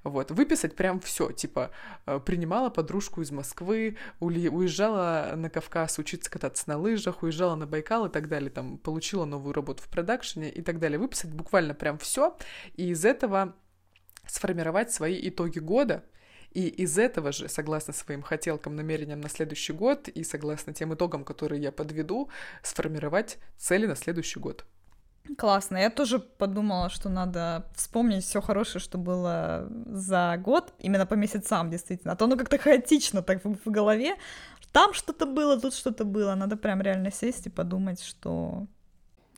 Вот, 0.04 0.32
выписать 0.32 0.76
прям 0.76 1.00
все, 1.00 1.32
типа, 1.32 1.72
э, 2.06 2.20
принимала 2.20 2.70
подружку 2.70 3.22
из 3.22 3.32
Москвы, 3.32 3.98
уезжала 4.20 5.34
на 5.36 5.50
Кавказ 5.50 6.00
учиться 6.00 6.30
кататься 6.30 6.66
на 6.68 6.78
лыжах, 6.78 7.24
уезжала 7.24 7.56
на 7.56 7.68
Байкал 7.68 8.06
и 8.08 8.10
так 8.10 8.28
далее, 8.28 8.50
там, 8.50 8.78
получила 8.78 9.26
новую 9.26 9.54
работу 9.54 9.84
в 9.84 9.88
продакшене 9.88 10.50
и 10.50 10.62
так 10.62 10.80
далее. 10.80 11.00
Выписать 11.00 11.34
буквально 11.34 11.74
прям 11.74 11.98
все, 11.98 12.38
и 12.76 12.90
из 12.90 13.06
этого 13.06 13.56
сформировать 14.26 14.92
свои 14.92 15.20
итоги 15.28 15.60
года, 15.60 16.04
и 16.52 16.68
из 16.68 16.98
этого 16.98 17.32
же, 17.32 17.48
согласно 17.48 17.94
своим 17.94 18.22
хотелкам, 18.22 18.76
намерениям 18.76 19.22
на 19.22 19.30
следующий 19.30 19.74
год 19.74 20.08
и 20.10 20.24
согласно 20.24 20.74
тем 20.74 20.94
итогам, 20.94 21.24
которые 21.24 21.62
я 21.62 21.72
подведу, 21.72 22.30
сформировать 22.62 23.38
цели 23.58 23.86
на 23.86 23.96
следующий 23.96 24.40
год. 24.40 24.66
Классно. 25.38 25.78
Я 25.78 25.90
тоже 25.90 26.20
подумала, 26.20 26.90
что 26.90 27.10
надо 27.10 27.66
вспомнить 27.76 28.24
все 28.24 28.42
хорошее, 28.42 28.82
что 28.82 28.98
было 28.98 29.68
за 29.86 30.38
год, 30.38 30.74
именно 30.80 31.06
по 31.06 31.14
месяцам, 31.14 31.70
действительно. 31.70 32.14
А 32.14 32.16
то 32.16 32.26
оно 32.26 32.38
как-то 32.38 32.58
хаотично 32.58 33.22
так 33.22 33.44
в, 33.46 33.72
голове. 33.72 34.16
Там 34.72 34.94
что-то 34.94 35.26
было, 35.26 35.60
тут 35.60 35.74
что-то 35.74 36.06
было. 36.06 36.36
Надо 36.36 36.58
прям 36.58 36.82
реально 36.82 37.12
сесть 37.12 37.48
и 37.48 37.50
подумать, 37.50 38.02
что 38.02 38.68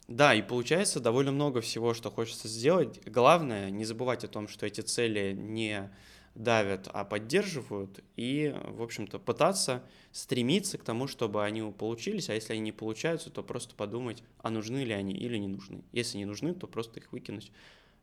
да, 0.07 0.33
и 0.33 0.41
получается 0.41 0.99
довольно 0.99 1.31
много 1.31 1.61
всего, 1.61 1.93
что 1.93 2.11
хочется 2.11 2.47
сделать. 2.47 2.99
Главное, 3.05 3.69
не 3.69 3.85
забывать 3.85 4.25
о 4.25 4.27
том, 4.27 4.47
что 4.49 4.65
эти 4.65 4.81
цели 4.81 5.33
не 5.33 5.89
давят, 6.35 6.87
а 6.91 7.05
поддерживают, 7.05 8.03
и, 8.15 8.55
в 8.67 8.81
общем-то, 8.81 9.19
пытаться 9.19 9.83
стремиться 10.11 10.77
к 10.77 10.83
тому, 10.83 11.07
чтобы 11.07 11.43
они 11.43 11.61
получились, 11.71 12.29
а 12.29 12.33
если 12.33 12.53
они 12.53 12.61
не 12.61 12.71
получаются, 12.71 13.29
то 13.29 13.43
просто 13.43 13.75
подумать, 13.75 14.23
а 14.39 14.49
нужны 14.49 14.83
ли 14.83 14.93
они 14.93 15.13
или 15.13 15.37
не 15.37 15.47
нужны. 15.47 15.83
Если 15.91 16.17
не 16.17 16.25
нужны, 16.25 16.53
то 16.53 16.67
просто 16.67 16.99
их 16.99 17.11
выкинуть 17.11 17.51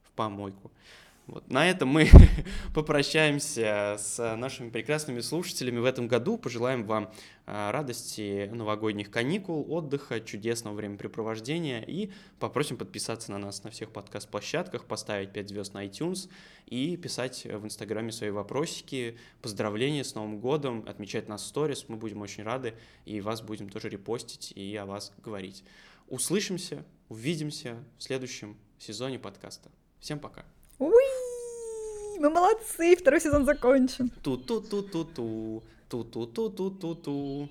в 0.03 0.13
помойку. 0.13 0.71
Вот. 1.31 1.49
На 1.49 1.71
этом 1.71 1.89
мы 1.89 2.09
попрощаемся 2.75 3.95
с 4.01 4.37
нашими 4.37 4.69
прекрасными 4.69 5.21
слушателями 5.21 5.79
в 5.79 5.85
этом 5.85 6.09
году. 6.09 6.37
Пожелаем 6.37 6.85
вам 6.85 7.13
а, 7.47 7.71
радости 7.71 8.51
новогодних 8.53 9.13
каникул, 9.13 9.65
отдыха, 9.73 10.21
чудесного 10.21 10.75
времяпрепровождения 10.75 11.83
и 11.83 12.11
попросим 12.41 12.77
подписаться 12.77 13.31
на 13.31 13.39
нас 13.39 13.63
на 13.63 13.71
всех 13.71 13.93
подкаст-площадках, 13.93 14.87
поставить 14.87 15.33
5 15.33 15.49
звезд 15.49 15.73
на 15.73 15.87
iTunes 15.87 16.29
и 16.67 16.97
писать 16.97 17.45
в 17.45 17.65
Инстаграме 17.65 18.11
свои 18.11 18.31
вопросики, 18.31 19.17
поздравления 19.41 20.03
с 20.03 20.17
Новым 20.17 20.41
годом, 20.41 20.85
отмечать 20.89 21.29
нас 21.29 21.45
в 21.45 21.47
сторис. 21.47 21.85
Мы 21.87 21.95
будем 21.95 22.23
очень 22.23 22.43
рады 22.43 22.75
и 23.05 23.21
вас 23.21 23.41
будем 23.41 23.69
тоже 23.69 23.89
репостить 23.89 24.51
и 24.57 24.75
о 24.75 24.85
вас 24.85 25.13
говорить. 25.23 25.63
Услышимся, 26.09 26.85
увидимся 27.09 27.77
в 27.99 28.03
следующем 28.03 28.57
сезоне 28.81 29.21
подкаста. 29.21 29.71
Всем 30.01 30.19
пока. 30.19 30.45
Уи! 30.81 32.19
Мы 32.19 32.31
молодцы, 32.31 32.97
второй 32.97 33.21
сезон 33.21 33.45
закончен. 33.45 34.11
Ту-ту-ту-ту-ту, 34.23 35.63
ту-ту-ту-ту-ту-ту. 35.91 37.49